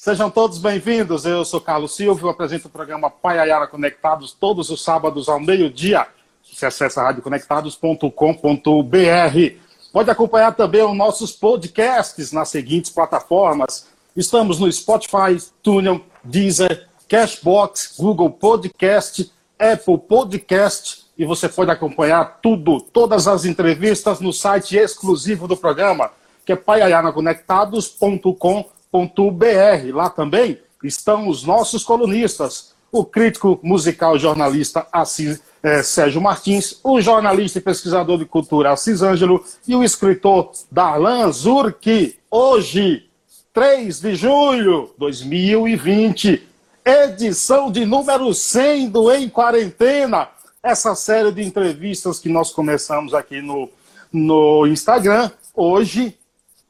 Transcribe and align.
Sejam 0.00 0.30
todos 0.30 0.58
bem-vindos. 0.58 1.24
Eu 1.24 1.44
sou 1.44 1.60
Carlos 1.60 1.96
Silva, 1.96 2.24
eu 2.24 2.30
apresento 2.30 2.68
o 2.68 2.70
programa 2.70 3.10
Paiaiara 3.10 3.66
Conectados 3.66 4.30
todos 4.30 4.70
os 4.70 4.84
sábados 4.84 5.28
ao 5.28 5.40
meio-dia. 5.40 6.06
Você 6.40 6.66
acessa 6.66 7.02
radioconectados.com.br. 7.02 9.56
Pode 9.92 10.08
acompanhar 10.08 10.54
também 10.54 10.84
os 10.84 10.96
nossos 10.96 11.32
podcasts 11.32 12.30
nas 12.30 12.48
seguintes 12.48 12.92
plataformas. 12.92 13.88
Estamos 14.14 14.60
no 14.60 14.70
Spotify, 14.70 15.36
Tunnel, 15.64 16.00
Deezer, 16.22 16.86
Cashbox, 17.08 17.96
Google 17.98 18.30
Podcast, 18.30 19.32
Apple 19.58 19.98
Podcast 19.98 21.08
e 21.18 21.26
você 21.26 21.48
pode 21.48 21.72
acompanhar 21.72 22.38
tudo, 22.40 22.80
todas 22.80 23.26
as 23.26 23.44
entrevistas 23.44 24.20
no 24.20 24.32
site 24.32 24.76
exclusivo 24.76 25.48
do 25.48 25.56
programa, 25.56 26.12
que 26.46 26.52
é 26.52 26.56
paiaianaconectados.com.br 26.56 28.77
br 28.92 29.94
Lá 29.94 30.08
também 30.10 30.58
estão 30.82 31.28
os 31.28 31.44
nossos 31.44 31.84
colunistas, 31.84 32.72
o 32.90 33.04
crítico 33.04 33.58
musical 33.62 34.18
jornalista 34.18 34.86
Assis, 34.92 35.40
é, 35.62 35.82
Sérgio 35.82 36.20
Martins, 36.20 36.78
o 36.82 37.00
jornalista 37.00 37.58
e 37.58 37.62
pesquisador 37.62 38.18
de 38.18 38.24
cultura 38.24 38.72
Assis 38.72 39.02
Ângelo 39.02 39.44
e 39.66 39.74
o 39.74 39.82
escritor 39.82 40.52
Darlan 40.70 41.30
Zurki. 41.32 42.18
Hoje, 42.30 43.08
3 43.52 44.00
de 44.00 44.14
julho 44.14 44.90
de 44.92 44.98
2020, 44.98 46.48
edição 46.84 47.70
de 47.70 47.84
número 47.84 48.32
100 48.32 48.88
do 48.88 49.12
Em 49.12 49.28
Quarentena. 49.28 50.28
Essa 50.62 50.94
série 50.94 51.32
de 51.32 51.42
entrevistas 51.42 52.18
que 52.18 52.28
nós 52.28 52.50
começamos 52.50 53.14
aqui 53.14 53.40
no, 53.40 53.68
no 54.12 54.66
Instagram, 54.66 55.30
hoje 55.54 56.16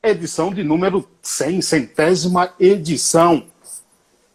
edição 0.02 0.52
de 0.52 0.62
número 0.62 1.08
100, 1.22 1.62
centésima 1.62 2.52
edição. 2.58 3.44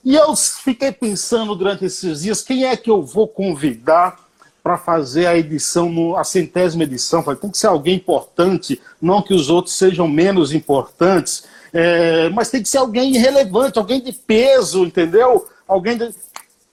E 0.03 0.16
eu 0.16 0.36
fiquei 0.36 0.91
pensando 0.91 1.55
durante 1.55 1.86
esses 1.86 2.22
dias, 2.22 2.41
quem 2.41 2.66
é 2.66 2.76
que 2.76 2.89
eu 2.89 3.02
vou 3.02 3.28
convidar 3.28 4.20
para 4.61 4.78
fazer 4.78 5.25
a 5.25 5.38
edição, 5.38 6.17
a 6.17 6.23
centésima 6.23 6.83
edição? 6.83 7.23
Falei, 7.23 7.39
tem 7.39 7.50
que 7.50 7.58
ser 7.58 7.67
alguém 7.67 7.95
importante, 7.95 8.81
não 9.02 9.22
que 9.22 9.33
os 9.33 9.50
outros 9.50 9.75
sejam 9.75 10.08
menos 10.08 10.53
importantes, 10.53 11.45
é, 11.72 12.30
mas 12.30 12.50
tem 12.50 12.61
que 12.61 12.67
ser 12.67 12.80
alguém 12.80 13.14
relevante, 13.14 13.80
alguém 13.80 14.02
de 14.02 14.11
peso, 14.11 14.83
entendeu? 14.83 15.48
Alguém 15.67 15.98
de... 15.98 16.14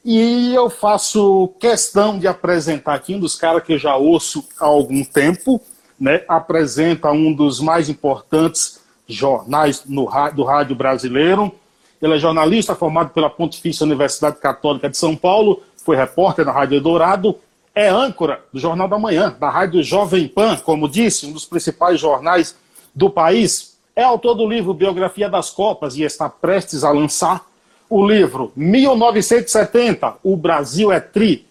E 0.05 0.53
eu 0.55 0.69
faço 0.69 1.53
questão 1.61 2.19
de 2.19 2.27
apresentar 2.27 2.95
aqui 2.95 3.15
um 3.15 3.21
dos 3.21 3.37
caras 3.37 3.63
que 3.63 3.75
eu 3.75 3.79
já 3.79 3.97
ouço 3.97 4.45
há 4.59 4.65
algum 4.65 5.05
tempo, 5.05 5.61
né? 5.99 6.25
apresenta 6.27 7.13
um 7.13 7.33
dos 7.33 7.61
mais 7.61 7.89
importantes 7.89 8.80
jornais 9.13 9.85
no, 9.87 10.09
do 10.35 10.45
rádio 10.45 10.75
brasileiro. 10.75 11.53
Ele 12.01 12.15
é 12.15 12.19
jornalista 12.19 12.75
formado 12.75 13.11
pela 13.11 13.29
Pontifícia 13.29 13.85
Universidade 13.85 14.37
Católica 14.37 14.89
de 14.89 14.97
São 14.97 15.15
Paulo, 15.15 15.63
foi 15.85 15.97
repórter 15.97 16.45
na 16.45 16.53
Rádio 16.53 16.81
Dourado, 16.81 17.37
é 17.75 17.89
âncora 17.89 18.43
do 18.53 18.59
Jornal 18.59 18.89
da 18.89 18.99
Manhã, 18.99 19.37
da 19.39 19.49
Rádio 19.49 19.83
Jovem 19.83 20.27
Pan, 20.27 20.57
como 20.57 20.89
disse, 20.89 21.27
um 21.27 21.33
dos 21.33 21.45
principais 21.45 22.01
jornais 22.01 22.57
do 22.95 23.09
país. 23.11 23.79
É 23.95 24.03
autor 24.03 24.35
do 24.35 24.49
livro 24.49 24.75
Biografia 24.75 25.29
das 25.29 25.51
Copas 25.51 25.97
e 25.97 26.03
está 26.03 26.29
prestes 26.29 26.85
a 26.85 26.91
lançar 26.91 27.45
o 27.89 28.07
livro 28.07 28.53
1970, 28.55 30.15
O 30.23 30.37
Brasil 30.37 30.93
é 30.93 31.01
Tri, 31.01 31.47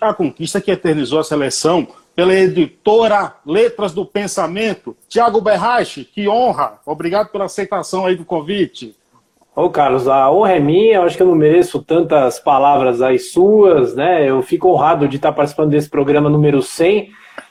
a 0.00 0.12
conquista 0.12 0.60
que 0.60 0.70
eternizou 0.70 1.20
a 1.20 1.24
seleção 1.24 1.86
pela 2.16 2.34
editora 2.34 3.34
Letras 3.44 3.92
do 3.92 4.06
Pensamento. 4.06 4.96
Tiago 5.06 5.38
Berrache, 5.42 6.02
que 6.02 6.26
honra. 6.26 6.80
Obrigado 6.86 7.28
pela 7.28 7.44
aceitação 7.44 8.06
aí 8.06 8.16
do 8.16 8.24
convite. 8.24 8.96
Ô 9.54 9.68
Carlos, 9.68 10.08
a 10.08 10.30
honra 10.30 10.54
é 10.54 10.60
minha, 10.60 10.96
eu 10.96 11.02
acho 11.02 11.16
que 11.16 11.22
eu 11.22 11.26
não 11.26 11.34
mereço 11.34 11.82
tantas 11.82 12.38
palavras 12.38 13.02
aí 13.02 13.18
suas, 13.18 13.94
né? 13.94 14.28
Eu 14.28 14.42
fico 14.42 14.68
honrado 14.68 15.06
de 15.06 15.16
estar 15.16 15.32
participando 15.32 15.70
desse 15.70 15.90
programa 15.90 16.30
número 16.30 16.62
100 16.62 17.10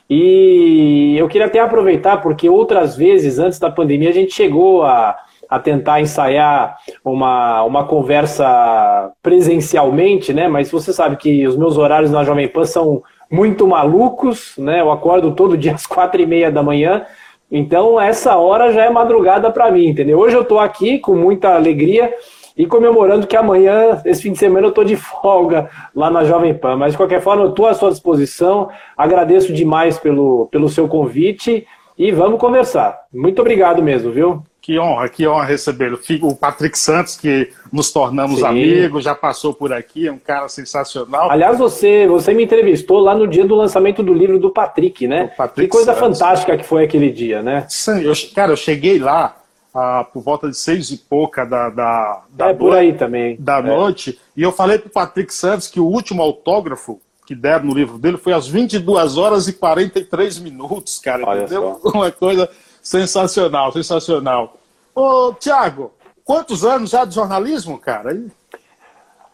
e 0.10 1.16
eu 1.18 1.28
queria 1.28 1.48
até 1.48 1.60
aproveitar, 1.60 2.18
porque 2.22 2.50
outras 2.50 2.96
vezes, 2.96 3.40
antes 3.40 3.60
da 3.60 3.72
pandemia, 3.72 4.10
a 4.10 4.14
gente 4.14 4.34
chegou 4.34 4.84
a, 4.84 5.16
a 5.50 5.60
tentar 5.60 6.02
ensaiar 6.02 6.78
uma, 7.04 7.64
uma 7.64 7.86
conversa 7.86 9.12
presencialmente, 9.22 10.34
né? 10.34 10.48
Mas 10.48 10.72
você 10.72 10.92
sabe 10.92 11.18
que 11.18 11.48
os 11.48 11.56
meus 11.56 11.78
horários 11.78 12.12
na 12.12 12.24
Jovem 12.24 12.48
Pan 12.48 12.66
são 12.66 13.04
muito 13.32 13.68
malucos, 13.68 14.54
né? 14.58 14.82
Eu 14.82 14.92
acordo 14.92 15.32
todo 15.34 15.58
dia 15.58 15.74
às 15.76 15.86
quatro 15.86 16.22
e 16.22 16.26
meia 16.26 16.52
da 16.52 16.64
manhã, 16.64 17.06
então 17.52 18.00
essa 18.00 18.36
hora 18.36 18.72
já 18.72 18.86
é 18.86 18.90
madrugada 18.90 19.52
para 19.52 19.72
mim, 19.72 19.88
entendeu? 19.88 20.20
Hoje 20.20 20.36
eu 20.36 20.42
estou 20.42 20.60
aqui 20.60 21.00
com 21.00 21.16
muita 21.16 21.56
alegria 21.56 22.14
e 22.58 22.66
comemorando 22.66 23.28
que 23.28 23.36
amanhã, 23.36 24.02
esse 24.06 24.24
fim 24.24 24.32
de 24.32 24.38
semana, 24.38 24.68
eu 24.68 24.70
estou 24.70 24.84
de 24.84 24.96
folga 24.96 25.70
lá 25.94 26.10
na 26.10 26.24
Jovem 26.24 26.54
Pan. 26.54 26.78
Mas 26.78 26.94
de 26.94 26.98
qualquer 26.98 27.22
forma, 27.22 27.44
eu 27.44 27.50
estou 27.50 27.68
à 27.68 27.74
sua 27.74 27.92
disposição. 27.92 28.70
Agradeço 28.98 29.52
demais 29.52 30.00
pelo, 30.00 30.48
pelo 30.48 30.70
seu 30.70 30.88
convite 30.88 31.68
e 31.98 32.12
vamos 32.12 32.40
conversar. 32.40 32.98
Muito 33.14 33.42
obrigado 33.42 33.84
mesmo, 33.84 34.12
viu? 34.12 34.42
Que 34.66 34.80
honra, 34.80 35.08
que 35.08 35.28
honra 35.28 35.46
recebê-lo. 35.46 36.00
O 36.24 36.36
Patrick 36.36 36.76
Santos, 36.76 37.16
que 37.16 37.52
nos 37.72 37.94
tornamos 37.94 38.40
Sim. 38.40 38.46
amigos, 38.46 39.04
já 39.04 39.14
passou 39.14 39.54
por 39.54 39.72
aqui, 39.72 40.08
é 40.08 40.12
um 40.12 40.18
cara 40.18 40.50
sensacional. 40.50 41.30
Aliás, 41.30 41.60
você, 41.60 42.08
você 42.08 42.34
me 42.34 42.46
entrevistou 42.46 42.98
lá 42.98 43.14
no 43.14 43.28
dia 43.28 43.46
do 43.46 43.54
lançamento 43.54 44.02
do 44.02 44.12
livro 44.12 44.40
do 44.40 44.50
Patrick, 44.50 45.08
né? 45.08 45.28
Patrick 45.38 45.70
que 45.70 45.72
coisa 45.72 45.94
Santos. 45.94 46.18
fantástica 46.18 46.58
que 46.58 46.64
foi 46.64 46.84
aquele 46.84 47.12
dia, 47.12 47.44
né? 47.44 47.68
Sim, 47.70 48.02
eu, 48.02 48.14
cara, 48.34 48.54
eu 48.54 48.58
cheguei 48.58 48.98
lá 48.98 49.38
ah, 49.72 50.04
por 50.12 50.24
volta 50.24 50.50
de 50.50 50.58
seis 50.58 50.90
e 50.90 50.98
pouca 50.98 51.46
da, 51.46 51.70
da, 51.70 52.24
da, 52.32 52.48
é, 52.48 52.54
por 52.56 52.76
aí 52.76 52.94
também. 52.94 53.38
da 53.40 53.60
é. 53.60 53.62
noite, 53.62 54.20
e 54.36 54.42
eu 54.42 54.52
falei 54.52 54.80
para 54.80 54.88
o 54.88 54.92
Patrick 54.92 55.32
Santos 55.32 55.68
que 55.68 55.80
o 55.80 55.86
último 55.86 56.24
autógrafo 56.24 57.00
que 57.28 57.36
deram 57.36 57.66
no 57.66 57.74
livro 57.76 58.00
dele 58.00 58.18
foi 58.18 58.34
às 58.34 58.48
22 58.48 59.16
horas 59.16 59.48
e 59.48 59.54
43 59.54 60.40
minutos, 60.40 60.98
cara, 60.98 61.24
Olha 61.24 61.44
entendeu? 61.44 61.80
Só. 61.84 61.90
Uma 61.90 62.12
coisa 62.12 62.50
Sensacional, 62.86 63.72
sensacional. 63.72 64.58
Ô, 64.94 65.34
Tiago, 65.34 65.94
quantos 66.24 66.64
anos 66.64 66.92
já 66.92 67.04
de 67.04 67.16
jornalismo, 67.16 67.80
cara? 67.80 68.16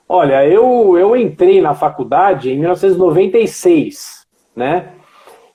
Olha, 0.07 0.47
eu, 0.47 0.97
eu 0.97 1.17
entrei 1.17 1.59
na 1.59 1.75
faculdade 1.75 2.49
em 2.49 2.57
1996, 2.57 4.25
né? 4.55 4.93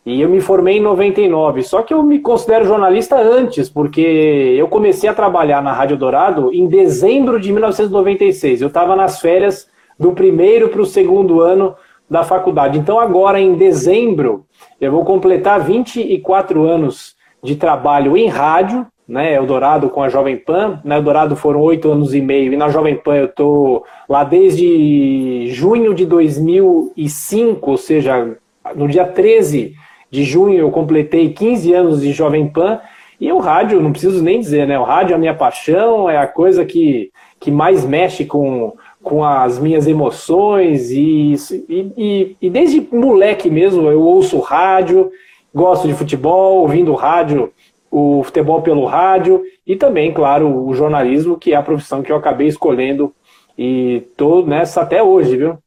E 0.04 0.20
eu 0.20 0.28
me 0.28 0.42
formei 0.42 0.76
em 0.76 0.82
99. 0.82 1.62
Só 1.62 1.80
que 1.80 1.94
eu 1.94 2.02
me 2.02 2.18
considero 2.18 2.66
jornalista 2.66 3.16
antes, 3.16 3.70
porque 3.70 4.02
eu 4.02 4.68
comecei 4.68 5.08
a 5.08 5.14
trabalhar 5.14 5.62
na 5.62 5.72
Rádio 5.72 5.96
Dourado 5.96 6.52
em 6.52 6.68
dezembro 6.68 7.40
de 7.40 7.50
1996. 7.50 8.60
Eu 8.60 8.68
estava 8.68 8.94
nas 8.94 9.22
férias 9.22 9.70
do 9.98 10.12
primeiro 10.12 10.68
para 10.68 10.82
o 10.82 10.86
segundo 10.86 11.40
ano 11.40 11.74
da 12.10 12.24
faculdade. 12.24 12.78
Então, 12.78 13.00
agora 13.00 13.40
em 13.40 13.54
dezembro, 13.54 14.44
eu 14.78 14.92
vou 14.92 15.02
completar 15.02 15.60
24 15.60 16.62
anos 16.62 17.15
de 17.46 17.54
trabalho 17.54 18.16
em 18.16 18.26
rádio, 18.26 18.84
né, 19.08 19.34
Eldorado 19.34 19.88
com 19.88 20.02
a 20.02 20.08
Jovem 20.08 20.36
Pan. 20.36 20.80
Na 20.84 20.96
Eldorado 20.96 21.36
foram 21.36 21.60
oito 21.60 21.90
anos 21.90 22.12
e 22.12 22.20
meio, 22.20 22.52
e 22.52 22.56
na 22.56 22.68
Jovem 22.68 22.96
Pan 22.96 23.14
eu 23.14 23.26
estou 23.26 23.84
lá 24.08 24.24
desde 24.24 25.46
junho 25.52 25.94
de 25.94 26.04
2005, 26.04 27.70
ou 27.70 27.76
seja, 27.76 28.36
no 28.74 28.88
dia 28.88 29.04
13 29.04 29.74
de 30.10 30.24
junho 30.24 30.58
eu 30.58 30.70
completei 30.70 31.32
15 31.32 31.72
anos 31.72 32.00
de 32.00 32.12
Jovem 32.12 32.48
Pan. 32.48 32.80
E 33.18 33.32
o 33.32 33.38
rádio, 33.38 33.80
não 33.80 33.92
preciso 33.92 34.22
nem 34.22 34.40
dizer, 34.40 34.66
né? 34.66 34.78
O 34.78 34.82
rádio 34.82 35.12
é 35.12 35.16
a 35.16 35.18
minha 35.18 35.34
paixão, 35.34 36.10
é 36.10 36.18
a 36.18 36.26
coisa 36.26 36.66
que, 36.66 37.10
que 37.40 37.50
mais 37.50 37.82
mexe 37.82 38.26
com, 38.26 38.74
com 39.02 39.24
as 39.24 39.58
minhas 39.58 39.86
emoções. 39.86 40.90
E, 40.90 41.34
e, 41.66 41.92
e, 41.96 42.36
e 42.42 42.50
desde 42.50 42.86
moleque 42.92 43.48
mesmo 43.48 43.88
eu 43.88 44.02
ouço 44.02 44.38
rádio, 44.38 45.10
gosto 45.56 45.88
de 45.88 45.94
futebol, 45.94 46.60
ouvindo 46.60 46.94
rádio, 46.94 47.50
o 47.90 48.22
futebol 48.22 48.60
pelo 48.60 48.84
rádio 48.84 49.42
e 49.66 49.74
também, 49.74 50.12
claro, 50.12 50.66
o 50.66 50.74
jornalismo, 50.74 51.38
que 51.38 51.54
é 51.54 51.56
a 51.56 51.62
profissão 51.62 52.02
que 52.02 52.12
eu 52.12 52.16
acabei 52.16 52.46
escolhendo 52.46 53.10
e 53.56 54.04
estou 54.08 54.46
nessa 54.46 54.82
até 54.82 55.02
hoje, 55.02 55.34
viu? 55.34 55.58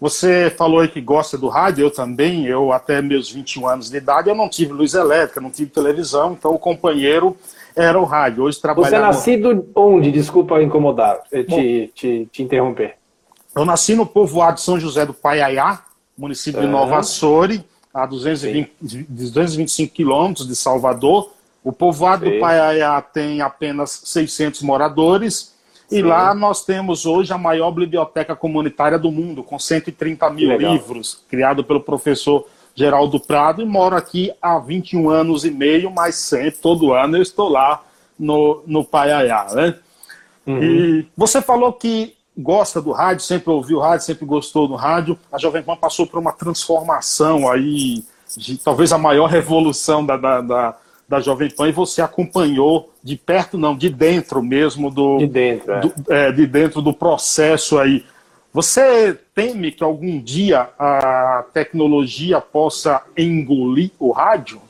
Você 0.00 0.48
falou 0.56 0.78
aí 0.78 0.86
que 0.86 1.00
gosta 1.00 1.36
do 1.36 1.48
rádio, 1.48 1.82
eu 1.82 1.90
também, 1.90 2.46
eu 2.46 2.72
até 2.72 3.02
meus 3.02 3.28
21 3.28 3.66
anos 3.66 3.90
de 3.90 3.96
idade, 3.96 4.28
eu 4.28 4.36
não 4.36 4.48
tive 4.48 4.72
luz 4.72 4.94
elétrica, 4.94 5.40
não 5.40 5.50
tive 5.50 5.72
televisão, 5.72 6.36
então 6.38 6.54
o 6.54 6.58
companheiro 6.58 7.36
era 7.74 7.98
o 7.98 8.04
rádio. 8.04 8.44
Hoje 8.44 8.60
trabalhava... 8.60 8.90
Você 8.90 8.96
é 8.96 9.04
nascido 9.04 9.68
onde? 9.74 10.12
Desculpa 10.12 10.62
incomodar, 10.62 11.20
te, 11.28 11.42
Bom, 11.42 11.56
te, 11.56 12.28
te, 12.30 12.42
interromper. 12.44 12.94
Eu 13.56 13.64
nasci 13.64 13.96
no 13.96 14.06
povoado 14.06 14.54
de 14.54 14.60
São 14.60 14.78
José 14.78 15.04
do 15.04 15.12
Paiaiá, 15.12 15.82
município 16.16 16.60
de 16.60 16.68
Nova 16.68 16.98
Açore, 16.98 17.64
a 17.92 18.06
220, 18.06 18.72
225 19.08 19.94
quilômetros 19.94 20.46
de 20.46 20.54
Salvador. 20.54 21.32
O 21.64 21.72
povoado 21.72 22.24
Sim. 22.24 22.32
do 22.32 22.40
Paiaiá 22.40 23.00
tem 23.02 23.40
apenas 23.40 24.02
600 24.04 24.62
moradores. 24.62 25.54
Sim. 25.88 25.98
E 25.98 26.02
lá 26.02 26.34
nós 26.34 26.64
temos 26.64 27.06
hoje 27.06 27.32
a 27.32 27.38
maior 27.38 27.70
biblioteca 27.70 28.36
comunitária 28.36 28.98
do 28.98 29.10
mundo, 29.10 29.42
com 29.42 29.58
130 29.58 30.28
mil 30.30 30.56
livros, 30.56 31.24
criado 31.28 31.64
pelo 31.64 31.80
professor 31.80 32.46
Geraldo 32.74 33.18
Prado, 33.18 33.60
e 33.60 33.64
moro 33.64 33.96
aqui 33.96 34.30
há 34.40 34.58
21 34.58 35.10
anos 35.10 35.44
e 35.44 35.50
meio, 35.50 35.90
mas 35.90 36.14
sempre, 36.14 36.60
todo 36.60 36.92
ano, 36.92 37.16
eu 37.16 37.22
estou 37.22 37.48
lá 37.48 37.82
no, 38.16 38.62
no 38.66 38.84
Paiaiá. 38.84 39.46
Né? 39.52 39.74
Uhum. 40.46 40.62
E 40.62 41.06
você 41.16 41.42
falou 41.42 41.72
que 41.72 42.14
gosta 42.38 42.80
do 42.80 42.92
rádio, 42.92 43.24
sempre 43.24 43.50
ouviu 43.50 43.80
rádio, 43.80 44.06
sempre 44.06 44.24
gostou 44.24 44.68
do 44.68 44.76
rádio. 44.76 45.18
A 45.32 45.38
Jovem 45.38 45.62
Pan 45.62 45.76
passou 45.76 46.06
por 46.06 46.20
uma 46.20 46.32
transformação 46.32 47.50
aí, 47.50 48.04
de 48.36 48.56
talvez 48.58 48.92
a 48.92 48.98
maior 48.98 49.26
revolução 49.26 50.06
da, 50.06 50.16
da, 50.16 50.40
da, 50.40 50.76
da 51.08 51.20
Jovem 51.20 51.50
Pan, 51.50 51.68
e 51.68 51.72
você 51.72 52.00
acompanhou 52.00 52.92
de 53.02 53.16
perto, 53.16 53.58
não, 53.58 53.76
de 53.76 53.90
dentro 53.90 54.40
mesmo 54.40 54.90
do. 54.90 55.18
De 55.18 55.26
dentro, 55.26 55.72
é. 55.72 55.80
do, 55.80 55.94
é, 56.08 56.32
de 56.32 56.46
dentro 56.46 56.80
do 56.80 56.92
processo 56.94 57.78
aí. 57.78 58.04
Você 58.52 59.18
teme 59.34 59.72
que 59.72 59.84
algum 59.84 60.18
dia 60.20 60.70
a 60.78 61.44
tecnologia 61.52 62.40
possa 62.40 63.02
engolir 63.16 63.90
o 63.98 64.10
rádio? 64.10 64.60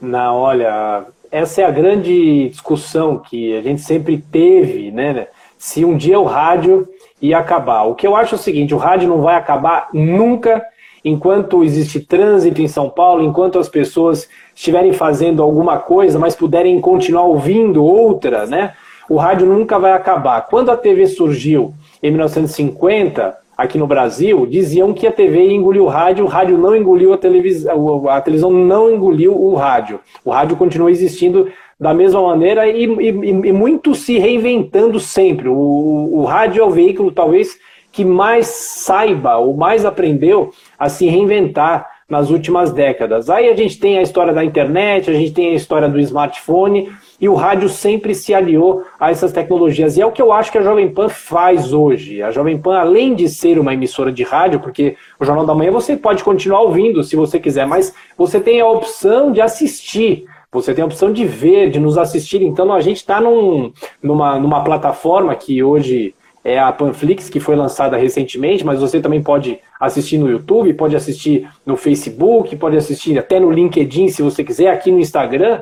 Não, 0.00 0.36
olha, 0.36 1.04
essa 1.30 1.62
é 1.62 1.64
a 1.64 1.70
grande 1.70 2.48
discussão 2.48 3.18
que 3.18 3.56
a 3.56 3.62
gente 3.62 3.82
sempre 3.82 4.18
teve, 4.18 4.90
né? 4.90 5.28
Se 5.58 5.84
um 5.84 5.96
dia 5.96 6.18
o 6.18 6.24
rádio 6.24 6.88
ia 7.20 7.38
acabar. 7.38 7.84
O 7.84 7.94
que 7.94 8.06
eu 8.06 8.16
acho 8.16 8.34
é 8.34 8.38
o 8.38 8.40
seguinte: 8.40 8.74
o 8.74 8.78
rádio 8.78 9.08
não 9.08 9.20
vai 9.20 9.34
acabar 9.34 9.88
nunca 9.92 10.64
enquanto 11.04 11.62
existe 11.64 12.00
trânsito 12.00 12.60
em 12.60 12.68
São 12.68 12.88
Paulo, 12.88 13.22
enquanto 13.22 13.58
as 13.58 13.68
pessoas 13.68 14.28
estiverem 14.54 14.92
fazendo 14.92 15.42
alguma 15.42 15.78
coisa, 15.78 16.18
mas 16.18 16.34
puderem 16.34 16.80
continuar 16.80 17.22
ouvindo 17.22 17.84
outra, 17.84 18.46
né? 18.46 18.74
O 19.08 19.16
rádio 19.16 19.46
nunca 19.46 19.78
vai 19.78 19.92
acabar. 19.92 20.42
Quando 20.42 20.70
a 20.70 20.76
TV 20.76 21.06
surgiu 21.06 21.72
em 22.02 22.10
1950, 22.10 23.36
aqui 23.56 23.78
no 23.78 23.86
Brasil, 23.86 24.46
diziam 24.46 24.92
que 24.92 25.06
a 25.06 25.12
TV 25.12 25.50
engoliu 25.50 25.84
o 25.84 25.88
rádio, 25.88 26.24
o 26.24 26.28
rádio 26.28 26.58
não 26.58 26.76
engoliu 26.76 27.12
a 27.12 27.18
televisão, 27.18 28.08
a 28.08 28.20
televisão 28.20 28.50
não 28.50 28.90
engoliu 28.90 29.34
o 29.34 29.54
rádio. 29.54 29.98
O 30.24 30.30
rádio 30.30 30.56
continua 30.56 30.90
existindo 30.90 31.48
da 31.78 31.94
mesma 31.94 32.20
maneira 32.22 32.66
e, 32.66 32.84
e, 32.84 33.08
e 33.08 33.52
muito 33.52 33.94
se 33.94 34.18
reinventando 34.18 34.98
sempre. 34.98 35.48
O, 35.48 36.10
o 36.12 36.24
rádio 36.24 36.62
é 36.62 36.66
o 36.66 36.70
veículo, 36.70 37.12
talvez, 37.12 37.58
que 37.92 38.04
mais 38.04 38.46
saiba 38.46 39.36
ou 39.36 39.56
mais 39.56 39.84
aprendeu 39.84 40.50
a 40.78 40.88
se 40.88 41.06
reinventar 41.06 41.86
nas 42.08 42.30
últimas 42.30 42.72
décadas. 42.72 43.28
Aí 43.28 43.50
a 43.50 43.54
gente 43.54 43.78
tem 43.78 43.98
a 43.98 44.02
história 44.02 44.32
da 44.32 44.42
internet, 44.42 45.10
a 45.10 45.12
gente 45.12 45.32
tem 45.32 45.50
a 45.50 45.54
história 45.54 45.88
do 45.88 46.00
smartphone, 46.00 46.90
e 47.20 47.28
o 47.28 47.34
rádio 47.34 47.68
sempre 47.68 48.14
se 48.14 48.32
aliou 48.32 48.84
a 48.98 49.10
essas 49.10 49.32
tecnologias. 49.32 49.96
E 49.96 50.00
é 50.00 50.06
o 50.06 50.12
que 50.12 50.22
eu 50.22 50.32
acho 50.32 50.50
que 50.50 50.58
a 50.58 50.62
Jovem 50.62 50.88
Pan 50.88 51.08
faz 51.08 51.72
hoje. 51.72 52.22
A 52.22 52.30
Jovem 52.30 52.56
Pan, 52.56 52.78
além 52.78 53.14
de 53.14 53.28
ser 53.28 53.58
uma 53.58 53.74
emissora 53.74 54.10
de 54.10 54.22
rádio, 54.22 54.60
porque 54.60 54.96
o 55.20 55.24
Jornal 55.24 55.44
da 55.44 55.54
Manhã 55.54 55.70
você 55.70 55.96
pode 55.96 56.24
continuar 56.24 56.62
ouvindo 56.62 57.04
se 57.04 57.14
você 57.14 57.38
quiser, 57.38 57.66
mas 57.66 57.92
você 58.16 58.40
tem 58.40 58.60
a 58.60 58.66
opção 58.66 59.30
de 59.30 59.40
assistir. 59.40 60.24
Você 60.52 60.72
tem 60.72 60.82
a 60.82 60.86
opção 60.86 61.12
de 61.12 61.26
ver, 61.26 61.70
de 61.70 61.78
nos 61.78 61.98
assistir. 61.98 62.42
Então 62.42 62.72
a 62.72 62.80
gente 62.80 62.96
está 62.96 63.20
num, 63.20 63.72
numa, 64.02 64.38
numa 64.38 64.64
plataforma 64.64 65.34
que 65.34 65.62
hoje 65.62 66.14
é 66.42 66.58
a 66.58 66.72
Panflix, 66.72 67.28
que 67.28 67.38
foi 67.38 67.54
lançada 67.54 67.96
recentemente, 67.96 68.64
mas 68.64 68.80
você 68.80 69.00
também 69.00 69.22
pode 69.22 69.58
assistir 69.78 70.16
no 70.16 70.30
YouTube, 70.30 70.72
pode 70.74 70.96
assistir 70.96 71.48
no 71.66 71.76
Facebook, 71.76 72.56
pode 72.56 72.76
assistir 72.76 73.18
até 73.18 73.38
no 73.38 73.50
LinkedIn, 73.50 74.08
se 74.08 74.22
você 74.22 74.42
quiser, 74.42 74.70
aqui 74.70 74.90
no 74.90 75.00
Instagram. 75.00 75.60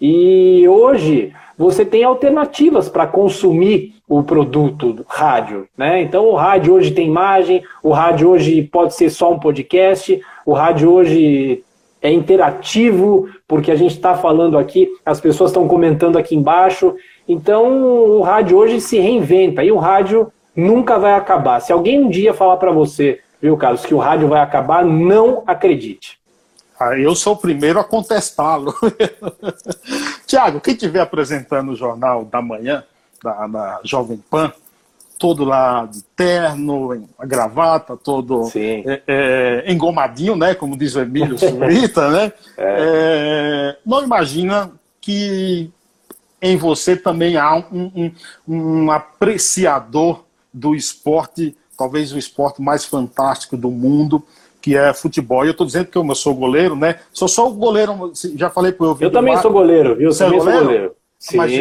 E 0.00 0.66
hoje 0.66 1.32
você 1.56 1.84
tem 1.84 2.02
alternativas 2.02 2.88
para 2.88 3.06
consumir 3.06 3.94
o 4.08 4.22
produto 4.22 5.04
rádio, 5.08 5.68
né? 5.78 6.02
Então 6.02 6.26
o 6.26 6.34
rádio 6.34 6.74
hoje 6.74 6.90
tem 6.90 7.06
imagem, 7.06 7.62
o 7.82 7.92
rádio 7.92 8.30
hoje 8.30 8.62
pode 8.62 8.94
ser 8.94 9.10
só 9.10 9.32
um 9.32 9.38
podcast, 9.38 10.20
o 10.44 10.52
rádio 10.52 10.90
hoje 10.90 11.62
é 12.04 12.12
interativo, 12.12 13.30
porque 13.48 13.70
a 13.70 13.76
gente 13.76 13.92
está 13.92 14.14
falando 14.14 14.58
aqui, 14.58 14.86
as 15.06 15.22
pessoas 15.22 15.50
estão 15.50 15.66
comentando 15.66 16.18
aqui 16.18 16.36
embaixo. 16.36 16.94
Então 17.26 18.18
o 18.18 18.20
rádio 18.20 18.58
hoje 18.58 18.78
se 18.78 18.98
reinventa 18.98 19.64
e 19.64 19.72
o 19.72 19.78
rádio 19.78 20.30
nunca 20.54 20.98
vai 20.98 21.14
acabar. 21.14 21.60
Se 21.60 21.72
alguém 21.72 22.04
um 22.04 22.10
dia 22.10 22.34
falar 22.34 22.58
para 22.58 22.70
você, 22.70 23.20
viu, 23.40 23.56
Carlos, 23.56 23.86
que 23.86 23.94
o 23.94 23.98
rádio 23.98 24.28
vai 24.28 24.42
acabar, 24.42 24.84
não 24.84 25.42
acredite. 25.46 26.20
Ah, 26.78 26.98
eu 26.98 27.14
sou 27.14 27.32
o 27.32 27.38
primeiro 27.38 27.80
a 27.80 27.84
contestá-lo. 27.84 28.74
Tiago, 30.26 30.60
quem 30.60 30.74
estiver 30.74 31.00
apresentando 31.00 31.72
o 31.72 31.76
Jornal 31.76 32.26
da 32.26 32.42
Manhã, 32.42 32.84
da, 33.22 33.46
da, 33.46 33.80
Jovem 33.82 34.22
Pan, 34.30 34.52
todo 35.24 35.42
lá 35.42 35.86
de 35.86 36.02
terno, 36.14 37.08
a 37.18 37.24
gravata, 37.24 37.96
todo 37.96 38.46
é, 38.54 39.00
é, 39.06 39.72
engomadinho, 39.72 40.36
né? 40.36 40.54
Como 40.54 40.76
diz 40.76 40.94
o 40.96 41.00
Emílio 41.00 41.38
Surita, 41.38 42.10
né? 42.10 42.30
É. 42.58 42.76
é. 42.78 43.78
não 43.86 44.04
imagina 44.04 44.70
que 45.00 45.70
em 46.42 46.58
você 46.58 46.94
também 46.94 47.38
há 47.38 47.56
um, 47.56 47.90
um, 47.96 48.12
um 48.46 48.90
apreciador 48.90 50.24
do 50.52 50.74
esporte, 50.74 51.56
talvez 51.76 52.12
o 52.12 52.18
esporte 52.18 52.60
mais 52.60 52.84
fantástico 52.84 53.56
do 53.56 53.70
mundo, 53.70 54.22
que 54.60 54.76
é 54.76 54.92
futebol. 54.92 55.42
E 55.44 55.48
eu 55.48 55.52
estou 55.52 55.66
dizendo 55.66 55.86
que 55.86 55.96
eu 55.96 56.14
sou 56.14 56.34
goleiro, 56.34 56.76
né? 56.76 57.00
Sou 57.14 57.28
só 57.28 57.48
o 57.48 57.54
goleiro, 57.54 58.12
já 58.36 58.50
falei 58.50 58.72
para 58.72 58.86
o 58.86 58.96
Eu 59.00 59.10
também 59.10 59.38
sou 59.38 59.50
goleiro, 59.50 59.96
viu? 59.96 60.12
Você 60.12 60.24
é 60.24 60.26
goleiro? 60.26 60.44
sou 60.52 60.62
goleiro. 60.64 60.96
Sim. 61.18 61.36
Mas 61.38 61.52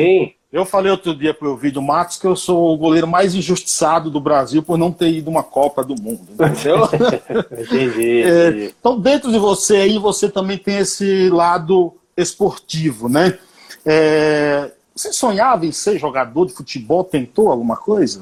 eu 0.54 0.66
falei 0.66 0.92
outro 0.92 1.16
dia 1.16 1.34
para 1.34 1.50
o 1.50 1.58
vídeo 1.58 1.82
Matos 1.82 2.20
que 2.20 2.28
eu 2.28 2.36
sou 2.36 2.72
o 2.72 2.78
goleiro 2.78 3.08
mais 3.08 3.34
injustiçado 3.34 4.12
do 4.12 4.20
Brasil 4.20 4.62
por 4.62 4.78
não 4.78 4.92
ter 4.92 5.10
ido 5.10 5.32
uma 5.32 5.42
Copa 5.42 5.84
do 5.84 6.00
Mundo, 6.00 6.28
entendeu? 6.30 6.88
entendi, 7.60 8.22
é, 8.22 8.48
entendi. 8.50 8.76
então, 8.80 9.00
dentro 9.00 9.32
de 9.32 9.40
você 9.40 9.78
aí, 9.78 9.98
você 9.98 10.30
também 10.30 10.60
tem 10.60 10.78
esse 10.78 11.28
lado 11.30 11.96
esportivo, 12.16 13.10
né? 13.10 13.40
É, 13.84 14.70
você 14.96 15.12
sonhava 15.12 15.66
em 15.66 15.72
ser 15.72 15.98
jogador 15.98 16.46
de 16.46 16.54
futebol? 16.54 17.04
Tentou 17.04 17.50
alguma 17.50 17.76
coisa? 17.76 18.22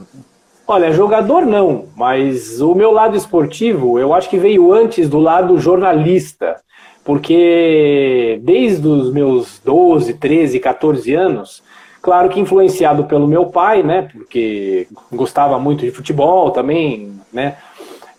Olha, 0.65 0.93
jogador 0.93 1.45
não, 1.45 1.87
mas 1.97 2.61
o 2.61 2.73
meu 2.73 2.91
lado 2.91 3.17
esportivo 3.17 3.99
eu 3.99 4.13
acho 4.13 4.29
que 4.29 4.37
veio 4.37 4.71
antes 4.71 5.09
do 5.09 5.19
lado 5.19 5.59
jornalista, 5.59 6.61
porque 7.03 8.39
desde 8.41 8.87
os 8.87 9.11
meus 9.11 9.59
12, 9.65 10.13
13, 10.13 10.61
14 10.61 11.13
anos, 11.13 11.61
claro 12.01 12.29
que 12.29 12.39
influenciado 12.39 13.05
pelo 13.05 13.27
meu 13.27 13.47
pai, 13.47 13.83
né, 13.83 14.09
porque 14.11 14.87
gostava 15.11 15.59
muito 15.59 15.85
de 15.85 15.91
futebol 15.91 16.51
também, 16.51 17.13
né, 17.31 17.57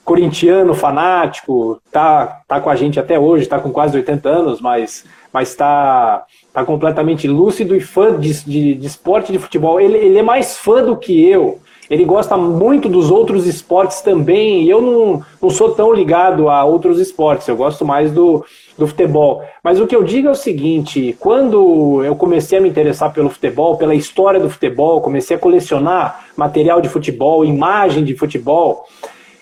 corintiano 0.04 0.74
fanático, 0.74 1.80
tá, 1.90 2.42
tá 2.46 2.60
com 2.60 2.70
a 2.70 2.76
gente 2.76 2.98
até 2.98 3.18
hoje, 3.18 3.46
tá 3.46 3.58
com 3.58 3.70
quase 3.70 3.96
80 3.96 4.28
anos, 4.28 4.60
mas 4.60 5.04
mas 5.32 5.54
tá, 5.54 6.24
tá 6.52 6.62
completamente 6.62 7.26
lúcido 7.26 7.74
e 7.74 7.80
fã 7.80 8.20
de, 8.20 8.44
de, 8.44 8.74
de 8.74 8.86
esporte 8.86 9.32
de 9.32 9.38
futebol. 9.38 9.80
Ele, 9.80 9.96
ele 9.96 10.18
é 10.18 10.22
mais 10.22 10.58
fã 10.58 10.84
do 10.84 10.96
que 10.96 11.26
eu, 11.26 11.58
ele 11.90 12.04
gosta 12.04 12.36
muito 12.36 12.88
dos 12.88 13.10
outros 13.10 13.46
esportes 13.46 14.00
também, 14.00 14.66
eu 14.66 14.80
não, 14.80 15.22
não 15.40 15.50
sou 15.50 15.74
tão 15.74 15.92
ligado 15.92 16.48
a 16.48 16.64
outros 16.64 16.98
esportes, 16.98 17.48
eu 17.48 17.56
gosto 17.56 17.84
mais 17.84 18.10
do, 18.10 18.44
do 18.78 18.86
futebol. 18.86 19.42
Mas 19.62 19.80
o 19.80 19.86
que 19.86 19.94
eu 19.94 20.02
digo 20.02 20.28
é 20.28 20.30
o 20.30 20.34
seguinte: 20.34 21.16
quando 21.18 22.02
eu 22.04 22.16
comecei 22.16 22.58
a 22.58 22.60
me 22.60 22.68
interessar 22.68 23.12
pelo 23.12 23.28
futebol, 23.28 23.76
pela 23.76 23.94
história 23.94 24.40
do 24.40 24.48
futebol, 24.48 25.00
comecei 25.00 25.36
a 25.36 25.40
colecionar 25.40 26.26
material 26.36 26.80
de 26.80 26.88
futebol, 26.88 27.44
imagem 27.44 28.04
de 28.04 28.16
futebol, 28.16 28.86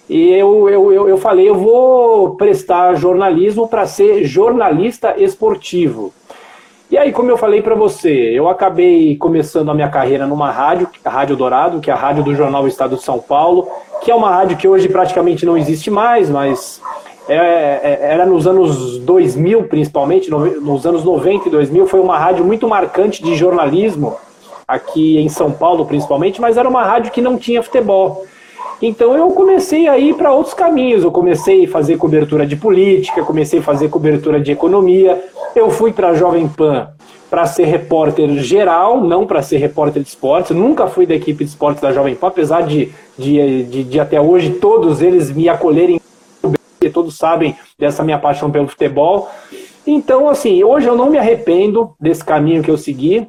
e 0.08 0.30
eu, 0.30 0.68
eu, 0.68 0.92
eu, 0.92 1.08
eu 1.08 1.18
falei, 1.18 1.48
eu 1.48 1.54
vou 1.54 2.34
prestar 2.34 2.96
jornalismo 2.96 3.68
para 3.68 3.86
ser 3.86 4.24
jornalista 4.24 5.14
esportivo. 5.16 6.12
E 6.90 6.98
aí, 6.98 7.12
como 7.12 7.30
eu 7.30 7.38
falei 7.38 7.62
para 7.62 7.76
você, 7.76 8.10
eu 8.10 8.48
acabei 8.48 9.16
começando 9.16 9.70
a 9.70 9.74
minha 9.74 9.88
carreira 9.88 10.26
numa 10.26 10.50
rádio, 10.50 10.88
a 11.04 11.08
Rádio 11.08 11.36
Dourado, 11.36 11.78
que 11.78 11.88
é 11.88 11.92
a 11.92 11.96
rádio 11.96 12.24
do 12.24 12.34
Jornal 12.34 12.66
Estado 12.66 12.96
de 12.96 13.02
São 13.04 13.20
Paulo, 13.20 13.68
que 14.02 14.10
é 14.10 14.14
uma 14.14 14.28
rádio 14.28 14.56
que 14.56 14.66
hoje 14.66 14.88
praticamente 14.88 15.46
não 15.46 15.56
existe 15.56 15.88
mais, 15.88 16.28
mas 16.28 16.82
é, 17.28 17.36
é, 17.36 17.98
era 18.02 18.26
nos 18.26 18.44
anos 18.44 18.98
2000, 18.98 19.64
principalmente, 19.68 20.28
nos 20.28 20.84
anos 20.84 21.04
90 21.04 21.46
e 21.46 21.50
2000, 21.52 21.86
foi 21.86 22.00
uma 22.00 22.18
rádio 22.18 22.44
muito 22.44 22.66
marcante 22.66 23.22
de 23.22 23.36
jornalismo, 23.36 24.16
aqui 24.66 25.16
em 25.18 25.28
São 25.28 25.52
Paulo 25.52 25.86
principalmente, 25.86 26.40
mas 26.40 26.56
era 26.56 26.68
uma 26.68 26.82
rádio 26.82 27.12
que 27.12 27.20
não 27.20 27.38
tinha 27.38 27.62
futebol. 27.62 28.26
Então 28.82 29.14
eu 29.14 29.28
comecei 29.32 29.88
a 29.88 29.98
ir 29.98 30.14
para 30.14 30.32
outros 30.32 30.54
caminhos. 30.54 31.04
Eu 31.04 31.10
comecei 31.10 31.64
a 31.64 31.68
fazer 31.68 31.96
cobertura 31.96 32.46
de 32.46 32.56
política, 32.56 33.22
comecei 33.22 33.60
a 33.60 33.62
fazer 33.62 33.88
cobertura 33.88 34.40
de 34.40 34.52
economia. 34.52 35.22
Eu 35.54 35.70
fui 35.70 35.92
para 35.92 36.10
a 36.10 36.14
Jovem 36.14 36.48
Pan 36.48 36.88
para 37.28 37.46
ser 37.46 37.64
repórter 37.64 38.28
geral, 38.38 39.00
não 39.00 39.24
para 39.24 39.40
ser 39.42 39.58
repórter 39.58 40.02
de 40.02 40.08
esportes. 40.08 40.56
Nunca 40.56 40.88
fui 40.88 41.06
da 41.06 41.14
equipe 41.14 41.44
de 41.44 41.50
esportes 41.50 41.80
da 41.80 41.92
Jovem 41.92 42.16
Pan, 42.16 42.26
apesar 42.26 42.62
de, 42.62 42.90
de, 43.16 43.62
de, 43.64 43.84
de 43.84 44.00
até 44.00 44.20
hoje 44.20 44.50
todos 44.54 45.00
eles 45.00 45.30
me 45.30 45.48
acolherem, 45.48 46.00
porque 46.42 46.90
todos 46.92 47.16
sabem 47.16 47.56
dessa 47.78 48.02
minha 48.02 48.18
paixão 48.18 48.50
pelo 48.50 48.66
futebol. 48.66 49.30
Então, 49.86 50.28
assim, 50.28 50.64
hoje 50.64 50.88
eu 50.88 50.96
não 50.96 51.08
me 51.08 51.18
arrependo 51.18 51.92
desse 52.00 52.24
caminho 52.24 52.62
que 52.62 52.70
eu 52.70 52.76
segui. 52.76 53.28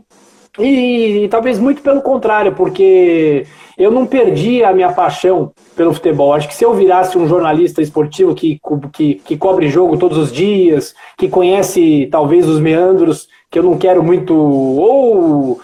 E, 0.60 1.24
e, 1.24 1.27
talvez 1.29 1.60
muito 1.60 1.81
pelo 1.81 2.01
contrário, 2.01 2.53
porque 2.53 3.46
eu 3.81 3.91
não 3.91 4.05
perdi 4.05 4.63
a 4.63 4.71
minha 4.73 4.91
paixão 4.91 5.51
pelo 5.75 5.93
futebol. 5.93 6.33
Acho 6.33 6.47
que 6.47 6.55
se 6.55 6.63
eu 6.63 6.73
virasse 6.73 7.17
um 7.17 7.27
jornalista 7.27 7.81
esportivo 7.81 8.35
que, 8.35 8.59
que, 8.93 9.15
que 9.15 9.38
cobre 9.38 9.69
jogo 9.69 9.97
todos 9.97 10.17
os 10.17 10.31
dias, 10.31 10.93
que 11.17 11.27
conhece 11.27 12.07
talvez 12.11 12.47
os 12.47 12.59
meandros, 12.59 13.27
que 13.50 13.59
eu 13.59 13.63
não 13.63 13.77
quero 13.77 14.03
muito 14.03 14.35
ou 14.35 15.59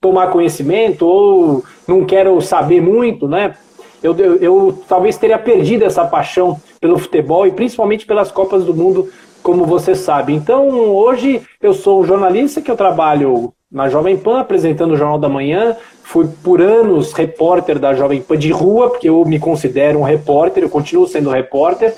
tomar 0.00 0.28
conhecimento 0.28 1.06
ou 1.06 1.64
não 1.86 2.04
quero 2.04 2.40
saber 2.40 2.82
muito, 2.82 3.26
né? 3.26 3.54
Eu, 4.02 4.16
eu, 4.18 4.36
eu, 4.36 4.82
talvez 4.88 5.16
teria 5.16 5.38
perdido 5.38 5.84
essa 5.84 6.04
paixão 6.04 6.60
pelo 6.80 6.98
futebol 6.98 7.46
e 7.46 7.52
principalmente 7.52 8.04
pelas 8.04 8.32
Copas 8.32 8.64
do 8.64 8.74
Mundo, 8.74 9.08
como 9.42 9.64
você 9.64 9.94
sabe. 9.94 10.34
Então, 10.34 10.68
hoje 10.68 11.40
eu 11.60 11.72
sou 11.72 12.00
um 12.00 12.04
jornalista 12.04 12.60
que 12.60 12.70
eu 12.70 12.76
trabalho 12.76 13.52
na 13.70 13.88
Jovem 13.88 14.16
Pan, 14.16 14.40
apresentando 14.40 14.92
o 14.92 14.96
Jornal 14.96 15.18
da 15.18 15.28
Manhã. 15.28 15.76
Fui 16.12 16.28
por 16.44 16.60
anos 16.60 17.14
repórter 17.14 17.78
da 17.78 17.94
Jovem 17.94 18.20
Pan 18.20 18.36
de 18.36 18.50
rua, 18.50 18.90
porque 18.90 19.08
eu 19.08 19.24
me 19.24 19.38
considero 19.38 19.98
um 19.98 20.02
repórter, 20.02 20.62
eu 20.62 20.68
continuo 20.68 21.08
sendo 21.08 21.30
repórter, 21.30 21.94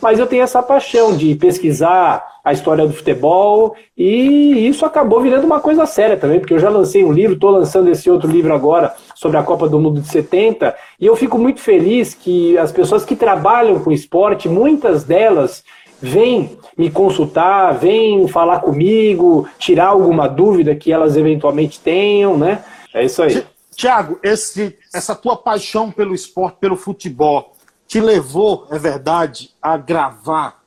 mas 0.00 0.20
eu 0.20 0.26
tenho 0.28 0.44
essa 0.44 0.62
paixão 0.62 1.16
de 1.16 1.34
pesquisar 1.34 2.24
a 2.44 2.52
história 2.52 2.86
do 2.86 2.92
futebol 2.92 3.74
e 3.98 4.68
isso 4.68 4.86
acabou 4.86 5.20
virando 5.20 5.44
uma 5.44 5.58
coisa 5.58 5.84
séria 5.84 6.16
também, 6.16 6.38
porque 6.38 6.54
eu 6.54 6.60
já 6.60 6.70
lancei 6.70 7.02
um 7.02 7.10
livro, 7.10 7.34
estou 7.34 7.50
lançando 7.50 7.90
esse 7.90 8.08
outro 8.08 8.30
livro 8.30 8.54
agora 8.54 8.94
sobre 9.16 9.36
a 9.36 9.42
Copa 9.42 9.68
do 9.68 9.80
Mundo 9.80 10.00
de 10.00 10.06
70 10.06 10.72
e 11.00 11.06
eu 11.06 11.16
fico 11.16 11.36
muito 11.36 11.60
feliz 11.60 12.14
que 12.14 12.56
as 12.56 12.70
pessoas 12.70 13.04
que 13.04 13.16
trabalham 13.16 13.80
com 13.80 13.90
esporte, 13.90 14.48
muitas 14.48 15.02
delas 15.02 15.64
vêm 16.00 16.56
me 16.78 16.88
consultar, 16.88 17.72
vêm 17.72 18.28
falar 18.28 18.60
comigo, 18.60 19.48
tirar 19.58 19.88
alguma 19.88 20.28
dúvida 20.28 20.72
que 20.76 20.92
elas 20.92 21.16
eventualmente 21.16 21.80
tenham, 21.80 22.38
né? 22.38 22.62
É 22.94 23.04
isso 23.04 23.20
aí. 23.24 23.42
Tiago, 23.76 24.18
essa 24.22 25.14
tua 25.14 25.36
paixão 25.36 25.90
pelo 25.90 26.14
esporte, 26.14 26.56
pelo 26.58 26.76
futebol, 26.76 27.54
te 27.86 28.00
levou, 28.00 28.66
é 28.70 28.78
verdade, 28.78 29.50
a 29.60 29.76
gravar 29.76 30.62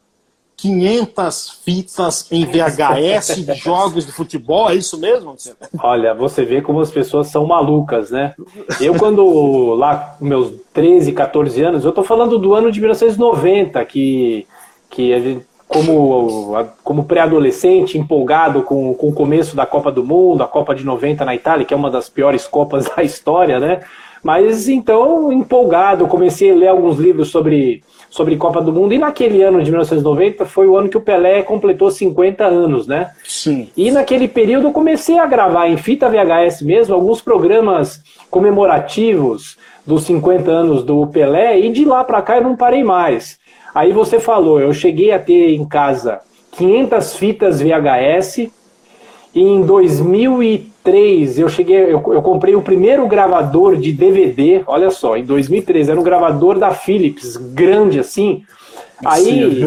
500 0.56 1.62
fitas 1.64 2.28
em 2.32 2.46
VHS 2.46 3.46
de 3.46 3.54
jogos 3.60 4.06
de 4.06 4.12
futebol, 4.12 4.70
é 4.70 4.76
isso 4.76 5.00
mesmo? 5.00 5.36
Olha, 5.80 6.14
você 6.14 6.44
vê 6.44 6.62
como 6.62 6.82
as 6.82 6.92
pessoas 6.92 7.28
são 7.28 7.46
malucas, 7.46 8.12
né? 8.12 8.36
Eu, 8.80 8.96
quando 8.96 9.74
lá, 9.76 10.18
meus 10.20 10.54
13, 10.74 11.14
14 11.14 11.62
anos, 11.62 11.86
eu 11.86 11.92
tô 11.92 12.04
falando 12.04 12.38
do 12.38 12.54
ano 12.54 12.72
de 12.72 12.80
1990, 12.80 13.84
que, 13.86 14.46
que 14.90 15.14
a 15.14 15.20
gente, 15.20 15.46
como, 15.70 16.66
como 16.84 17.04
pré-adolescente, 17.04 17.96
empolgado 17.96 18.64
com, 18.64 18.92
com 18.96 19.10
o 19.10 19.14
começo 19.14 19.56
da 19.56 19.68
Copa 19.68 19.92
do 19.92 20.04
Mundo, 20.04 20.44
a 20.44 20.48
Copa 20.48 20.74
de 20.74 20.84
90 20.84 21.24
na 21.24 21.36
Itália, 21.36 21.64
que 21.64 21.76
é 21.76 21.78
uma 21.78 21.92
das 21.92 22.10
piores 22.10 22.48
Copas 22.48 22.90
da 22.98 23.04
história, 23.04 23.60
né? 23.60 23.82
Mas 24.24 24.68
então, 24.68 25.32
empolgado, 25.32 26.08
comecei 26.08 26.52
a 26.52 26.56
ler 26.56 26.68
alguns 26.70 26.98
livros 26.98 27.30
sobre, 27.30 27.84
sobre 28.10 28.36
Copa 28.36 28.60
do 28.62 28.74
Mundo, 28.74 28.96
e 28.96 28.98
naquele 28.98 29.44
ano 29.44 29.62
de 29.62 29.70
1990 29.70 30.44
foi 30.44 30.66
o 30.66 30.76
ano 30.76 30.90
que 30.90 30.98
o 30.98 31.02
Pelé 31.02 31.44
completou 31.44 31.92
50 31.92 32.44
anos, 32.44 32.88
né? 32.88 33.12
Sim. 33.24 33.70
E 33.78 33.92
naquele 33.92 34.28
período 34.28 34.68
eu 34.68 34.72
comecei 34.74 35.20
a 35.20 35.28
gravar 35.28 35.68
em 35.68 35.78
fita 35.78 36.10
VHS 36.10 36.64
mesmo 36.64 36.96
alguns 36.96 37.22
programas 37.22 38.02
comemorativos 38.32 39.56
dos 39.86 40.04
50 40.04 40.50
anos 40.50 40.84
do 40.84 41.06
Pelé, 41.06 41.60
e 41.60 41.72
de 41.72 41.86
lá 41.86 42.04
para 42.04 42.24
cá 42.24 42.38
eu 42.38 42.44
não 42.44 42.56
parei 42.56 42.84
mais. 42.84 43.38
Aí 43.74 43.92
você 43.92 44.20
falou, 44.20 44.60
eu 44.60 44.74
cheguei 44.74 45.12
a 45.12 45.20
ter 45.20 45.52
em 45.52 45.66
casa 45.66 46.22
500 46.52 47.16
fitas 47.16 47.62
VHS. 47.62 48.50
E 49.34 49.42
em 49.42 49.62
2003 49.62 51.40
eu 51.40 51.48
cheguei, 51.48 51.84
eu, 51.84 52.02
eu, 52.14 52.22
comprei 52.22 52.56
o 52.56 52.62
primeiro 52.62 53.08
gravador 53.08 53.76
de 53.76 53.92
DVD. 53.92 54.64
Olha 54.66 54.90
só, 54.90 55.16
em 55.16 55.24
2003 55.24 55.90
era 55.90 56.00
um 56.00 56.04
gravador 56.04 56.58
da 56.58 56.72
Philips, 56.72 57.38
grande 57.38 58.00
assim. 58.00 58.44
Aí 59.06 59.64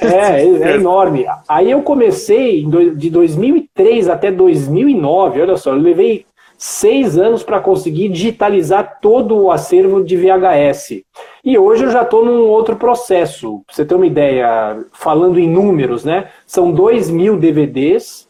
é, 0.00 0.06
é, 0.06 0.70
é, 0.72 0.74
enorme. 0.74 1.26
Aí 1.48 1.70
eu 1.70 1.82
comecei 1.82 2.64
de 2.96 3.10
2003 3.10 4.08
até 4.08 4.32
2009. 4.32 5.42
Olha 5.42 5.56
só, 5.56 5.70
eu 5.70 5.78
levei 5.78 6.24
seis 6.56 7.18
anos 7.18 7.42
para 7.42 7.60
conseguir 7.60 8.08
digitalizar 8.08 8.98
todo 9.00 9.36
o 9.36 9.50
acervo 9.50 10.02
de 10.02 10.16
VHS. 10.16 11.02
E 11.44 11.58
hoje 11.58 11.84
eu 11.84 11.90
já 11.90 12.02
estou 12.02 12.24
num 12.24 12.48
outro 12.48 12.76
processo. 12.76 13.62
Pra 13.66 13.76
você 13.76 13.84
ter 13.84 13.94
uma 13.94 14.06
ideia, 14.06 14.78
falando 14.92 15.38
em 15.38 15.48
números, 15.48 16.02
né? 16.02 16.28
São 16.46 16.72
2 16.72 17.10
mil 17.10 17.36
DVDs, 17.36 18.26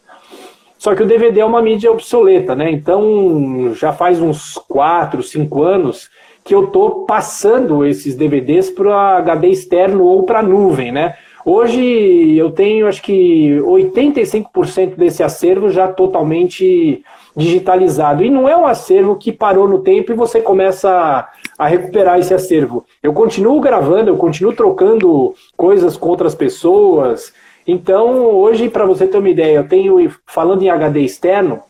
só 0.76 0.94
que 0.94 1.02
o 1.02 1.06
DVD 1.06 1.40
é 1.40 1.44
uma 1.44 1.62
mídia 1.62 1.92
obsoleta, 1.92 2.54
né? 2.54 2.70
Então 2.70 3.72
já 3.74 3.92
faz 3.92 4.20
uns 4.20 4.54
4, 4.68 5.22
5 5.22 5.62
anos 5.62 6.10
que 6.44 6.54
eu 6.54 6.64
estou 6.64 7.06
passando 7.06 7.86
esses 7.86 8.14
DVDs 8.16 8.68
para 8.68 9.16
HD 9.18 9.48
externo 9.48 10.04
ou 10.04 10.24
para 10.24 10.42
nuvem, 10.42 10.92
né? 10.92 11.14
Hoje 11.42 12.36
eu 12.36 12.50
tenho 12.50 12.88
acho 12.88 13.02
que 13.02 13.58
85% 13.60 14.96
desse 14.96 15.22
acervo 15.22 15.70
já 15.70 15.86
totalmente 15.86 17.02
digitalizado. 17.36 18.24
E 18.24 18.28
não 18.28 18.48
é 18.48 18.56
um 18.56 18.66
acervo 18.66 19.16
que 19.16 19.30
parou 19.30 19.68
no 19.68 19.78
tempo 19.78 20.10
e 20.10 20.16
você 20.16 20.40
começa 20.40 21.26
a, 21.58 21.66
recuperar 21.66 22.18
esse 22.18 22.34
acervo. 22.34 22.84
Eu 23.02 23.12
continuo 23.12 23.60
gravando, 23.60 24.10
eu 24.10 24.16
continuo 24.16 24.52
trocando 24.52 25.34
coisas 25.56 25.96
com 25.96 26.08
outras 26.08 26.34
pessoas. 26.34 27.32
Então, 27.66 28.26
hoje, 28.36 28.68
para 28.68 28.84
você 28.84 29.06
ter 29.06 29.18
uma 29.18 29.28
ideia, 29.28 29.58
eu 29.58 29.68
tenho, 29.68 30.12
falando 30.26 30.62
em 30.62 30.70
HD 30.70 31.00
externo, 31.00 31.60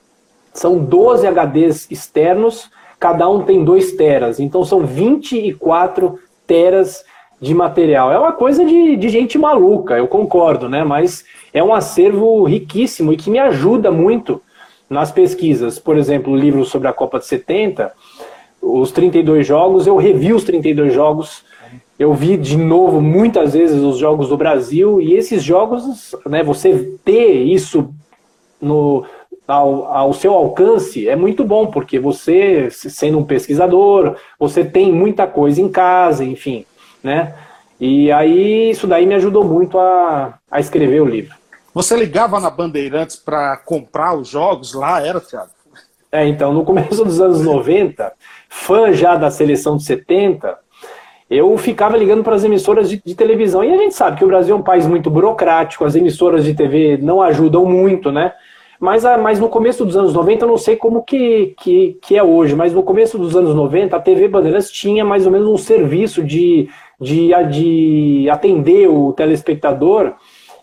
são 0.53 0.79
12 0.79 1.27
HDs 1.27 1.91
externos, 1.91 2.71
cada 2.99 3.29
um 3.29 3.43
tem 3.43 3.65
2 3.65 3.93
teras. 3.93 4.41
Então, 4.41 4.65
são 4.65 4.81
24 4.87 6.19
teras 6.47 7.05
de 7.41 7.55
material. 7.55 8.11
É 8.11 8.19
uma 8.19 8.33
coisa 8.33 8.65
de, 8.65 8.97
de 8.97 9.09
gente 9.09 9.37
maluca, 9.39 9.97
eu 9.97 10.09
concordo, 10.09 10.69
né? 10.69 10.83
Mas 10.85 11.25
é 11.53 11.63
um 11.63 11.75
acervo 11.75 12.45
riquíssimo 12.45 13.13
e 13.13 13.17
que 13.17 13.31
me 13.31 13.39
ajuda 13.39 13.91
muito 13.91 14.41
nas 14.89 15.11
pesquisas, 15.11 15.79
por 15.79 15.97
exemplo, 15.97 16.33
o 16.33 16.37
livro 16.37 16.65
sobre 16.65 16.89
a 16.89 16.93
Copa 16.93 17.19
de 17.19 17.27
70, 17.27 17.93
os 18.65 18.91
32 18.93 19.47
jogos, 19.47 19.87
eu 19.87 19.97
revi 19.97 20.33
os 20.33 20.45
32 20.45 20.93
jogos, 20.93 21.45
eu 21.99 22.13
vi 22.15 22.37
de 22.37 22.57
novo 22.57 23.01
muitas 23.01 23.53
vezes 23.53 23.81
os 23.83 23.99
jogos 23.99 24.29
do 24.29 24.37
Brasil, 24.37 25.01
e 25.01 25.15
esses 25.15 25.43
jogos, 25.43 26.15
né, 26.27 26.43
você 26.43 26.97
ter 27.05 27.43
isso 27.45 27.95
no, 28.61 29.05
ao, 29.47 29.87
ao 29.87 30.13
seu 30.13 30.33
alcance 30.33 31.09
é 31.09 31.15
muito 31.15 31.45
bom, 31.45 31.67
porque 31.67 31.99
você, 31.99 32.69
sendo 32.71 33.19
um 33.19 33.25
pesquisador, 33.25 34.17
você 34.39 34.65
tem 34.65 34.91
muita 34.93 35.27
coisa 35.27 35.61
em 35.61 35.69
casa, 35.69 36.25
enfim, 36.25 36.65
né? 37.03 37.35
E 37.79 38.11
aí 38.11 38.71
isso 38.71 38.87
daí 38.87 39.05
me 39.05 39.15
ajudou 39.15 39.45
muito 39.45 39.79
a, 39.79 40.39
a 40.51 40.61
escrever 40.61 41.03
o 41.03 41.07
livro. 41.07 41.35
Você 41.75 41.97
ligava 41.97 42.39
na 42.39 42.49
Bandeirantes 42.49 43.17
para 43.17 43.57
comprar 43.59 44.17
os 44.17 44.29
jogos 44.29 44.73
lá, 44.73 45.05
era, 45.05 45.21
Thiago? 45.21 45.51
É, 46.11 46.27
então, 46.29 46.55
no 46.55 46.65
começo 46.65 47.05
dos 47.05 47.21
anos 47.21 47.41
90, 47.41 48.13
fã 48.55 48.93
já 48.93 49.17
da 49.17 49.33
seleção 49.33 49.77
de 49.77 49.83
70, 49.83 50.57
eu 51.29 51.59
ficava 51.59 51.97
ligando 51.97 52.23
para 52.23 52.37
as 52.37 52.45
emissoras 52.45 52.89
de, 52.89 53.03
de, 53.05 53.15
televisão. 53.15 53.65
E 53.65 53.75
a 53.75 53.77
gente 53.77 53.95
sabe 53.95 54.17
que 54.17 54.25
o 54.25 54.29
Brasil 54.29 54.55
é 54.55 54.59
um 54.59 54.63
país 54.63 54.87
muito 54.87 55.11
burocrático, 55.11 55.85
as 55.85 55.97
emissoras 55.97 56.45
de 56.45 56.55
TV 56.55 56.97
não 56.97 57.21
ajudam 57.21 57.67
muito, 57.67 58.13
né? 58.13 58.33
Mas, 58.79 59.05
a, 59.05 59.19
mas 59.19 59.41
no 59.41 59.49
começo 59.49 59.85
dos 59.85 59.97
anos 59.97 60.15
90, 60.15 60.45
eu 60.45 60.49
não 60.49 60.57
sei 60.57 60.77
como 60.77 61.03
que, 61.03 61.55
que, 61.61 61.99
que 62.01 62.17
é 62.17 62.23
hoje, 62.23 62.55
mas 62.55 62.73
no 62.73 62.83
começo 62.83 63.19
dos 63.19 63.35
anos 63.37 63.55
90, 63.55 63.97
a 63.97 64.01
TV 64.01 64.29
Bandeirantes 64.29 64.71
tinha 64.71 65.05
mais 65.05 65.27
ou 65.27 65.33
menos 65.33 65.49
um 65.49 65.59
serviço 65.59 66.23
de, 66.23 66.69
de, 67.01 67.31
de 67.51 68.31
atender 68.31 68.89
o 68.89 69.13
telespectador 69.13 70.15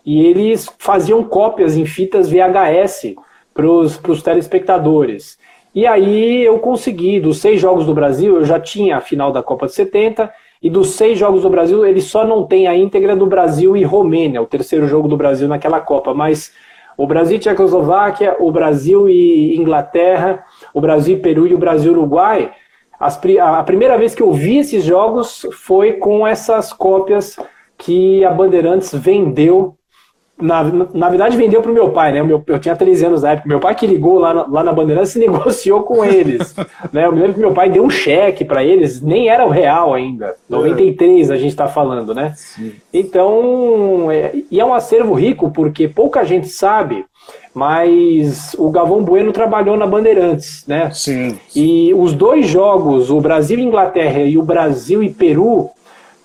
e 0.04 0.24
eles 0.24 0.68
faziam 0.78 1.22
cópias 1.22 1.76
em 1.76 1.84
fitas 1.84 2.28
VHS 2.28 3.14
para 3.52 3.66
os 3.66 4.22
telespectadores. 4.22 5.38
E 5.74 5.86
aí 5.86 6.44
eu 6.44 6.58
consegui, 6.58 7.18
dos 7.18 7.38
seis 7.38 7.60
jogos 7.60 7.86
do 7.86 7.94
Brasil, 7.94 8.36
eu 8.36 8.44
já 8.44 8.60
tinha 8.60 8.98
a 8.98 9.00
final 9.00 9.32
da 9.32 9.42
Copa 9.42 9.66
de 9.66 9.72
70, 9.72 10.30
e 10.62 10.68
dos 10.68 10.90
seis 10.90 11.18
jogos 11.18 11.42
do 11.42 11.50
Brasil, 11.50 11.84
ele 11.84 12.00
só 12.00 12.26
não 12.26 12.44
tem 12.44 12.68
a 12.68 12.76
íntegra 12.76 13.16
do 13.16 13.26
Brasil 13.26 13.76
e 13.76 13.82
Romênia, 13.82 14.40
o 14.40 14.46
terceiro 14.46 14.86
jogo 14.86 15.08
do 15.08 15.16
Brasil 15.16 15.48
naquela 15.48 15.80
Copa, 15.80 16.14
mas 16.14 16.52
o 16.96 17.06
Brasil 17.06 17.36
e 17.36 17.40
Tchecoslováquia, 17.40 18.36
o 18.38 18.52
Brasil 18.52 19.08
e 19.08 19.56
Inglaterra, 19.56 20.44
o 20.72 20.80
Brasil 20.80 21.16
e 21.16 21.20
Peru 21.20 21.46
e 21.46 21.54
o 21.54 21.58
Brasil 21.58 21.92
e 21.92 21.96
Uruguai, 21.96 22.52
as, 23.00 23.20
a 23.40 23.62
primeira 23.64 23.98
vez 23.98 24.14
que 24.14 24.22
eu 24.22 24.32
vi 24.32 24.58
esses 24.58 24.84
jogos 24.84 25.44
foi 25.52 25.94
com 25.94 26.24
essas 26.24 26.72
cópias 26.72 27.36
que 27.76 28.24
a 28.24 28.30
Bandeirantes 28.30 28.94
vendeu 28.94 29.76
na, 30.40 30.64
na 30.92 31.08
verdade, 31.08 31.36
vendeu 31.36 31.62
para 31.62 31.70
o 31.70 31.74
meu 31.74 31.90
pai, 31.90 32.12
né? 32.12 32.22
Meu, 32.22 32.42
eu 32.46 32.58
tinha 32.58 32.74
13 32.74 33.06
anos 33.06 33.22
na 33.22 33.32
época. 33.32 33.48
Meu 33.48 33.60
pai 33.60 33.74
que 33.74 33.86
ligou 33.86 34.18
lá 34.18 34.34
na, 34.34 34.46
lá 34.46 34.64
na 34.64 34.72
Bandeirantes 34.72 35.14
e 35.14 35.20
negociou 35.20 35.82
com 35.82 36.04
eles. 36.04 36.54
né? 36.92 37.06
Eu 37.06 37.12
me 37.12 37.20
lembro 37.20 37.34
que 37.34 37.40
meu 37.40 37.52
pai 37.52 37.70
deu 37.70 37.84
um 37.84 37.90
cheque 37.90 38.44
para 38.44 38.64
eles, 38.64 39.00
nem 39.00 39.28
era 39.28 39.46
o 39.46 39.50
real 39.50 39.94
ainda. 39.94 40.34
93 40.48 41.30
a 41.30 41.36
gente 41.36 41.50
está 41.50 41.68
falando, 41.68 42.14
né? 42.14 42.32
Sim. 42.36 42.72
Então, 42.92 44.10
é, 44.10 44.32
e 44.50 44.58
é 44.58 44.64
um 44.64 44.74
acervo 44.74 45.14
rico 45.14 45.50
porque 45.50 45.86
pouca 45.86 46.24
gente 46.24 46.48
sabe, 46.48 47.04
mas 47.54 48.54
o 48.58 48.70
Galvão 48.70 49.02
Bueno 49.02 49.32
trabalhou 49.32 49.76
na 49.76 49.86
Bandeirantes, 49.86 50.64
né? 50.66 50.90
Sim. 50.92 51.38
E 51.54 51.94
os 51.94 52.14
dois 52.14 52.48
jogos, 52.48 53.10
o 53.10 53.20
Brasil 53.20 53.58
e 53.58 53.62
Inglaterra 53.62 54.20
e 54.20 54.36
o 54.36 54.42
Brasil 54.42 55.02
e 55.02 55.10
Peru, 55.10 55.70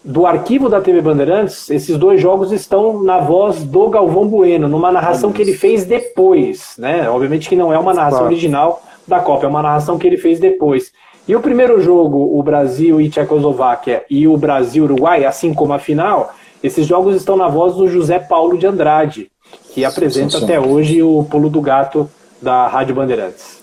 do 0.08 0.26
arquivo 0.26 0.70
da 0.70 0.80
TV 0.80 1.02
Bandeirantes, 1.02 1.70
esses 1.70 1.98
dois 1.98 2.22
jogos 2.22 2.54
estão 2.54 3.04
na 3.04 3.20
voz 3.20 3.62
do 3.62 3.90
Galvão 3.90 4.26
Bueno, 4.26 4.70
numa 4.70 4.90
narração 4.90 5.34
que 5.34 5.42
ele 5.42 5.54
fez 5.54 5.84
depois, 5.84 6.76
né? 6.78 7.10
Obviamente 7.10 7.50
que 7.50 7.58
não 7.58 7.74
é 7.74 7.78
uma 7.78 7.94
narração 7.94 8.24
original 8.24 8.82
da 9.06 9.20
Copa, 9.20 9.46
é 9.46 9.50
uma 9.50 9.62
narração 9.62 9.98
que 9.98 10.08
ele 10.08 10.16
fez 10.16 10.40
depois. 10.40 10.94
E 11.28 11.36
o 11.36 11.42
primeiro 11.42 11.82
jogo, 11.82 12.40
o 12.40 12.42
Brasil 12.42 13.02
e 13.02 13.10
Tchecoslováquia 13.10 14.06
e 14.10 14.26
o 14.26 14.38
Brasil-Uruguai, 14.38 15.26
assim 15.26 15.54
como 15.54 15.74
a 15.74 15.80
final, 15.80 16.34
esses 16.64 16.88
jogos 16.88 17.14
estão 17.18 17.36
na 17.36 17.50
voz 17.50 17.76
do 17.76 17.90
José 17.90 18.18
Paulo 18.18 18.58
de 18.58 18.66
Andrade, 18.66 19.30
que 19.74 19.84
apresenta 19.84 20.38
até 20.38 20.58
hoje 20.58 21.04
o 21.04 21.26
Pulo 21.30 21.50
do 21.50 21.60
Gato 21.60 22.10
da 22.42 22.66
Rádio 22.68 22.96
Bandeirantes. 22.96 23.58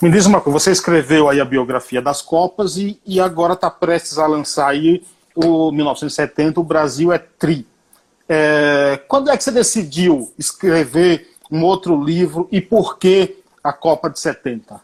Me 0.00 0.10
diz 0.10 0.24
uma 0.24 0.40
coisa, 0.40 0.58
você 0.58 0.70
escreveu 0.70 1.28
aí 1.28 1.38
a 1.38 1.44
biografia 1.44 2.00
das 2.00 2.22
Copas 2.22 2.78
e, 2.78 2.98
e 3.06 3.20
agora 3.20 3.52
está 3.52 3.70
prestes 3.70 4.18
a 4.18 4.26
lançar 4.26 4.68
aí 4.68 5.02
o 5.34 5.72
1970, 5.72 6.60
o 6.60 6.64
Brasil 6.64 7.12
é 7.12 7.18
tri. 7.18 7.66
É, 8.28 9.00
quando 9.08 9.30
é 9.30 9.36
que 9.36 9.44
você 9.44 9.50
decidiu 9.50 10.32
escrever 10.38 11.28
um 11.50 11.62
outro 11.62 12.02
livro 12.02 12.48
e 12.50 12.60
por 12.60 12.98
que 12.98 13.36
a 13.62 13.72
Copa 13.72 14.08
de 14.08 14.18
70? 14.18 14.80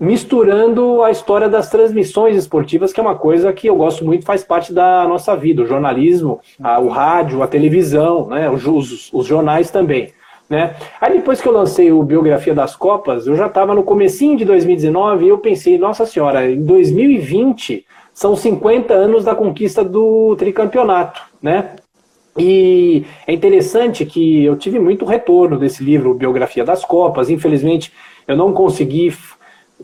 misturando 0.03 1.01
a 1.05 1.13
história 1.13 1.49
das 1.49 1.71
transmissões 1.71 2.37
esportivas, 2.37 2.93
que 2.93 2.99
é 2.99 3.03
uma 3.03 3.15
coisa 3.15 3.53
que 3.53 3.69
eu 3.69 3.77
gosto 3.77 4.05
muito, 4.05 4.25
faz 4.25 4.43
parte 4.43 4.73
da 4.73 5.07
nossa 5.07 5.37
vida, 5.37 5.63
o 5.63 5.67
jornalismo, 5.67 6.41
a, 6.61 6.81
o 6.81 6.89
rádio, 6.89 7.41
a 7.41 7.47
televisão, 7.47 8.27
né, 8.27 8.51
os, 8.51 8.67
os, 8.67 9.13
os 9.13 9.27
jornais 9.29 9.71
também. 9.71 10.13
Né? 10.51 10.75
Aí 11.01 11.13
depois 11.13 11.41
que 11.41 11.47
eu 11.47 11.53
lancei 11.53 11.93
o 11.93 12.03
Biografia 12.03 12.53
das 12.53 12.75
Copas, 12.75 13.29
eu 13.29 13.37
já 13.37 13.47
estava 13.47 13.77
no 13.77 13.85
comecinho 13.85 14.37
de 14.37 14.45
2019 14.45 15.25
e 15.25 15.29
eu 15.29 15.39
pensei, 15.39 15.79
nossa 15.79 16.05
senhora, 16.05 16.51
em 16.51 16.65
2020 16.65 17.87
são 18.13 18.35
50 18.35 18.93
anos 18.93 19.25
da 19.25 19.37
conquista 19.37 19.85
do 19.85 20.35
tricampeonato, 20.35 21.23
né? 21.41 21.77
E 22.37 23.05
é 23.25 23.33
interessante 23.33 24.05
que 24.05 24.45
eu 24.45 24.57
tive 24.57 24.81
muito 24.81 25.05
retorno 25.05 25.59
desse 25.59 25.85
livro, 25.85 26.15
Biografia 26.15 26.65
das 26.65 26.85
Copas. 26.85 27.31
Infelizmente, 27.31 27.93
eu 28.27 28.37
não 28.37 28.53
consegui 28.53 29.13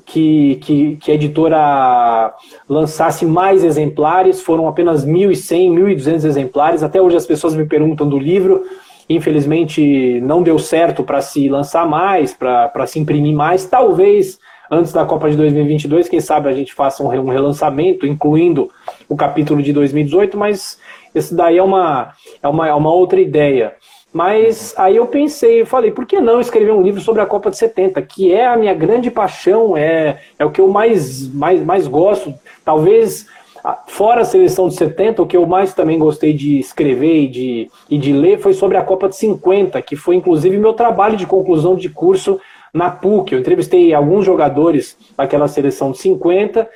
que, 0.04 0.56
que, 0.56 0.96
que 0.96 1.10
a 1.10 1.14
editora 1.14 2.34
lançasse 2.68 3.24
mais 3.26 3.64
exemplares, 3.64 4.40
foram 4.40 4.68
apenas 4.68 5.06
1.100, 5.06 5.72
1.200 5.72 6.24
exemplares. 6.24 6.82
Até 6.82 7.00
hoje 7.00 7.16
as 7.16 7.26
pessoas 7.26 7.54
me 7.54 7.66
perguntam 7.66 8.08
do 8.08 8.18
livro, 8.18 8.64
Infelizmente 9.08 10.20
não 10.20 10.42
deu 10.42 10.58
certo 10.58 11.02
para 11.02 11.22
se 11.22 11.48
lançar 11.48 11.86
mais, 11.86 12.34
para 12.34 12.86
se 12.86 12.98
imprimir 12.98 13.34
mais. 13.34 13.64
Talvez 13.64 14.38
antes 14.70 14.92
da 14.92 15.06
Copa 15.06 15.30
de 15.30 15.36
2022, 15.36 16.10
quem 16.10 16.20
sabe 16.20 16.48
a 16.48 16.52
gente 16.52 16.74
faça 16.74 17.02
um 17.02 17.28
relançamento, 17.28 18.06
incluindo 18.06 18.70
o 19.08 19.16
capítulo 19.16 19.62
de 19.62 19.72
2018, 19.72 20.36
mas 20.36 20.78
esse 21.14 21.34
daí 21.34 21.56
é 21.56 21.62
uma, 21.62 22.12
é 22.42 22.48
uma, 22.48 22.68
é 22.68 22.74
uma 22.74 22.92
outra 22.92 23.18
ideia. 23.18 23.74
Mas 24.12 24.74
aí 24.76 24.96
eu 24.96 25.06
pensei, 25.06 25.60
eu 25.60 25.66
falei, 25.66 25.90
por 25.90 26.06
que 26.06 26.20
não 26.20 26.40
escrever 26.40 26.72
um 26.72 26.82
livro 26.82 27.00
sobre 27.00 27.20
a 27.20 27.26
Copa 27.26 27.50
de 27.50 27.58
70, 27.58 28.00
que 28.02 28.32
é 28.32 28.46
a 28.46 28.56
minha 28.56 28.72
grande 28.72 29.10
paixão, 29.10 29.76
é, 29.76 30.20
é 30.38 30.44
o 30.44 30.50
que 30.50 30.60
eu 30.60 30.68
mais, 30.68 31.28
mais, 31.28 31.62
mais 31.62 31.86
gosto. 31.86 32.32
Talvez 32.64 33.26
ah, 33.62 33.82
fora 33.86 34.22
a 34.22 34.24
seleção 34.24 34.68
de 34.68 34.76
70, 34.76 35.22
o 35.22 35.26
que 35.26 35.36
eu 35.36 35.46
mais 35.46 35.74
também 35.74 35.98
gostei 35.98 36.32
de 36.32 36.58
escrever 36.58 37.24
e 37.24 37.28
de, 37.28 37.70
e 37.90 37.98
de 37.98 38.12
ler 38.12 38.38
foi 38.38 38.54
sobre 38.54 38.78
a 38.78 38.82
Copa 38.82 39.08
de 39.08 39.16
50, 39.16 39.80
que 39.82 39.94
foi 39.94 40.16
inclusive 40.16 40.56
meu 40.56 40.72
trabalho 40.72 41.16
de 41.16 41.26
conclusão 41.26 41.76
de 41.76 41.90
curso 41.90 42.40
na 42.72 42.90
PUC. 42.90 43.32
Eu 43.32 43.40
entrevistei 43.40 43.92
alguns 43.92 44.24
jogadores 44.24 44.96
daquela 45.16 45.48
seleção 45.48 45.92
de 45.92 45.98
50 45.98 46.68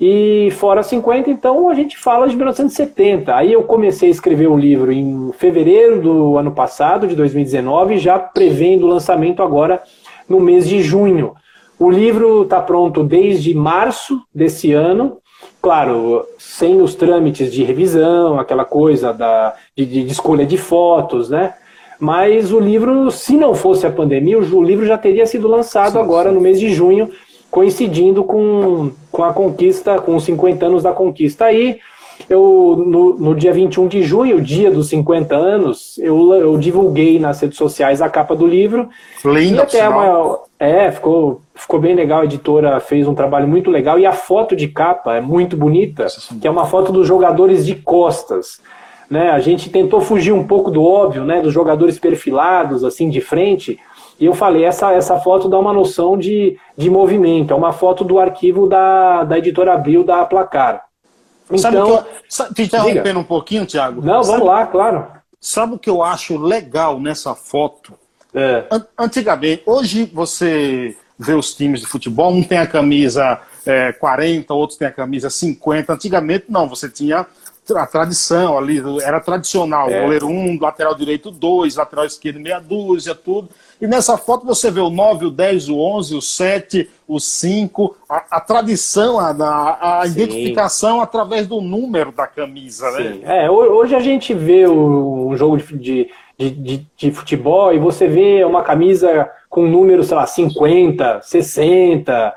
e 0.00 0.50
fora 0.52 0.82
50, 0.82 1.30
então 1.30 1.68
a 1.68 1.74
gente 1.74 1.96
fala 1.96 2.28
de 2.28 2.36
1970. 2.36 3.34
Aí 3.34 3.52
eu 3.52 3.62
comecei 3.62 4.08
a 4.08 4.12
escrever 4.12 4.48
o 4.48 4.56
livro 4.56 4.92
em 4.92 5.32
fevereiro 5.32 6.00
do 6.00 6.36
ano 6.36 6.52
passado, 6.52 7.06
de 7.06 7.14
2019, 7.14 7.98
já 7.98 8.18
prevendo 8.18 8.86
o 8.86 8.88
lançamento 8.88 9.42
agora 9.42 9.82
no 10.28 10.40
mês 10.40 10.68
de 10.68 10.82
junho. 10.82 11.34
O 11.78 11.90
livro 11.90 12.42
está 12.42 12.60
pronto 12.60 13.02
desde 13.04 13.54
março 13.54 14.20
desse 14.34 14.72
ano 14.72 15.18
claro, 15.64 16.26
sem 16.38 16.82
os 16.82 16.94
trâmites 16.94 17.50
de 17.50 17.64
revisão, 17.64 18.38
aquela 18.38 18.66
coisa 18.66 19.14
da, 19.14 19.54
de, 19.74 19.86
de, 19.86 20.06
escolha 20.06 20.44
de 20.44 20.58
fotos, 20.58 21.30
né? 21.30 21.54
Mas 21.98 22.52
o 22.52 22.60
livro, 22.60 23.10
se 23.10 23.34
não 23.34 23.54
fosse 23.54 23.86
a 23.86 23.90
pandemia, 23.90 24.38
o, 24.38 24.62
livro 24.62 24.84
já 24.84 24.98
teria 24.98 25.26
sido 25.26 25.48
lançado 25.48 25.92
sim, 25.92 25.98
agora 25.98 26.28
sim. 26.28 26.34
no 26.34 26.40
mês 26.42 26.60
de 26.60 26.68
junho, 26.68 27.10
coincidindo 27.54 28.24
com, 28.24 28.90
com 29.12 29.22
a 29.22 29.32
conquista, 29.32 30.00
com 30.00 30.16
os 30.16 30.24
50 30.24 30.66
anos 30.66 30.82
da 30.82 30.92
conquista. 30.92 31.44
Aí, 31.44 31.78
eu, 32.28 32.84
no, 32.84 33.14
no 33.14 33.32
dia 33.32 33.52
21 33.52 33.86
de 33.86 34.02
junho, 34.02 34.40
dia 34.40 34.72
dos 34.72 34.88
50 34.88 35.36
anos, 35.36 35.96
eu, 35.98 36.34
eu 36.34 36.58
divulguei 36.58 37.16
nas 37.20 37.40
redes 37.40 37.56
sociais 37.56 38.02
a 38.02 38.08
capa 38.08 38.34
do 38.34 38.44
livro. 38.44 38.88
Lindo, 39.24 39.58
e 39.58 39.60
até 39.60 39.88
uma, 39.88 40.40
É, 40.58 40.90
ficou 40.90 41.42
ficou 41.54 41.78
bem 41.78 41.94
legal, 41.94 42.22
a 42.22 42.24
editora 42.24 42.80
fez 42.80 43.06
um 43.06 43.14
trabalho 43.14 43.46
muito 43.46 43.70
legal 43.70 44.00
e 44.00 44.04
a 44.04 44.12
foto 44.12 44.56
de 44.56 44.66
capa 44.66 45.14
é 45.14 45.20
muito 45.20 45.56
bonita, 45.56 46.08
que 46.40 46.48
é 46.48 46.50
uma 46.50 46.66
foto 46.66 46.90
dos 46.90 47.06
jogadores 47.06 47.64
de 47.64 47.76
costas. 47.76 48.60
Né? 49.08 49.30
A 49.30 49.38
gente 49.38 49.70
tentou 49.70 50.00
fugir 50.00 50.32
um 50.32 50.42
pouco 50.42 50.72
do 50.72 50.82
óbvio, 50.82 51.22
né? 51.22 51.40
dos 51.40 51.54
jogadores 51.54 52.00
perfilados, 52.00 52.82
assim, 52.82 53.08
de 53.08 53.20
frente, 53.20 53.78
e 54.18 54.26
eu 54.26 54.34
falei, 54.34 54.64
essa, 54.64 54.92
essa 54.92 55.18
foto 55.18 55.48
dá 55.48 55.58
uma 55.58 55.72
noção 55.72 56.16
de, 56.16 56.58
de 56.76 56.88
movimento, 56.88 57.52
é 57.52 57.56
uma 57.56 57.72
foto 57.72 58.04
do 58.04 58.18
arquivo 58.18 58.68
da, 58.68 59.24
da 59.24 59.38
editora 59.38 59.74
Abril 59.74 60.04
da 60.04 60.24
Placar. 60.24 60.84
Então, 61.46 61.58
sabe 61.58 61.76
que 61.76 61.82
eu, 61.82 62.04
sabe, 62.28 62.54
te 62.54 62.62
interrompendo 62.62 63.20
um 63.20 63.24
pouquinho, 63.24 63.66
Tiago? 63.66 64.00
Não, 64.00 64.22
vamos 64.22 64.28
sabe, 64.28 64.44
lá, 64.44 64.66
claro. 64.66 65.06
Sabe 65.40 65.74
o 65.74 65.78
que 65.78 65.90
eu 65.90 66.02
acho 66.02 66.38
legal 66.38 66.98
nessa 66.98 67.34
foto? 67.34 67.92
É. 68.34 68.64
Antigamente, 68.98 69.62
hoje 69.66 70.10
você 70.12 70.96
ver 71.18 71.34
os 71.34 71.54
times 71.54 71.80
de 71.80 71.86
futebol, 71.86 72.32
um 72.32 72.42
tem 72.42 72.58
a 72.58 72.66
camisa 72.66 73.40
é, 73.64 73.92
40, 73.92 74.52
outros 74.52 74.78
tem 74.78 74.88
a 74.88 74.92
camisa 74.92 75.30
50. 75.30 75.92
Antigamente, 75.92 76.46
não, 76.48 76.68
você 76.68 76.88
tinha 76.88 77.26
a 77.74 77.86
tradição 77.86 78.58
ali, 78.58 78.82
era 79.02 79.20
tradicional, 79.20 79.88
é. 79.88 80.02
goleiro 80.02 80.26
1, 80.26 80.30
um, 80.30 80.58
lateral 80.60 80.94
direito 80.94 81.30
2, 81.30 81.76
lateral 81.76 82.04
esquerdo 82.04 82.38
meia 82.38 82.60
dúzia, 82.60 83.14
tudo. 83.14 83.48
E 83.80 83.86
nessa 83.86 84.18
foto 84.18 84.44
você 84.44 84.70
vê 84.70 84.80
o 84.80 84.90
9, 84.90 85.26
o 85.26 85.30
10, 85.30 85.68
o 85.70 85.78
11, 85.78 86.14
o 86.16 86.22
7, 86.22 86.90
o 87.08 87.18
5, 87.18 87.96
a, 88.08 88.24
a 88.32 88.40
tradição, 88.40 89.18
a, 89.18 90.00
a, 90.00 90.06
identificação 90.06 91.00
através 91.00 91.46
do 91.46 91.60
número 91.60 92.12
da 92.12 92.26
camisa, 92.26 92.90
né? 92.92 93.12
Sim. 93.12 93.18
né? 93.20 93.44
É, 93.44 93.50
hoje 93.50 93.94
a 93.94 94.00
gente 94.00 94.34
vê 94.34 94.68
um 94.68 95.34
jogo 95.36 95.56
de, 95.56 96.10
de, 96.38 96.50
de, 96.50 96.86
de 96.96 97.12
futebol 97.12 97.72
e 97.72 97.78
você 97.78 98.06
vê 98.06 98.44
uma 98.44 98.62
camisa 98.62 99.30
com 99.48 99.66
número, 99.66 100.04
sei 100.04 100.16
lá, 100.16 100.26
50, 100.26 101.20
60, 101.22 102.34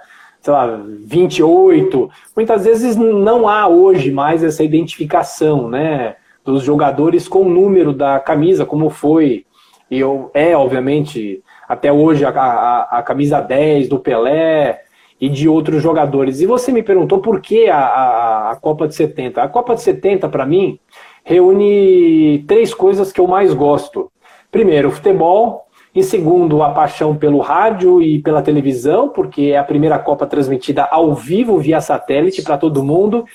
sei 0.48 0.54
lá, 0.54 0.80
28. 1.04 2.10
Muitas 2.34 2.64
vezes 2.64 2.96
não 2.96 3.50
há 3.50 3.68
hoje 3.68 4.12
mais 4.12 4.42
essa 4.42 4.64
identificação, 4.64 5.68
né, 5.68 6.16
dos 6.46 6.64
jogadores 6.64 7.28
com 7.28 7.42
o 7.42 7.50
número 7.50 7.92
da 7.92 8.18
camisa, 8.18 8.66
como 8.66 8.90
foi, 8.90 9.46
e 9.92 10.00
eu, 10.00 10.32
é, 10.34 10.56
obviamente, 10.56 11.44
até 11.68 11.92
hoje 11.92 12.24
a, 12.24 12.30
a, 12.30 13.00
a 13.00 13.04
camisa 13.04 13.42
10 13.42 13.90
do 13.90 14.00
Pelé 14.00 14.84
e 15.20 15.28
de 15.28 15.50
outros 15.50 15.84
jogadores. 15.84 16.40
E 16.40 16.46
você 16.46 16.72
me 16.72 16.82
perguntou 16.82 17.20
por 17.20 17.42
que 17.42 17.68
a, 17.68 17.78
a, 17.78 18.52
a 18.52 18.56
Copa 18.56 18.88
de 18.88 18.96
70. 18.96 19.42
A 19.44 19.50
Copa 19.50 19.76
de 19.76 19.82
70, 19.82 20.30
para 20.30 20.46
mim, 20.46 20.80
reúne 21.26 22.46
três 22.48 22.74
coisas 22.74 23.12
que 23.12 23.20
eu 23.20 23.28
mais 23.28 23.54
gosto 23.54 24.10
primeiro, 24.50 24.88
o 24.88 24.92
futebol, 24.92 25.67
em 25.98 26.04
segundo, 26.04 26.62
a 26.62 26.70
paixão 26.70 27.16
pelo 27.16 27.40
rádio 27.40 28.00
e 28.04 28.20
pela 28.20 28.44
televisão, 28.44 29.10
porque 29.10 29.52
é 29.54 29.58
a 29.58 29.64
primeira 29.64 29.98
Copa 29.98 30.28
transmitida 30.28 30.84
ao 30.84 31.16
vivo 31.16 31.58
via 31.58 31.82
satélite 31.82 32.44
para 32.44 32.56
todo 32.56 32.84
mundo. 32.84 33.26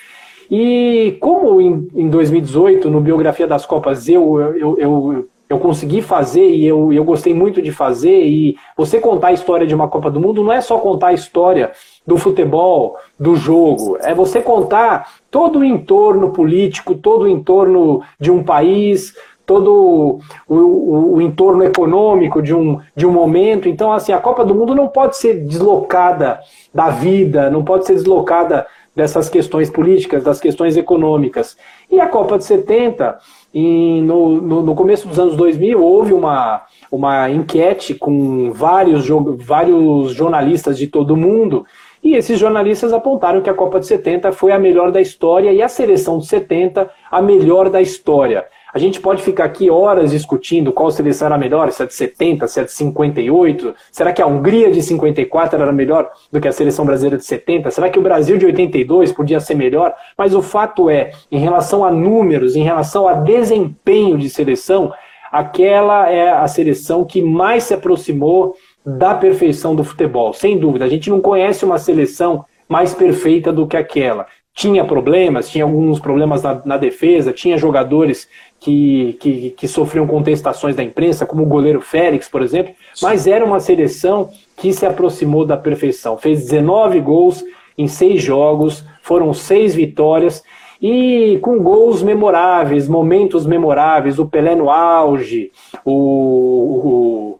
E 0.48 1.16
como 1.18 1.60
em, 1.60 1.88
em 1.92 2.08
2018, 2.08 2.88
no 2.88 3.00
Biografia 3.00 3.48
das 3.48 3.66
Copas, 3.66 4.08
eu, 4.08 4.40
eu, 4.40 4.78
eu, 4.78 5.28
eu 5.48 5.58
consegui 5.58 6.00
fazer 6.00 6.48
e 6.50 6.64
eu, 6.64 6.92
eu 6.92 7.02
gostei 7.02 7.34
muito 7.34 7.60
de 7.60 7.72
fazer, 7.72 8.26
e 8.26 8.56
você 8.76 9.00
contar 9.00 9.28
a 9.28 9.32
história 9.32 9.66
de 9.66 9.74
uma 9.74 9.88
Copa 9.88 10.08
do 10.08 10.20
Mundo 10.20 10.44
não 10.44 10.52
é 10.52 10.60
só 10.60 10.78
contar 10.78 11.08
a 11.08 11.12
história 11.14 11.72
do 12.06 12.16
futebol, 12.16 12.96
do 13.18 13.34
jogo, 13.34 13.98
é 14.02 14.14
você 14.14 14.40
contar 14.40 15.14
todo 15.30 15.58
o 15.58 15.64
entorno 15.64 16.30
político, 16.30 16.94
todo 16.94 17.22
o 17.22 17.28
entorno 17.28 18.02
de 18.20 18.30
um 18.30 18.44
país, 18.44 19.14
todo 19.52 20.20
o, 20.48 20.54
o, 20.54 21.14
o, 21.16 21.20
entorno 21.20 21.62
econômico 21.62 22.40
de 22.40 22.54
um, 22.54 22.80
de 22.96 23.06
um 23.06 23.10
momento. 23.10 23.68
Então, 23.68 23.92
assim, 23.92 24.10
a 24.10 24.18
Copa 24.18 24.46
do 24.46 24.54
Mundo 24.54 24.74
não 24.74 24.88
pode 24.88 25.18
ser 25.18 25.44
deslocada 25.44 26.40
da 26.72 26.88
vida, 26.88 27.50
não 27.50 27.62
pode 27.62 27.84
ser 27.84 27.92
deslocada 27.92 28.66
dessas 28.96 29.28
questões 29.28 29.68
políticas, 29.68 30.24
das 30.24 30.40
questões 30.40 30.74
econômicas. 30.74 31.54
E 31.90 32.00
a 32.00 32.08
Copa 32.08 32.38
de 32.38 32.44
70, 32.44 33.18
em, 33.52 34.00
no, 34.02 34.40
no, 34.40 34.62
no, 34.62 34.74
começo 34.74 35.06
dos 35.06 35.18
anos 35.18 35.36
2000, 35.36 35.82
houve 35.82 36.14
uma, 36.14 36.62
uma 36.90 37.28
enquete 37.28 37.94
com 37.94 38.50
vários, 38.52 39.06
vários 39.38 40.12
jornalistas 40.14 40.78
de 40.78 40.86
todo 40.86 41.12
o 41.12 41.16
mundo, 41.16 41.66
e 42.02 42.14
esses 42.14 42.38
jornalistas 42.38 42.92
apontaram 42.92 43.42
que 43.42 43.50
a 43.50 43.54
Copa 43.54 43.78
de 43.78 43.86
70 43.86 44.32
foi 44.32 44.50
a 44.50 44.58
melhor 44.58 44.90
da 44.90 45.00
história 45.00 45.52
e 45.52 45.60
a 45.60 45.68
seleção 45.68 46.18
de 46.18 46.26
70 46.26 46.90
a 47.10 47.20
melhor 47.20 47.68
da 47.68 47.82
história. 47.82 48.46
A 48.74 48.78
gente 48.78 49.00
pode 49.00 49.22
ficar 49.22 49.44
aqui 49.44 49.68
horas 49.68 50.12
discutindo 50.12 50.72
qual 50.72 50.90
seleção 50.90 51.26
era 51.26 51.36
melhor, 51.36 51.70
se 51.70 51.82
é 51.82 51.86
de 51.86 51.92
70, 51.92 52.48
se 52.48 52.60
é 52.60 52.64
de 52.64 52.72
58. 52.72 53.74
Será 53.90 54.12
que 54.14 54.22
a 54.22 54.26
Hungria 54.26 54.72
de 54.72 54.82
54 54.82 55.60
era 55.60 55.70
melhor 55.70 56.10
do 56.30 56.40
que 56.40 56.48
a 56.48 56.52
seleção 56.52 56.86
brasileira 56.86 57.18
de 57.18 57.24
70? 57.24 57.70
Será 57.70 57.90
que 57.90 57.98
o 57.98 58.02
Brasil 58.02 58.38
de 58.38 58.46
82 58.46 59.12
podia 59.12 59.40
ser 59.40 59.56
melhor? 59.56 59.94
Mas 60.16 60.34
o 60.34 60.40
fato 60.40 60.88
é, 60.88 61.10
em 61.30 61.38
relação 61.38 61.84
a 61.84 61.90
números, 61.90 62.56
em 62.56 62.62
relação 62.62 63.06
a 63.06 63.12
desempenho 63.12 64.16
de 64.16 64.30
seleção, 64.30 64.90
aquela 65.30 66.10
é 66.10 66.30
a 66.30 66.48
seleção 66.48 67.04
que 67.04 67.20
mais 67.20 67.64
se 67.64 67.74
aproximou 67.74 68.56
da 68.84 69.14
perfeição 69.14 69.76
do 69.76 69.84
futebol, 69.84 70.32
sem 70.32 70.58
dúvida. 70.58 70.86
A 70.86 70.88
gente 70.88 71.10
não 71.10 71.20
conhece 71.20 71.62
uma 71.62 71.78
seleção 71.78 72.44
mais 72.66 72.94
perfeita 72.94 73.52
do 73.52 73.66
que 73.66 73.76
aquela. 73.76 74.26
Tinha 74.54 74.84
problemas, 74.84 75.48
tinha 75.48 75.64
alguns 75.64 75.98
problemas 75.98 76.42
na, 76.42 76.60
na 76.64 76.76
defesa, 76.76 77.32
tinha 77.32 77.56
jogadores 77.56 78.28
que, 78.60 79.16
que, 79.18 79.50
que, 79.50 79.66
sofriam 79.66 80.06
contestações 80.06 80.76
da 80.76 80.82
imprensa, 80.82 81.26
como 81.26 81.42
o 81.42 81.46
goleiro 81.46 81.80
Félix, 81.80 82.28
por 82.28 82.42
exemplo, 82.42 82.74
mas 83.00 83.26
era 83.26 83.44
uma 83.44 83.58
seleção 83.60 84.30
que 84.56 84.72
se 84.72 84.86
aproximou 84.86 85.44
da 85.44 85.56
perfeição. 85.56 86.16
Fez 86.18 86.44
19 86.44 87.00
gols 87.00 87.42
em 87.76 87.88
seis 87.88 88.22
jogos, 88.22 88.84
foram 89.02 89.32
seis 89.32 89.74
vitórias 89.74 90.42
e 90.80 91.38
com 91.40 91.58
gols 91.62 92.02
memoráveis, 92.02 92.88
momentos 92.88 93.46
memoráveis, 93.46 94.18
o 94.18 94.26
Pelé 94.26 94.56
no 94.56 94.68
auge, 94.68 95.52
o, 95.84 95.92
o, 95.92 97.38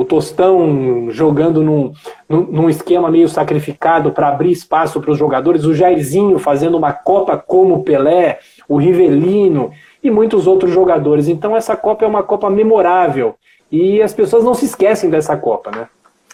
o 0.00 0.04
Tostão 0.04 1.10
jogando 1.10 1.62
num, 1.62 1.92
num 2.26 2.70
esquema 2.70 3.10
meio 3.10 3.28
sacrificado 3.28 4.12
para 4.12 4.28
abrir 4.28 4.50
espaço 4.50 4.98
para 4.98 5.10
os 5.10 5.18
jogadores, 5.18 5.66
o 5.66 5.74
Jairzinho 5.74 6.38
fazendo 6.38 6.78
uma 6.78 6.90
Copa 6.90 7.36
como 7.36 7.74
o 7.74 7.82
Pelé, 7.82 8.38
o 8.66 8.78
Rivelino 8.78 9.72
e 10.02 10.10
muitos 10.10 10.46
outros 10.46 10.72
jogadores. 10.72 11.28
Então 11.28 11.54
essa 11.54 11.76
Copa 11.76 12.06
é 12.06 12.08
uma 12.08 12.22
Copa 12.22 12.48
memorável 12.48 13.34
e 13.70 14.00
as 14.00 14.14
pessoas 14.14 14.42
não 14.42 14.54
se 14.54 14.64
esquecem 14.64 15.10
dessa 15.10 15.36
Copa, 15.36 15.70
né? 15.70 15.86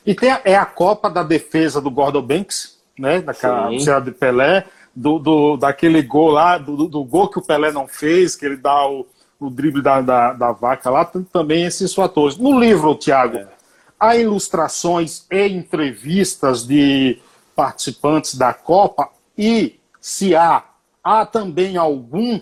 E 0.06 0.14
tem 0.14 0.30
a, 0.30 0.40
é 0.44 0.54
a 0.54 0.64
Copa 0.64 1.10
da 1.10 1.24
defesa 1.24 1.80
do 1.80 1.90
Gordon 1.90 2.22
Banks, 2.22 2.78
né? 2.96 3.20
Daquela 3.20 4.00
de 4.00 4.12
Pelé, 4.12 4.64
do, 4.94 5.18
do, 5.18 5.56
daquele 5.56 6.02
gol 6.02 6.30
lá, 6.30 6.56
do, 6.56 6.86
do, 6.86 7.02
gol 7.02 7.28
que 7.28 7.40
o 7.40 7.44
Pelé 7.44 7.72
não 7.72 7.88
fez, 7.88 8.36
que 8.36 8.46
ele 8.46 8.56
dá 8.56 8.88
o, 8.88 9.04
o 9.40 9.50
drible 9.50 9.82
da, 9.82 10.00
da, 10.00 10.32
da 10.32 10.52
vaca 10.52 10.88
lá, 10.88 11.04
também 11.32 11.64
esses 11.64 11.92
fatores. 11.92 12.36
No 12.36 12.60
livro, 12.60 12.94
Tiago, 12.94 13.38
é. 13.38 13.55
Há 13.98 14.16
ilustrações 14.16 15.26
e 15.30 15.46
entrevistas 15.46 16.66
de 16.66 17.18
participantes 17.54 18.34
da 18.34 18.52
Copa 18.52 19.08
e 19.36 19.78
se 20.00 20.34
há, 20.34 20.62
há 21.02 21.26
também 21.26 21.76
algum 21.76 22.40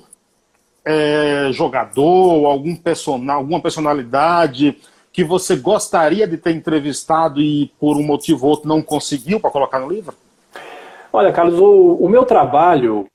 é, 0.84 1.48
jogador, 1.52 2.46
algum 2.46 2.76
personal, 2.76 3.38
alguma 3.38 3.60
personalidade 3.60 4.76
que 5.12 5.22
você 5.22 5.56
gostaria 5.56 6.26
de 6.26 6.36
ter 6.36 6.50
entrevistado 6.50 7.40
e 7.40 7.72
por 7.78 7.96
um 7.96 8.02
motivo 8.02 8.46
ou 8.46 8.50
outro 8.50 8.68
não 8.68 8.82
conseguiu 8.82 9.38
para 9.38 9.50
colocar 9.50 9.78
no 9.78 9.88
livro? 9.88 10.14
Olha, 11.12 11.32
Carlos, 11.32 11.60
o, 11.60 11.94
o, 12.00 12.08
meu 12.08 12.24
trabalho, 12.24 13.06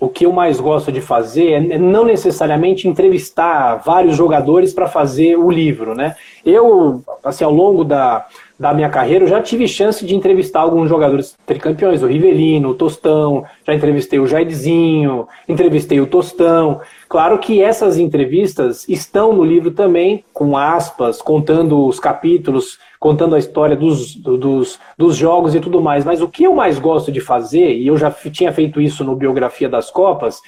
o 0.00 0.08
que 0.08 0.24
eu 0.26 0.32
mais 0.32 0.60
gosto 0.60 0.92
de 0.92 1.00
fazer 1.00 1.52
é 1.52 1.78
não 1.78 2.04
necessariamente 2.04 2.86
entrevistar 2.86 3.76
vários 3.84 4.16
jogadores 4.16 4.72
para 4.72 4.86
fazer 4.86 5.36
o 5.36 5.50
livro, 5.50 5.94
né? 5.94 6.14
Eu, 6.44 7.02
assim, 7.24 7.42
ao 7.42 7.52
longo 7.52 7.84
da, 7.84 8.26
da 8.58 8.72
minha 8.72 8.88
carreira, 8.88 9.24
eu 9.24 9.28
já 9.28 9.42
tive 9.42 9.66
chance 9.66 10.04
de 10.06 10.14
entrevistar 10.14 10.60
alguns 10.60 10.88
jogadores 10.88 11.36
tricampeões, 11.44 12.02
o 12.02 12.06
Rivelino, 12.06 12.70
o 12.70 12.74
Tostão, 12.74 13.44
já 13.66 13.74
entrevistei 13.74 14.20
o 14.20 14.26
Jairzinho, 14.26 15.26
entrevistei 15.48 16.00
o 16.00 16.06
Tostão. 16.06 16.80
Claro 17.08 17.38
que 17.38 17.60
essas 17.60 17.98
entrevistas 17.98 18.88
estão 18.88 19.32
no 19.32 19.44
livro 19.44 19.72
também, 19.72 20.24
com 20.32 20.56
aspas, 20.56 21.20
contando 21.20 21.86
os 21.86 21.98
capítulos, 21.98 22.78
contando 22.98 23.34
a 23.34 23.38
história 23.38 23.76
dos, 23.76 24.16
dos, 24.16 24.78
dos 24.96 25.16
jogos 25.16 25.54
e 25.54 25.60
tudo 25.60 25.80
mais. 25.80 26.04
Mas 26.04 26.20
o 26.20 26.28
que 26.28 26.44
eu 26.44 26.54
mais 26.54 26.78
gosto 26.78 27.12
de 27.12 27.20
fazer, 27.20 27.74
e 27.74 27.86
eu 27.86 27.96
já 27.96 28.10
tinha 28.10 28.52
feito 28.52 28.80
isso 28.80 29.04
no 29.04 29.14
Biografia 29.14 29.68
das 29.68 29.90
Copas, 29.90 30.40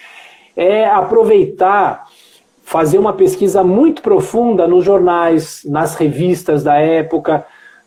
é 0.57 0.87
aproveitar 0.87 2.07
fazer 2.63 2.99
uma 2.99 3.13
pesquisa 3.13 3.65
muito 3.65 4.01
profunda 4.01 4.67
nos 4.67 4.85
jornais, 4.85 5.63
nas 5.65 5.97
revistas 5.97 6.63
da 6.63 6.77
época, 6.77 7.45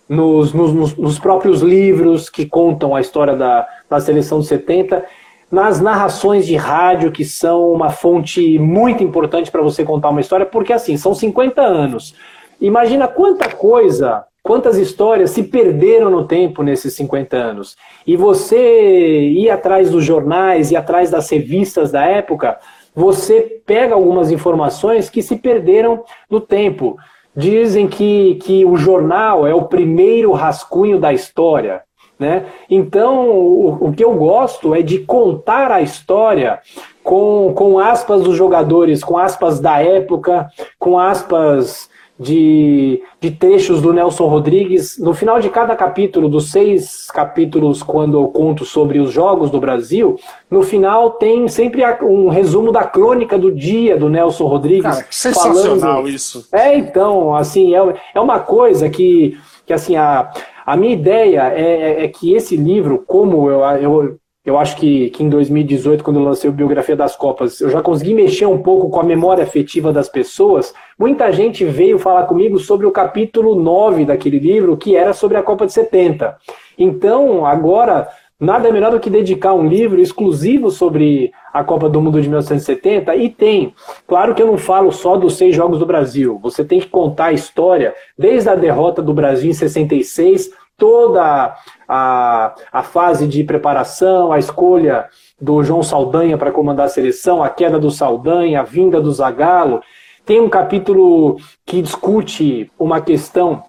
nos, 0.09 0.53
nos, 0.53 0.97
nos, 0.97 1.17
próprios 1.17 1.61
livros 1.61 2.29
que 2.29 2.45
contam 2.45 2.93
a 2.93 2.99
história 2.99 3.35
da, 3.35 3.65
da 3.89 3.99
seleção 4.01 4.41
de 4.41 4.47
70, 4.47 5.05
nas 5.49 5.79
narrações 5.79 6.45
de 6.45 6.55
rádio, 6.55 7.11
que 7.11 7.23
são 7.23 7.71
uma 7.71 7.91
fonte 7.91 8.59
muito 8.59 9.03
importante 9.03 9.49
para 9.49 9.61
você 9.61 9.85
contar 9.85 10.09
uma 10.09 10.19
história, 10.19 10.45
porque 10.45 10.73
assim, 10.73 10.97
são 10.97 11.13
50 11.13 11.61
anos. 11.61 12.13
Imagina 12.59 13.07
quanta 13.07 13.49
coisa, 13.49 14.25
quantas 14.43 14.77
histórias 14.77 15.31
se 15.31 15.41
perderam 15.41 16.11
no 16.11 16.27
tempo 16.27 16.61
nesses 16.61 16.93
50 16.93 17.37
anos. 17.37 17.77
E 18.05 18.17
você 18.17 19.29
ir 19.29 19.49
atrás 19.49 19.89
dos 19.89 20.03
jornais, 20.03 20.69
ir 20.69 20.75
atrás 20.75 21.09
das 21.09 21.29
revistas 21.29 21.91
da 21.91 22.03
época, 22.03 22.59
você 22.93 23.61
pega 23.65 23.95
algumas 23.95 24.29
informações 24.29 25.09
que 25.09 25.21
se 25.21 25.37
perderam 25.37 26.03
no 26.29 26.41
tempo. 26.41 26.97
Dizem 27.35 27.87
que, 27.87 28.35
que 28.43 28.65
o 28.65 28.75
jornal 28.75 29.47
é 29.47 29.55
o 29.55 29.63
primeiro 29.63 30.33
rascunho 30.33 30.99
da 30.99 31.13
história. 31.13 31.81
Né? 32.19 32.45
Então, 32.69 33.29
o, 33.29 33.87
o 33.87 33.93
que 33.93 34.03
eu 34.03 34.13
gosto 34.13 34.75
é 34.75 34.81
de 34.81 34.99
contar 34.99 35.71
a 35.71 35.81
história 35.81 36.59
com, 37.01 37.53
com 37.55 37.79
aspas 37.79 38.21
dos 38.21 38.35
jogadores, 38.35 39.03
com 39.03 39.17
aspas 39.17 39.59
da 39.59 39.81
época, 39.81 40.47
com 40.77 40.99
aspas 40.99 41.89
de, 42.23 43.03
de 43.19 43.31
trechos 43.31 43.81
do 43.81 43.93
Nelson 43.93 44.27
Rodrigues. 44.27 44.97
No 44.97 45.13
final 45.13 45.39
de 45.39 45.49
cada 45.49 45.75
capítulo, 45.75 46.29
dos 46.29 46.49
seis 46.49 47.11
capítulos, 47.11 47.83
quando 47.83 48.17
eu 48.17 48.27
conto 48.29 48.65
sobre 48.65 48.99
os 48.99 49.11
jogos 49.11 49.51
do 49.51 49.59
Brasil, 49.59 50.17
no 50.49 50.63
final 50.63 51.11
tem 51.11 51.47
sempre 51.47 51.83
um 52.01 52.29
resumo 52.29 52.71
da 52.71 52.83
crônica 52.83 53.37
do 53.37 53.51
dia 53.51 53.97
do 53.97 54.09
Nelson 54.09 54.45
Rodrigues. 54.45 54.83
Cara, 54.83 55.03
que 55.03 55.15
sensacional 55.15 55.77
falando... 55.79 56.09
isso. 56.09 56.47
É, 56.51 56.75
então, 56.77 57.35
assim, 57.35 57.75
é, 57.75 57.93
é 58.15 58.19
uma 58.19 58.39
coisa 58.39 58.89
que, 58.89 59.37
que 59.65 59.73
assim, 59.73 59.95
a, 59.95 60.31
a 60.65 60.77
minha 60.77 60.93
ideia 60.93 61.53
é, 61.53 61.61
é, 61.61 62.05
é 62.05 62.07
que 62.07 62.33
esse 62.33 62.55
livro, 62.55 63.03
como 63.05 63.49
eu, 63.49 63.59
eu 63.59 64.17
eu 64.45 64.57
acho 64.57 64.75
que, 64.75 65.09
que 65.11 65.23
em 65.23 65.29
2018, 65.29 66.03
quando 66.03 66.19
eu 66.19 66.23
lancei 66.23 66.49
o 66.49 66.53
Biografia 66.53 66.97
das 66.97 67.15
Copas, 67.15 67.61
eu 67.61 67.69
já 67.69 67.81
consegui 67.81 68.13
mexer 68.13 68.45
um 68.45 68.61
pouco 68.61 68.89
com 68.89 68.99
a 68.99 69.03
memória 69.03 69.43
afetiva 69.43 69.93
das 69.93 70.09
pessoas. 70.09 70.73
Muita 70.99 71.31
gente 71.31 71.63
veio 71.63 71.97
falar 71.97 72.25
comigo 72.25 72.59
sobre 72.59 72.85
o 72.85 72.91
capítulo 72.91 73.55
9 73.55 74.03
daquele 74.03 74.39
livro, 74.39 74.75
que 74.75 74.97
era 74.97 75.13
sobre 75.13 75.37
a 75.37 75.43
Copa 75.43 75.65
de 75.65 75.71
70. 75.71 76.35
Então, 76.77 77.45
agora, 77.45 78.09
nada 78.37 78.69
melhor 78.69 78.91
do 78.91 78.99
que 78.99 79.09
dedicar 79.09 79.53
um 79.53 79.65
livro 79.65 80.01
exclusivo 80.01 80.69
sobre 80.69 81.31
a 81.53 81.63
Copa 81.63 81.87
do 81.87 82.01
Mundo 82.01 82.21
de 82.21 82.27
1970. 82.27 83.15
E 83.15 83.29
tem. 83.29 83.73
Claro 84.05 84.35
que 84.35 84.41
eu 84.41 84.47
não 84.47 84.57
falo 84.57 84.91
só 84.91 85.15
dos 85.15 85.37
seis 85.37 85.55
jogos 85.55 85.79
do 85.79 85.85
Brasil. 85.85 86.37
Você 86.43 86.65
tem 86.65 86.81
que 86.81 86.87
contar 86.87 87.27
a 87.27 87.33
história, 87.33 87.93
desde 88.17 88.49
a 88.49 88.55
derrota 88.55 89.01
do 89.01 89.13
Brasil 89.13 89.49
em 89.49 89.53
66 89.53 90.51
toda 90.77 91.55
a, 91.87 92.55
a 92.71 92.83
fase 92.83 93.27
de 93.27 93.43
preparação, 93.43 94.31
a 94.31 94.39
escolha 94.39 95.07
do 95.39 95.63
João 95.63 95.83
Saldanha 95.83 96.37
para 96.37 96.51
comandar 96.51 96.85
a 96.85 96.89
seleção, 96.89 97.43
a 97.43 97.49
queda 97.49 97.79
do 97.79 97.91
Saldanha, 97.91 98.61
a 98.61 98.63
vinda 98.63 99.01
do 99.01 99.11
Zagallo. 99.11 99.81
Tem 100.25 100.39
um 100.39 100.49
capítulo 100.49 101.37
que 101.65 101.81
discute 101.81 102.71
uma 102.79 103.01
questão 103.01 103.63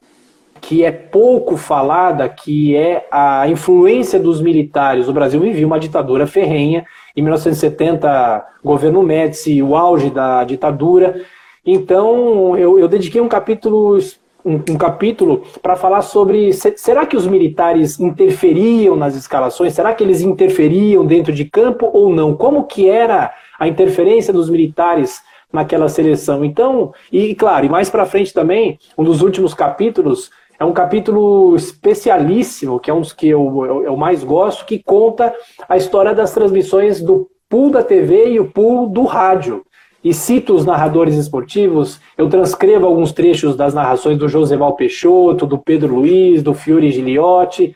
que 0.60 0.82
é 0.82 0.90
pouco 0.90 1.58
falada, 1.58 2.26
que 2.26 2.74
é 2.74 3.06
a 3.10 3.46
influência 3.48 4.18
dos 4.18 4.40
militares. 4.40 5.08
O 5.08 5.12
Brasil 5.12 5.38
vivia 5.38 5.66
uma 5.66 5.78
ditadura 5.78 6.26
ferrenha. 6.26 6.86
Em 7.14 7.20
1970, 7.20 8.46
governo 8.64 9.02
Médici, 9.02 9.62
o 9.62 9.76
auge 9.76 10.08
da 10.08 10.42
ditadura. 10.42 11.20
Então, 11.66 12.56
eu, 12.56 12.78
eu 12.78 12.88
dediquei 12.88 13.20
um 13.20 13.28
capítulo 13.28 13.98
um, 14.44 14.56
um 14.56 14.76
capítulo 14.76 15.42
para 15.62 15.74
falar 15.74 16.02
sobre 16.02 16.52
se, 16.52 16.76
será 16.76 17.06
que 17.06 17.16
os 17.16 17.26
militares 17.26 17.98
interferiam 17.98 18.94
nas 18.94 19.16
escalações? 19.16 19.72
Será 19.72 19.94
que 19.94 20.04
eles 20.04 20.20
interferiam 20.20 21.04
dentro 21.06 21.32
de 21.32 21.44
campo 21.44 21.90
ou 21.92 22.10
não? 22.10 22.36
Como 22.36 22.64
que 22.64 22.88
era 22.88 23.32
a 23.58 23.66
interferência 23.66 24.32
dos 24.32 24.50
militares 24.50 25.22
naquela 25.52 25.88
seleção? 25.88 26.44
Então, 26.44 26.92
e 27.10 27.34
claro, 27.34 27.64
e 27.64 27.68
mais 27.68 27.88
para 27.88 28.06
frente 28.06 28.34
também, 28.34 28.78
um 28.98 29.04
dos 29.04 29.22
últimos 29.22 29.54
capítulos 29.54 30.30
é 30.58 30.64
um 30.64 30.72
capítulo 30.72 31.56
especialíssimo, 31.56 32.78
que 32.78 32.90
é 32.90 32.94
um 32.94 33.00
dos 33.00 33.12
que 33.12 33.28
eu, 33.28 33.64
eu, 33.66 33.82
eu 33.84 33.96
mais 33.96 34.22
gosto, 34.22 34.66
que 34.66 34.80
conta 34.82 35.34
a 35.68 35.76
história 35.76 36.14
das 36.14 36.32
transmissões 36.32 37.00
do 37.00 37.28
pool 37.48 37.70
da 37.70 37.82
TV 37.82 38.30
e 38.30 38.40
o 38.40 38.50
pool 38.50 38.88
do 38.88 39.04
rádio 39.04 39.64
e 40.04 40.12
cito 40.12 40.54
os 40.54 40.66
narradores 40.66 41.16
esportivos, 41.16 41.98
eu 42.16 42.28
transcrevo 42.28 42.84
alguns 42.84 43.10
trechos 43.10 43.56
das 43.56 43.72
narrações 43.72 44.18
do 44.18 44.28
Joseval 44.28 44.76
Peixoto, 44.76 45.46
do 45.46 45.56
Pedro 45.56 45.94
Luiz, 45.94 46.42
do 46.42 46.52
Fiore 46.52 46.92
Giliotti, 46.92 47.74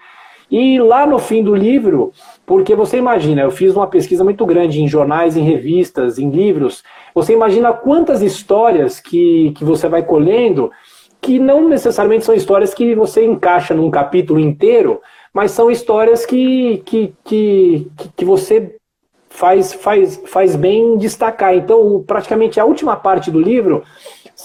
e 0.50 0.78
lá 0.78 1.06
no 1.06 1.18
fim 1.18 1.42
do 1.42 1.54
livro, 1.54 2.12
porque 2.44 2.74
você 2.74 2.98
imagina, 2.98 3.42
eu 3.42 3.50
fiz 3.50 3.74
uma 3.74 3.86
pesquisa 3.86 4.24
muito 4.24 4.44
grande 4.44 4.82
em 4.82 4.88
jornais, 4.88 5.36
em 5.36 5.42
revistas, 5.42 6.18
em 6.18 6.30
livros, 6.30 6.82
você 7.14 7.32
imagina 7.32 7.72
quantas 7.72 8.20
histórias 8.20 9.00
que, 9.00 9.52
que 9.56 9.64
você 9.64 9.88
vai 9.88 10.02
colhendo, 10.02 10.70
que 11.20 11.38
não 11.38 11.68
necessariamente 11.68 12.24
são 12.24 12.34
histórias 12.34 12.74
que 12.74 12.94
você 12.94 13.24
encaixa 13.24 13.74
num 13.74 13.90
capítulo 13.90 14.38
inteiro, 14.38 15.00
mas 15.32 15.50
são 15.50 15.70
histórias 15.70 16.24
que, 16.24 16.82
que, 16.84 17.12
que, 17.24 17.90
que 18.16 18.24
você 18.24 18.77
faz, 19.38 19.72
faz, 19.72 20.20
faz 20.26 20.56
bem 20.56 20.96
destacar. 20.96 21.54
Então, 21.54 22.02
praticamente 22.04 22.58
a 22.58 22.64
última 22.64 22.96
parte 22.96 23.30
do 23.30 23.40
livro 23.40 23.84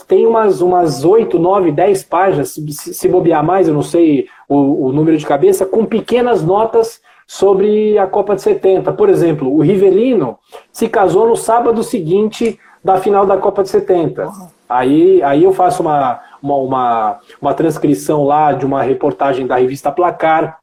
tem 0.08 0.28
umas, 0.28 0.62
umas 0.62 1.04
8, 1.04 1.40
9, 1.40 1.72
10 1.72 2.04
páginas, 2.04 2.50
se, 2.54 2.94
se 2.94 3.08
bobear 3.08 3.44
mais, 3.44 3.68
eu 3.68 3.74
não 3.74 3.82
sei 3.82 4.28
o, 4.48 4.88
o 4.88 4.92
número 4.92 5.18
de 5.18 5.26
cabeça, 5.26 5.66
com 5.66 5.84
pequenas 5.86 6.44
notas 6.44 7.02
sobre 7.26 7.98
a 7.98 8.06
Copa 8.06 8.36
de 8.36 8.44
70. 8.44 8.94
Por 8.94 9.10
exemplo, 9.10 9.52
o 9.52 9.62
Rivelino 9.62 10.38
se 10.72 10.88
casou 10.88 11.28
no 11.28 11.36
sábado 11.36 11.82
seguinte 11.84 12.60
da 12.84 12.98
final 12.98 13.26
da 13.26 13.38
Copa 13.38 13.64
de 13.64 13.70
70. 13.70 14.30
Aí, 14.70 15.24
aí 15.24 15.44
eu 15.44 15.54
faço 15.54 15.82
uma, 15.82 16.22
uma, 16.42 16.56
uma, 16.56 17.20
uma 17.42 17.54
transcrição 17.54 18.26
lá 18.26 18.54
de 18.54 18.66
uma 18.66 18.84
reportagem 18.84 19.48
da 19.48 19.56
revista 19.56 19.92
Placar. 19.92 20.60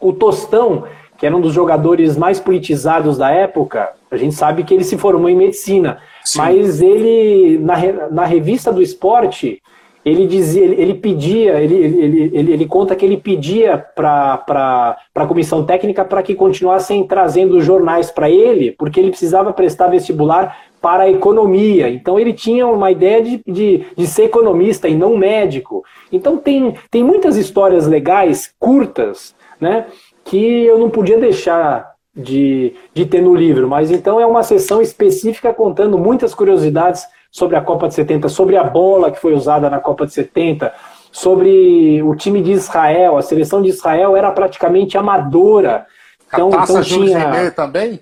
O 0.00 0.12
Tostão 0.12 0.84
que 1.16 1.26
era 1.26 1.36
um 1.36 1.40
dos 1.40 1.52
jogadores 1.52 2.16
mais 2.16 2.40
politizados 2.40 3.18
da 3.18 3.30
época, 3.30 3.92
a 4.10 4.16
gente 4.16 4.34
sabe 4.34 4.64
que 4.64 4.74
ele 4.74 4.84
se 4.84 4.98
formou 4.98 5.28
em 5.28 5.36
medicina. 5.36 5.98
Sim. 6.24 6.38
Mas 6.38 6.80
ele, 6.80 7.58
na, 7.58 7.76
na 8.10 8.24
revista 8.24 8.72
do 8.72 8.82
esporte, 8.82 9.60
ele 10.04 10.26
dizia, 10.26 10.64
ele, 10.64 10.94
pedia, 10.94 11.58
ele, 11.60 11.74
ele, 11.74 12.30
ele, 12.34 12.52
ele, 12.52 12.66
conta 12.66 12.94
que 12.94 13.06
ele 13.06 13.16
pedia 13.16 13.78
para 13.78 14.96
a 15.14 15.26
comissão 15.26 15.64
técnica 15.64 16.04
para 16.04 16.22
que 16.22 16.34
continuassem 16.34 17.06
trazendo 17.06 17.60
jornais 17.62 18.10
para 18.10 18.28
ele, 18.28 18.72
porque 18.72 19.00
ele 19.00 19.10
precisava 19.10 19.52
prestar 19.52 19.88
vestibular 19.88 20.58
para 20.80 21.04
a 21.04 21.10
economia. 21.10 21.88
Então 21.88 22.20
ele 22.20 22.34
tinha 22.34 22.66
uma 22.66 22.90
ideia 22.90 23.22
de, 23.22 23.40
de, 23.46 23.86
de 23.96 24.06
ser 24.06 24.24
economista 24.24 24.86
e 24.86 24.94
não 24.94 25.16
médico. 25.16 25.82
Então 26.12 26.36
tem, 26.36 26.74
tem 26.90 27.02
muitas 27.02 27.38
histórias 27.38 27.86
legais, 27.86 28.52
curtas, 28.58 29.34
né? 29.58 29.86
Que 30.24 30.64
eu 30.64 30.78
não 30.78 30.90
podia 30.90 31.18
deixar 31.18 31.94
de, 32.16 32.74
de 32.92 33.06
ter 33.06 33.20
no 33.20 33.34
livro. 33.34 33.68
Mas 33.68 33.90
então 33.90 34.20
é 34.20 34.26
uma 34.26 34.42
sessão 34.42 34.80
específica 34.80 35.52
contando 35.52 35.98
muitas 35.98 36.34
curiosidades 36.34 37.04
sobre 37.30 37.56
a 37.56 37.60
Copa 37.60 37.88
de 37.88 37.94
70, 37.94 38.28
sobre 38.28 38.56
a 38.56 38.64
bola 38.64 39.10
que 39.10 39.20
foi 39.20 39.34
usada 39.34 39.68
na 39.68 39.80
Copa 39.80 40.06
de 40.06 40.12
70, 40.12 40.72
sobre 41.10 42.02
o 42.02 42.14
time 42.14 42.40
de 42.40 42.52
Israel. 42.52 43.16
A 43.16 43.22
seleção 43.22 43.60
de 43.60 43.68
Israel 43.68 44.16
era 44.16 44.30
praticamente 44.30 44.96
amadora. 44.96 45.86
Então, 46.28 46.48
a 46.48 46.58
taça 46.58 46.72
então 46.72 46.82
tinha 46.84 47.50
também? 47.50 48.00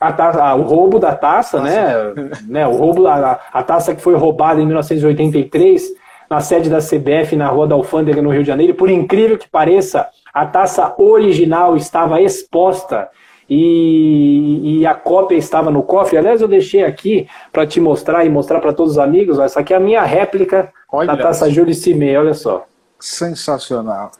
A 0.00 0.12
taça, 0.12 0.54
o 0.56 0.62
roubo 0.62 0.98
da 0.98 1.14
taça, 1.14 1.60
né? 1.60 1.92
né? 2.48 2.66
O 2.66 2.72
roubo, 2.72 3.06
a, 3.06 3.38
a 3.52 3.62
taça 3.62 3.94
que 3.94 4.02
foi 4.02 4.16
roubada 4.16 4.60
em 4.60 4.66
1983 4.66 6.02
na 6.28 6.40
sede 6.40 6.68
da 6.68 6.78
CBF 6.78 7.36
na 7.36 7.46
Rua 7.46 7.68
da 7.68 7.74
Alfândega, 7.74 8.22
no 8.22 8.30
Rio 8.30 8.42
de 8.42 8.48
Janeiro. 8.48 8.74
Por 8.74 8.90
incrível 8.90 9.38
que 9.38 9.48
pareça, 9.48 10.08
a 10.32 10.46
taça 10.46 10.94
original 10.98 11.76
estava 11.76 12.20
exposta 12.20 13.08
e, 13.48 14.78
e, 14.80 14.86
a 14.86 14.94
cópia 14.94 15.36
estava 15.36 15.70
no 15.70 15.82
cofre. 15.82 16.16
Aliás, 16.16 16.40
eu 16.40 16.48
deixei 16.48 16.84
aqui 16.84 17.28
para 17.52 17.66
te 17.66 17.80
mostrar 17.80 18.24
e 18.24 18.28
mostrar 18.30 18.60
para 18.60 18.72
todos 18.72 18.92
os 18.92 18.98
amigos. 18.98 19.38
Essa 19.38 19.60
aqui 19.60 19.74
é 19.74 19.76
a 19.76 19.80
minha 19.80 20.02
réplica 20.02 20.72
olha 20.90 21.08
da 21.08 21.16
taça 21.22 21.50
Júlio 21.50 21.74
Cimei, 21.74 22.16
olha 22.16 22.32
só. 22.32 22.64
Sensacional. 22.98 24.12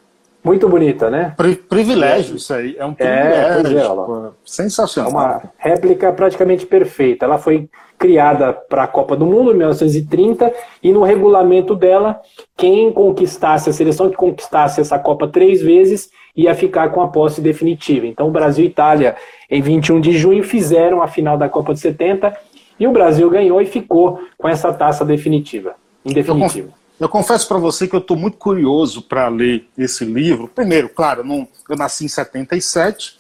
Muito 0.45 0.69
bonita, 0.69 1.09
né? 1.09 1.35
Pri 1.37 1.55
privilégio 1.55 2.35
isso 2.35 2.53
aí, 2.53 2.75
é 2.77 2.85
um 2.85 2.95
é, 2.99 3.61
privilégio. 3.61 4.25
É, 4.25 4.29
é, 4.29 4.31
sensacional. 4.45 5.11
É 5.11 5.15
uma 5.15 5.43
réplica 5.57 6.13
praticamente 6.13 6.67
perfeita. 6.67 7.25
Ela 7.25 7.39
foi 7.39 7.71
criada 8.03 8.53
para 8.53 8.83
a 8.83 8.89
Copa 8.89 9.15
do 9.15 9.25
Mundo 9.25 9.53
em 9.53 9.57
1930 9.59 10.53
e 10.83 10.93
no 10.93 11.05
regulamento 11.05 11.73
dela, 11.77 12.21
quem 12.57 12.91
conquistasse 12.91 13.71
a 13.71 13.73
seleção 13.73 14.11
que 14.11 14.17
conquistasse 14.17 14.81
essa 14.81 14.99
Copa 14.99 15.29
três 15.29 15.63
vezes 15.63 16.11
ia 16.37 16.53
ficar 16.53 16.89
com 16.89 17.01
a 17.01 17.07
posse 17.07 17.41
definitiva. 17.41 18.05
Então, 18.05 18.27
o 18.27 18.33
Brasil 18.33 18.65
e 18.65 18.69
Itália, 18.69 19.15
em 19.49 19.63
21 19.63 20.01
de 20.01 20.19
junho, 20.19 20.43
fizeram 20.43 21.01
a 21.01 21.07
final 21.07 21.39
da 21.39 21.49
Copa 21.49 21.73
de 21.75 21.79
70 21.79 22.37
e 22.81 22.89
o 22.89 22.93
Brasil 22.93 23.31
ganhou 23.31 23.63
e 23.63 23.67
ficou 23.67 24.21
com 24.37 24.49
essa 24.49 24.73
taça 24.73 25.05
definitiva, 25.05 25.77
em 26.05 26.13
definitivo. 26.13 26.73
Eu, 26.99 27.09
confesso 27.09 27.47
para 27.47 27.59
você 27.59 27.87
que 27.87 27.95
eu 27.95 28.01
estou 28.01 28.17
muito 28.17 28.37
curioso 28.37 29.03
para 29.03 29.29
ler 29.29 29.69
esse 29.79 30.05
livro. 30.05 30.49
Primeiro, 30.53 30.89
claro, 30.89 31.23
não, 31.23 31.47
eu 31.69 31.77
nasci 31.77 32.05
em 32.05 32.09
77, 32.09 33.17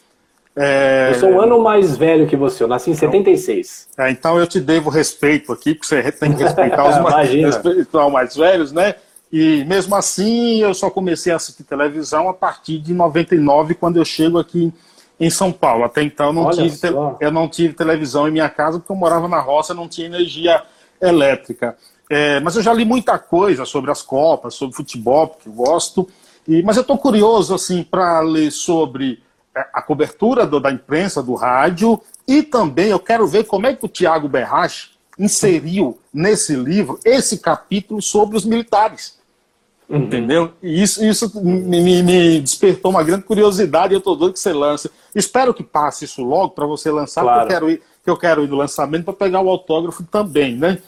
é... 0.54 1.10
Eu 1.10 1.14
sou 1.20 1.30
um 1.30 1.40
ano 1.40 1.58
mais 1.60 1.96
velho 1.96 2.26
que 2.26 2.36
você, 2.36 2.62
eu 2.62 2.68
nasci 2.68 2.90
em 2.90 2.94
76. 2.94 3.88
É, 3.98 4.10
então 4.10 4.38
eu 4.38 4.46
te 4.46 4.60
devo 4.60 4.90
respeito 4.90 5.52
aqui, 5.52 5.74
porque 5.74 5.86
você 5.86 6.12
tem 6.12 6.34
que 6.34 6.42
respeitar 6.42 6.88
os 6.88 6.98
mais, 7.02 7.30
respeitar 7.30 8.06
os 8.06 8.12
mais 8.12 8.36
velhos, 8.36 8.72
né? 8.72 8.94
E 9.32 9.64
mesmo 9.64 9.94
assim, 9.96 10.58
eu 10.58 10.74
só 10.74 10.90
comecei 10.90 11.32
a 11.32 11.36
assistir 11.36 11.64
televisão 11.64 12.28
a 12.28 12.34
partir 12.34 12.78
de 12.78 12.92
99, 12.92 13.74
quando 13.74 13.96
eu 13.96 14.04
chego 14.04 14.38
aqui 14.38 14.70
em 15.18 15.30
São 15.30 15.50
Paulo. 15.50 15.84
Até 15.84 16.02
então 16.02 16.26
eu 16.26 16.32
não, 16.34 16.50
tive, 16.50 16.78
eu 17.18 17.30
não 17.30 17.48
tive 17.48 17.72
televisão 17.72 18.28
em 18.28 18.32
minha 18.32 18.50
casa, 18.50 18.78
porque 18.78 18.92
eu 18.92 18.96
morava 18.96 19.26
na 19.28 19.40
roça, 19.40 19.72
não 19.72 19.88
tinha 19.88 20.06
energia 20.06 20.62
elétrica. 21.00 21.76
É, 22.10 22.40
mas 22.40 22.56
eu 22.56 22.62
já 22.62 22.74
li 22.74 22.84
muita 22.84 23.18
coisa 23.18 23.64
sobre 23.64 23.90
as 23.90 24.02
Copas, 24.02 24.54
sobre 24.54 24.76
futebol, 24.76 25.28
porque 25.28 25.48
eu 25.48 25.52
gosto. 25.54 26.06
E, 26.46 26.62
mas 26.62 26.76
eu 26.76 26.82
estou 26.82 26.98
curioso 26.98 27.54
assim 27.54 27.82
para 27.82 28.20
ler 28.20 28.50
sobre 28.50 29.22
a 29.54 29.82
cobertura 29.82 30.46
do, 30.46 30.58
da 30.58 30.70
imprensa, 30.70 31.22
do 31.22 31.34
rádio, 31.34 32.00
e 32.26 32.42
também 32.42 32.88
eu 32.88 32.98
quero 32.98 33.26
ver 33.26 33.44
como 33.44 33.66
é 33.66 33.74
que 33.74 33.84
o 33.84 33.88
Tiago 33.88 34.28
Berrache 34.28 34.90
inseriu 35.18 35.98
nesse 36.12 36.54
livro 36.56 36.98
esse 37.04 37.38
capítulo 37.38 38.00
sobre 38.00 38.36
os 38.36 38.44
militares. 38.44 39.20
Uhum. 39.88 40.04
Entendeu? 40.04 40.52
E 40.62 40.82
isso, 40.82 41.04
isso 41.04 41.44
me, 41.44 42.02
me, 42.02 42.40
despertou 42.40 42.90
uma 42.90 43.02
grande 43.02 43.24
curiosidade 43.24 43.92
e 43.92 43.96
eu 43.96 43.98
estou 43.98 44.16
doido 44.16 44.32
que 44.32 44.38
você 44.38 44.52
lance. 44.52 44.90
Espero 45.14 45.52
que 45.52 45.62
passe 45.62 46.06
isso 46.06 46.24
logo 46.24 46.50
para 46.50 46.66
você 46.66 46.90
lançar, 46.90 47.22
claro. 47.22 47.40
porque 47.40 47.52
eu 47.52 47.58
quero 47.58 47.70
ir, 47.70 47.82
eu 48.06 48.16
quero 48.16 48.44
ir 48.44 48.48
no 48.48 48.56
lançamento 48.56 49.04
para 49.04 49.14
pegar 49.14 49.42
o 49.42 49.50
autógrafo 49.50 50.02
também, 50.04 50.56
né? 50.56 50.78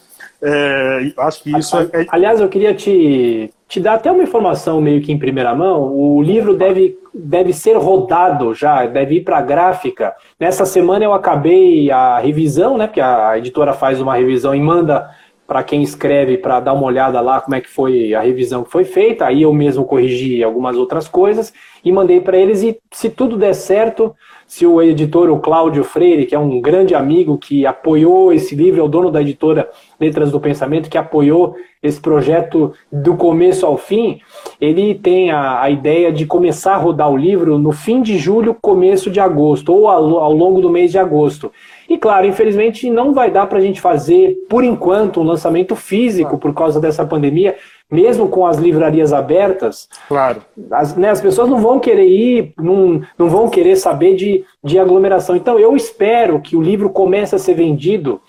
É, 0.43 1.13
acho 1.19 1.43
que 1.43 1.57
isso 1.57 1.77
é, 1.79 1.89
é... 1.93 2.07
Aliás, 2.11 2.41
eu 2.41 2.49
queria 2.49 2.75
te, 2.75 3.51
te 3.69 3.81
dar 3.81 3.95
até 3.95 4.11
uma 4.11 4.23
informação 4.23 4.81
meio 4.81 5.01
que 5.01 5.13
em 5.13 5.19
primeira 5.19 5.55
mão. 5.55 5.93
O 5.93 6.23
livro 6.23 6.55
deve, 6.55 6.99
deve 7.13 7.53
ser 7.53 7.77
rodado 7.77 8.55
já, 8.55 8.87
deve 8.87 9.17
ir 9.17 9.21
para 9.23 9.39
a 9.39 9.43
gráfica. 9.43 10.15
Nessa 10.39 10.67
semana 10.67 11.05
eu 11.05 11.15
acabei 11.15 11.91
a 11.91 12.19
revisão, 12.19 12.77
né? 12.77 12.87
Porque 12.87 13.01
a 13.01 13.39
editora 13.39 13.73
faz 13.73 14.01
uma 14.01 14.17
revisão 14.17 14.55
e 14.55 14.61
manda 14.61 15.11
para 15.47 15.63
quem 15.63 15.83
escreve 15.83 16.39
para 16.39 16.61
dar 16.61 16.73
uma 16.73 16.87
olhada 16.87 17.21
lá 17.21 17.41
como 17.41 17.55
é 17.55 17.61
que 17.61 17.69
foi 17.69 18.15
a 18.15 18.21
revisão 18.21 18.65
que 18.65 18.71
foi 18.71 18.85
feita. 18.85 19.27
Aí 19.27 19.43
eu 19.43 19.53
mesmo 19.53 19.85
corrigi 19.85 20.43
algumas 20.43 20.77
outras 20.77 21.07
coisas 21.07 21.53
e 21.85 21.93
mandei 21.93 22.21
para 22.21 22.37
eles. 22.37 22.63
E 22.63 22.79
se 22.91 23.11
tudo 23.11 23.37
der 23.37 23.55
certo, 23.55 24.15
se 24.47 24.67
o 24.67 24.81
editor, 24.83 25.31
o 25.31 25.39
Cláudio 25.39 25.85
Freire, 25.85 26.27
que 26.27 26.35
é 26.35 26.39
um 26.39 26.61
grande 26.61 26.95
amigo 26.95 27.39
que 27.39 27.67
apoiou 27.67 28.33
esse 28.33 28.55
livro, 28.55 28.81
é 28.81 28.85
o 28.85 28.89
dono 28.89 29.11
da 29.11 29.21
editora 29.21 29.69
Letras 29.99 30.31
do 30.31 30.41
Pensamento, 30.41 30.91
que 30.91 30.99
apoiou 30.99 31.57
esse 31.83 32.01
projeto 32.01 32.73
do 32.91 33.15
começo 33.15 33.67
ao 33.67 33.77
fim, 33.77 34.21
ele 34.59 34.95
tem 34.95 35.31
a, 35.31 35.61
a 35.61 35.71
ideia 35.71 36.11
de 36.11 36.25
começar 36.25 36.75
a 36.75 36.79
rodar 36.79 37.11
o 37.11 37.17
livro 37.17 37.59
no 37.59 37.73
fim 37.73 38.01
de 38.01 38.17
julho, 38.17 38.57
começo 38.61 39.11
de 39.11 39.21
agosto, 39.21 39.71
ou 39.71 39.89
ao, 39.89 40.19
ao 40.19 40.33
longo 40.33 40.63
do 40.63 40.71
mês 40.71 40.91
de 40.91 40.99
agosto. 40.99 41.53
E 41.89 41.99
claro, 41.99 42.27
infelizmente 42.27 42.89
não 42.89 43.13
vai 43.13 43.31
dar 43.31 43.47
para 43.47 43.59
a 43.59 43.61
gente 43.61 43.81
fazer, 43.81 44.35
por 44.49 44.65
enquanto, 44.65 45.21
um 45.21 45.25
lançamento 45.25 45.77
físico 45.77 46.39
por 46.39 46.55
causa 46.55 46.81
dessa 46.81 47.05
pandemia, 47.05 47.57
mesmo 47.91 48.29
com 48.29 48.47
as 48.47 48.59
livrarias 48.59 49.13
abertas. 49.13 49.89
Claro. 50.09 50.43
As, 50.71 50.97
né, 50.97 51.11
as 51.11 51.21
pessoas 51.21 51.49
não 51.49 51.59
vão 51.59 51.79
querer 51.79 52.09
ir, 52.09 52.53
não, 52.59 53.03
não 53.19 53.29
vão 53.29 53.49
querer 53.49 53.77
saber 53.77 54.17
de, 54.17 54.45
de 54.63 54.79
aglomeração. 54.79 55.37
Então 55.37 55.59
eu 55.59 55.77
espero 55.77 56.41
que 56.41 56.57
o 56.57 56.63
livro 56.63 56.91
comece 56.91 57.35
a 57.35 57.39
ser 57.39 57.55
vendido 57.55 58.21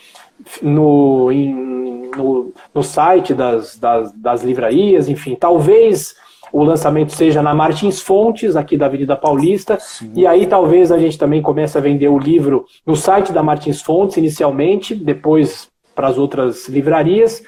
no, 0.62 1.32
em, 1.32 2.10
no, 2.16 2.54
no 2.74 2.84
site 2.84 3.34
das, 3.34 3.78
das, 3.78 4.12
das 4.12 4.44
livrarias, 4.44 5.10
enfim, 5.10 5.36
talvez 5.36 6.16
o 6.52 6.64
lançamento 6.64 7.12
seja 7.12 7.42
na 7.42 7.54
Martins 7.54 8.02
Fontes, 8.02 8.56
aqui 8.56 8.78
da 8.78 8.86
Avenida 8.86 9.16
Paulista, 9.16 9.78
Sim. 9.80 10.12
e 10.16 10.26
aí 10.28 10.46
talvez 10.46 10.92
a 10.92 10.98
gente 10.98 11.18
também 11.18 11.42
comece 11.42 11.78
a 11.78 11.82
vender 11.82 12.08
o 12.08 12.20
livro 12.20 12.66
no 12.86 12.96
site 12.96 13.32
da 13.32 13.44
Martins 13.44 13.82
Fontes 13.82 14.18
inicialmente, 14.18 14.96
depois 14.96 15.70
para 15.94 16.08
as 16.08 16.18
outras 16.18 16.68
livrarias. 16.68 17.42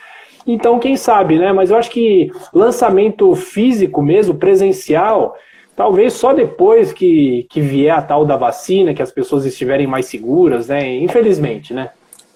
Então, 0.48 0.80
quem 0.80 0.96
sabe, 0.96 1.38
né? 1.38 1.52
Mas 1.52 1.70
eu 1.70 1.78
acho 1.78 1.92
que 1.92 2.32
lançamento 2.54 3.36
físico 3.36 4.02
mesmo, 4.02 4.36
presencial, 4.36 5.36
talvez 5.76 6.14
só 6.14 6.34
depois 6.34 6.94
que, 6.94 7.46
que 7.50 7.60
vier 7.60 7.94
a 7.94 8.02
tal 8.02 8.26
da 8.26 8.38
vacina, 8.38 8.94
que 8.94 9.02
as 9.02 9.12
pessoas 9.12 9.46
estiverem 9.46 9.86
mais 9.86 10.06
seguras, 10.06 10.70
né? 10.70 10.96
Infelizmente, 10.96 11.74
né? 11.74 11.92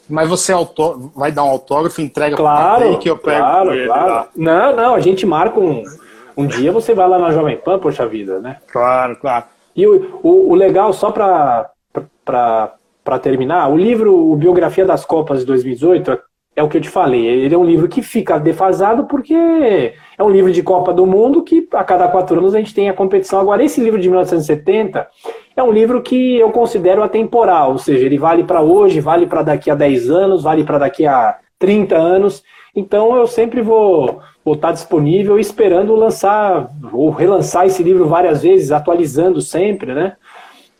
Mas 0.09 0.27
você 0.27 0.51
vai 1.15 1.31
dar 1.31 1.45
um 1.45 1.49
autógrafo, 1.49 2.01
entrega 2.01 2.35
claro, 2.35 2.89
para 2.89 2.97
que 2.97 3.09
eu 3.09 3.17
pego 3.17 3.39
claro, 3.39 3.73
ele 3.73 3.87
claro. 3.87 4.11
Lá. 4.11 4.27
Não, 4.35 4.75
não, 4.75 4.93
a 4.93 4.99
gente 4.99 5.25
marca 5.25 5.57
um, 5.57 5.83
um 6.35 6.45
dia, 6.45 6.69
você 6.69 6.93
vai 6.93 7.07
lá 7.07 7.17
na 7.17 7.31
Jovem 7.31 7.55
Pan, 7.55 7.79
poxa 7.79 8.05
vida, 8.05 8.39
né? 8.39 8.57
Claro, 8.67 9.15
claro. 9.15 9.45
E 9.73 9.87
o, 9.87 10.19
o, 10.21 10.51
o 10.51 10.55
legal, 10.55 10.91
só 10.91 11.11
para 11.11 11.71
terminar, 13.21 13.71
o 13.71 13.77
livro 13.77 14.13
o 14.13 14.35
Biografia 14.35 14.85
das 14.85 15.05
Copas 15.05 15.39
de 15.39 15.45
2018 15.45 16.19
é 16.55 16.61
o 16.61 16.67
que 16.67 16.77
eu 16.77 16.81
te 16.81 16.89
falei. 16.89 17.25
Ele 17.25 17.55
é 17.55 17.57
um 17.57 17.65
livro 17.65 17.87
que 17.87 18.01
fica 18.01 18.39
defasado 18.39 19.05
porque 19.05 19.33
é 19.33 20.23
um 20.23 20.29
livro 20.29 20.51
de 20.51 20.61
Copa 20.61 20.93
do 20.93 21.05
Mundo 21.05 21.43
que 21.43 21.67
a 21.73 21.83
cada 21.83 22.07
quatro 22.07 22.37
anos 22.37 22.53
a 22.53 22.59
gente 22.59 22.73
tem 22.73 22.89
a 22.89 22.93
competição. 22.93 23.39
Agora, 23.39 23.63
esse 23.63 23.81
livro 23.81 23.99
de 23.99 24.09
1970 24.09 25.07
é 25.55 25.63
um 25.63 25.71
livro 25.71 26.01
que 26.01 26.37
eu 26.37 26.51
considero 26.51 27.03
atemporal, 27.03 27.71
ou 27.71 27.77
seja, 27.77 28.05
ele 28.05 28.17
vale 28.17 28.43
para 28.43 28.61
hoje, 28.61 28.99
vale 28.99 29.25
para 29.25 29.43
daqui 29.43 29.69
a 29.69 29.75
10 29.75 30.09
anos, 30.09 30.43
vale 30.43 30.63
para 30.63 30.79
daqui 30.79 31.05
a 31.05 31.37
30 31.57 31.95
anos. 31.95 32.43
Então 32.75 33.15
eu 33.15 33.27
sempre 33.27 33.61
vou, 33.61 34.21
vou 34.43 34.55
estar 34.55 34.71
disponível 34.71 35.39
esperando 35.39 35.95
lançar 35.95 36.69
ou 36.91 37.09
relançar 37.09 37.65
esse 37.65 37.83
livro 37.83 38.07
várias 38.07 38.41
vezes, 38.41 38.71
atualizando 38.71 39.41
sempre, 39.41 39.93
né? 39.93 40.15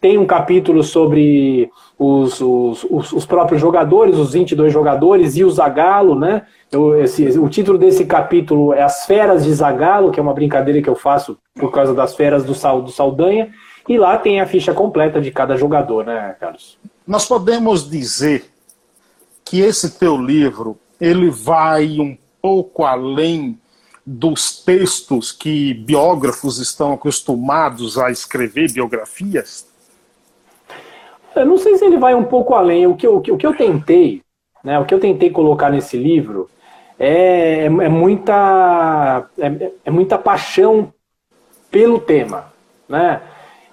Tem 0.02 0.18
um 0.18 0.26
capítulo 0.26 0.84
sobre 0.84 1.70
os, 1.98 2.42
os, 2.42 2.84
os, 2.90 3.14
os 3.14 3.26
próprios 3.26 3.62
jogadores, 3.62 4.18
os 4.18 4.34
22 4.34 4.74
jogadores 4.74 5.38
e 5.38 5.44
o 5.44 5.52
Zagalo, 5.52 6.20
né? 6.20 6.42
Eu, 6.72 7.00
esse, 7.00 7.24
o 7.38 7.48
título 7.48 7.78
desse 7.78 8.06
capítulo 8.06 8.74
é 8.74 8.82
As 8.82 9.06
Feras 9.06 9.44
de 9.44 9.54
Zagalo, 9.54 10.12
que 10.12 10.20
é 10.20 10.24
uma 10.24 10.34
brincadeira 10.34 10.82
que 10.82 10.90
eu 10.90 10.96
faço 10.96 11.38
por 11.54 11.72
causa 11.72 11.94
das 11.94 12.16
feras 12.16 12.44
do, 12.44 12.56
Sal, 12.56 12.82
do 12.82 12.92
Saldanha. 12.92 13.54
E 13.88 13.98
lá 13.98 14.18
tem 14.18 14.42
a 14.42 14.48
ficha 14.48 14.74
completa 14.74 15.22
de 15.22 15.30
cada 15.30 15.56
jogador, 15.56 16.04
né, 16.04 16.36
Carlos? 16.40 16.80
Nós 17.06 17.28
podemos 17.28 17.88
dizer 17.88 18.46
que 19.46 19.60
esse 19.60 20.00
teu 20.00 20.18
livro 20.18 20.80
ele 21.00 21.30
vai 21.30 22.00
um 22.00 22.18
pouco 22.42 22.84
além 22.84 23.60
dos 24.04 24.64
textos 24.64 25.32
que 25.32 25.76
biógrafos 25.76 26.58
estão 26.58 26.94
acostumados 26.94 28.00
a 28.00 28.10
escrever 28.10 28.72
biografias? 28.72 29.71
Eu 31.36 31.46
não 31.46 31.58
sei 31.58 31.78
se 31.78 31.86
ele 31.86 31.98
vai 31.98 32.14
um 32.14 32.24
pouco 32.24 32.54
além. 32.54 32.88
O 32.88 32.96
que 32.96 33.08
eu, 33.08 33.18
o 33.18 33.38
que 33.38 33.46
eu 33.46 33.56
tentei, 33.56 34.22
né, 34.64 34.80
o 34.80 34.86
que 34.86 34.94
eu 34.94 35.00
tentei 35.00 35.30
colocar 35.30 35.70
nesse 35.70 35.98
livro 35.98 36.50
é, 37.00 37.64
é, 37.64 37.66
é 37.66 37.90
muita, 37.90 39.28
é, 39.38 39.72
é 39.86 39.92
muita 39.92 40.18
paixão 40.18 40.94
pelo 41.72 42.00
tema, 42.00 42.52
né? 42.88 43.22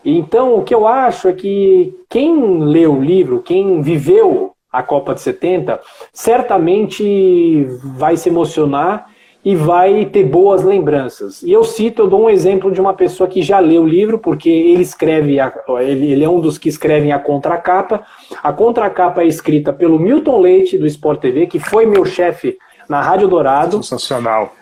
Então, 0.05 0.55
o 0.55 0.63
que 0.63 0.75
eu 0.75 0.87
acho 0.87 1.29
é 1.29 1.33
que 1.33 1.95
quem 2.09 2.61
lê 2.61 2.87
o 2.87 3.01
livro, 3.01 3.43
quem 3.43 3.83
viveu 3.83 4.53
a 4.73 4.83
Copa 4.83 5.15
de 5.15 5.21
70, 5.21 5.81
certamente 6.13 7.65
vai 7.83 8.17
se 8.17 8.29
emocionar 8.29 9.11
e 9.45 9.55
vai 9.55 10.05
ter 10.07 10.25
boas 10.25 10.63
lembranças. 10.63 11.43
E 11.43 11.53
eu 11.53 11.63
cito, 11.65 12.03
eu 12.03 12.07
dou 12.09 12.25
um 12.25 12.31
exemplo 12.31 12.71
de 12.73 12.81
uma 12.81 12.93
pessoa 12.93 13.29
que 13.29 13.41
já 13.41 13.61
leu 13.61 13.83
o 13.83 13.89
livro, 13.89 14.19
porque 14.19 14.51
ele 14.51 14.83
escreve, 14.83 15.39
a, 15.39 15.53
ele, 15.81 16.13
ele, 16.13 16.25
é 16.25 16.29
um 16.29 16.41
dos 16.41 16.59
que 16.59 16.69
escrevem 16.69 17.13
a 17.13 17.19
contracapa. 17.19 18.03
A 18.43 18.53
contracapa 18.53 19.23
é 19.23 19.27
escrita 19.27 19.73
pelo 19.73 19.99
Milton 19.99 20.41
Leite, 20.41 20.77
do 20.77 20.87
Sport 20.87 21.21
TV, 21.21 21.47
que 21.47 21.59
foi 21.59 21.87
meu 21.87 22.05
chefe 22.05 22.59
na 22.89 23.01
Rádio 23.01 23.29
Dourado. 23.29 23.83
Sensacional. 23.83 24.53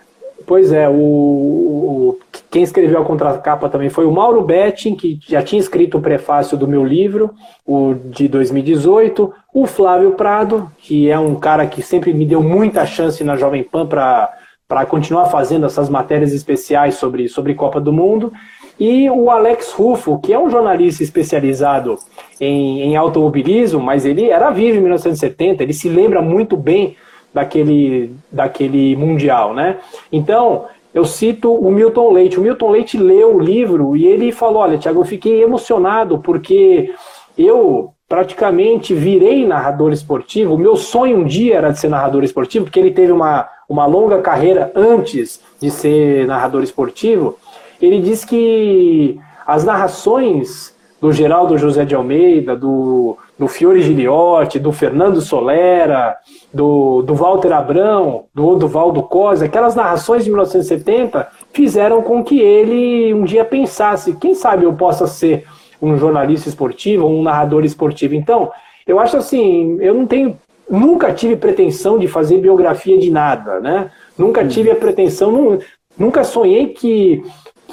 Pois 0.46 0.70
é, 0.70 0.88
o, 0.88 0.92
o, 0.92 2.18
quem 2.50 2.62
escreveu 2.62 3.00
a 3.00 3.04
contracapa 3.04 3.68
também 3.68 3.88
foi 3.88 4.04
o 4.04 4.12
Mauro 4.12 4.42
Betting, 4.42 4.94
que 4.94 5.18
já 5.26 5.42
tinha 5.42 5.58
escrito 5.58 5.98
o 5.98 6.00
prefácio 6.00 6.56
do 6.56 6.68
meu 6.68 6.84
livro, 6.84 7.34
o 7.66 7.94
de 7.94 8.28
2018. 8.28 9.32
O 9.52 9.66
Flávio 9.66 10.12
Prado, 10.12 10.70
que 10.78 11.10
é 11.10 11.18
um 11.18 11.34
cara 11.34 11.66
que 11.66 11.82
sempre 11.82 12.12
me 12.12 12.26
deu 12.26 12.42
muita 12.42 12.86
chance 12.86 13.24
na 13.24 13.36
Jovem 13.36 13.64
Pan 13.64 13.86
para 13.86 14.32
para 14.68 14.84
continuar 14.84 15.26
fazendo 15.26 15.66
essas 15.66 15.88
matérias 15.88 16.32
especiais 16.32 16.96
sobre, 16.96 17.28
sobre 17.28 17.54
Copa 17.54 17.80
do 17.80 17.92
Mundo. 17.92 18.32
E 18.78 19.08
o 19.08 19.30
Alex 19.30 19.72
Rufo, 19.72 20.18
que 20.18 20.32
é 20.32 20.38
um 20.38 20.50
jornalista 20.50 21.02
especializado 21.02 21.96
em, 22.40 22.82
em 22.82 22.96
automobilismo, 22.96 23.80
mas 23.80 24.04
ele 24.04 24.28
era 24.28 24.50
vivo 24.50 24.78
em 24.78 24.82
1970, 24.82 25.62
ele 25.62 25.72
se 25.72 25.88
lembra 25.88 26.20
muito 26.20 26.56
bem 26.56 26.96
daquele, 27.32 28.14
daquele 28.30 28.96
Mundial, 28.96 29.54
né? 29.54 29.78
Então, 30.12 30.66
eu 30.92 31.04
cito 31.04 31.52
o 31.52 31.70
Milton 31.70 32.10
Leite. 32.10 32.38
O 32.38 32.42
Milton 32.42 32.70
Leite 32.70 32.98
leu 32.98 33.36
o 33.36 33.40
livro 33.40 33.96
e 33.96 34.06
ele 34.06 34.32
falou: 34.32 34.62
Olha, 34.62 34.78
Tiago, 34.78 35.00
eu 35.00 35.04
fiquei 35.04 35.42
emocionado 35.42 36.18
porque 36.18 36.94
eu 37.36 37.92
praticamente 38.08 38.94
virei 38.94 39.46
narrador 39.46 39.92
esportivo. 39.92 40.54
O 40.54 40.58
meu 40.58 40.76
sonho 40.76 41.18
um 41.18 41.24
dia 41.24 41.56
era 41.56 41.70
de 41.70 41.78
ser 41.78 41.88
narrador 41.88 42.24
esportivo, 42.24 42.64
porque 42.64 42.80
ele 42.80 42.92
teve 42.92 43.12
uma, 43.12 43.46
uma 43.68 43.86
longa 43.86 44.20
carreira 44.20 44.70
antes 44.74 45.40
de 45.60 45.70
ser 45.70 46.26
narrador 46.26 46.62
esportivo. 46.62 47.36
Ele 47.80 48.00
diz 48.00 48.24
que 48.24 49.18
as 49.46 49.64
narrações 49.64 50.74
do 51.00 51.12
Geraldo 51.12 51.58
José 51.58 51.84
de 51.84 51.94
Almeida, 51.94 52.56
do, 52.56 53.16
do 53.38 53.46
Fiore 53.46 53.82
Giliotti, 53.82 54.58
do 54.58 54.72
Fernando 54.72 55.20
Solera, 55.20 56.16
do, 56.52 57.02
do 57.02 57.14
Walter 57.14 57.52
Abrão, 57.52 58.24
do 58.34 58.46
Oduvaldo 58.46 59.02
Cosa, 59.02 59.44
aquelas 59.44 59.74
narrações 59.74 60.24
de 60.24 60.30
1970 60.30 61.28
fizeram 61.52 62.02
com 62.02 62.24
que 62.24 62.40
ele 62.40 63.12
um 63.12 63.24
dia 63.24 63.44
pensasse, 63.44 64.16
quem 64.16 64.34
sabe 64.34 64.64
eu 64.64 64.72
possa 64.72 65.06
ser 65.06 65.44
um 65.80 65.98
jornalista 65.98 66.48
esportivo, 66.48 67.06
um 67.06 67.22
narrador 67.22 67.64
esportivo. 67.64 68.14
Então, 68.14 68.50
eu 68.86 68.98
acho 68.98 69.16
assim, 69.16 69.76
eu 69.80 69.92
não 69.92 70.06
tenho, 70.06 70.38
nunca 70.68 71.12
tive 71.12 71.36
pretensão 71.36 71.98
de 71.98 72.08
fazer 72.08 72.38
biografia 72.38 72.98
de 72.98 73.10
nada, 73.10 73.60
né? 73.60 73.90
Nunca 74.18 74.42
uhum. 74.42 74.48
tive 74.48 74.70
a 74.70 74.76
pretensão, 74.76 75.58
nunca 75.98 76.24
sonhei 76.24 76.68
que, 76.68 77.22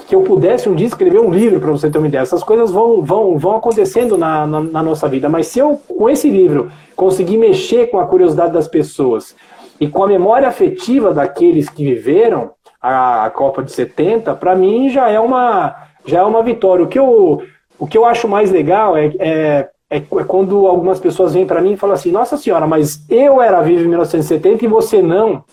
que 0.08 0.16
eu 0.16 0.22
pudesse 0.22 0.70
um 0.70 0.76
dia 0.76 0.88
escrever 0.88 1.20
um 1.20 1.32
livro, 1.32 1.60
para 1.60 1.72
você 1.72 1.90
ter 1.90 1.98
uma 1.98 2.08
ideia. 2.08 2.22
Essas 2.22 2.44
coisas 2.44 2.72
vão, 2.72 3.02
vão, 3.02 3.38
vão 3.38 3.56
acontecendo 3.56 4.18
na, 4.18 4.46
na, 4.46 4.62
na 4.62 4.84
nossa 4.84 5.08
vida. 5.08 5.28
Mas 5.30 5.48
se 5.48 5.60
eu, 5.60 5.80
com 5.88 6.10
esse 6.10 6.30
livro, 6.30 6.72
conseguir 6.96 7.38
mexer 7.38 7.88
com 7.88 8.00
a 8.00 8.06
curiosidade 8.06 8.54
das 8.54 8.68
pessoas 8.68 9.36
e 9.80 9.88
com 9.88 10.04
a 10.04 10.08
memória 10.08 10.48
afetiva 10.48 11.14
daqueles 11.14 11.70
que 11.70 11.84
viveram 11.84 12.52
a, 12.82 13.26
a 13.26 13.30
Copa 13.30 13.64
de 13.64 13.72
70, 13.72 14.36
para 14.36 14.56
mim 14.56 14.90
já 14.90 15.10
é 15.10 15.20
uma 15.20 15.76
já 16.06 16.20
é 16.20 16.24
uma 16.24 16.44
vitória. 16.44 16.84
O 16.84 16.88
que 16.88 17.00
eu 17.00 17.42
o 17.80 17.88
que 17.88 17.98
eu 17.98 18.06
acho 18.06 18.28
mais 18.28 18.52
legal 18.52 18.96
é, 18.96 19.12
é, 19.20 19.70
é 19.98 20.24
quando 20.28 20.68
algumas 20.68 21.00
pessoas 21.00 21.34
vêm 21.34 21.46
para 21.46 21.62
mim 21.62 21.74
e 21.74 21.78
falam 21.78 21.96
assim: 21.96 22.12
Nossa 22.12 22.38
senhora, 22.38 22.68
mas 22.68 23.04
eu 23.10 23.42
era 23.42 23.62
vivo 23.62 23.84
em 23.84 23.88
1970 23.88 24.66
e 24.66 24.68
você 24.68 25.02
não. 25.02 25.44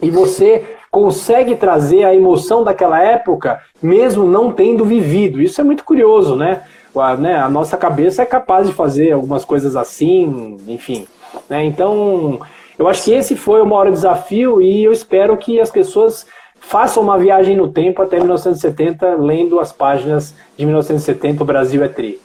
E 0.00 0.10
você 0.10 0.64
consegue 0.90 1.54
trazer 1.54 2.04
a 2.04 2.14
emoção 2.14 2.64
daquela 2.64 3.00
época, 3.00 3.60
mesmo 3.82 4.24
não 4.24 4.52
tendo 4.52 4.84
vivido. 4.84 5.40
Isso 5.40 5.60
é 5.60 5.64
muito 5.64 5.84
curioso, 5.84 6.36
né? 6.36 6.62
A, 6.94 7.16
né, 7.16 7.36
a 7.36 7.48
nossa 7.48 7.76
cabeça 7.76 8.22
é 8.22 8.26
capaz 8.26 8.66
de 8.66 8.74
fazer 8.74 9.12
algumas 9.12 9.44
coisas 9.44 9.76
assim, 9.76 10.58
enfim. 10.68 11.06
Né? 11.48 11.64
Então, 11.64 12.40
eu 12.78 12.86
acho 12.86 13.04
que 13.04 13.12
esse 13.12 13.34
foi 13.34 13.62
o 13.62 13.66
maior 13.66 13.90
desafio 13.90 14.60
e 14.60 14.84
eu 14.84 14.92
espero 14.92 15.36
que 15.38 15.58
as 15.58 15.70
pessoas 15.70 16.26
Faça 16.62 17.00
uma 17.00 17.18
viagem 17.18 17.56
no 17.56 17.68
tempo 17.68 18.00
até 18.00 18.18
1970, 18.18 19.16
lendo 19.16 19.60
as 19.60 19.72
páginas 19.72 20.34
de 20.56 20.64
1970, 20.64 21.42
o 21.42 21.46
Brasil 21.46 21.82
é 21.82 21.88
tri. 21.88 22.20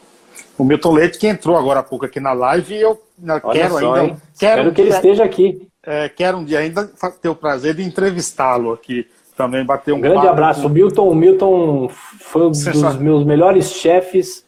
O 0.57 0.63
Milton 0.63 0.91
Leite, 0.93 1.19
que 1.19 1.27
entrou 1.27 1.55
agora 1.55 1.81
há 1.81 1.83
pouco 1.83 2.05
aqui 2.05 2.19
na 2.19 2.33
live, 2.33 2.73
e 2.73 2.81
eu 2.81 2.99
Olha 3.23 3.41
quero 3.51 3.73
só, 3.73 3.77
ainda. 3.77 4.03
Hein? 4.03 4.17
Quero 4.39 4.59
Espero 4.59 4.71
que 4.73 4.81
ele 4.81 4.89
esteja 4.89 5.23
aqui. 5.23 5.67
É, 5.85 6.09
quero 6.09 6.37
um 6.37 6.43
dia 6.43 6.59
ainda 6.59 6.89
ter 7.21 7.29
o 7.29 7.35
prazer 7.35 7.75
de 7.75 7.83
entrevistá-lo 7.83 8.73
aqui. 8.73 9.07
Também 9.35 9.63
bater 9.63 9.93
um, 9.93 9.97
um 9.97 10.01
grande 10.01 10.27
abraço. 10.27 10.63
Com... 10.63 10.67
O 10.67 10.71
Milton, 10.71 11.09
o 11.09 11.15
Milton 11.15 11.89
foi 12.19 12.47
um 12.47 12.51
dos 12.51 12.95
meus 12.97 13.23
melhores 13.23 13.71
chefes. 13.71 14.43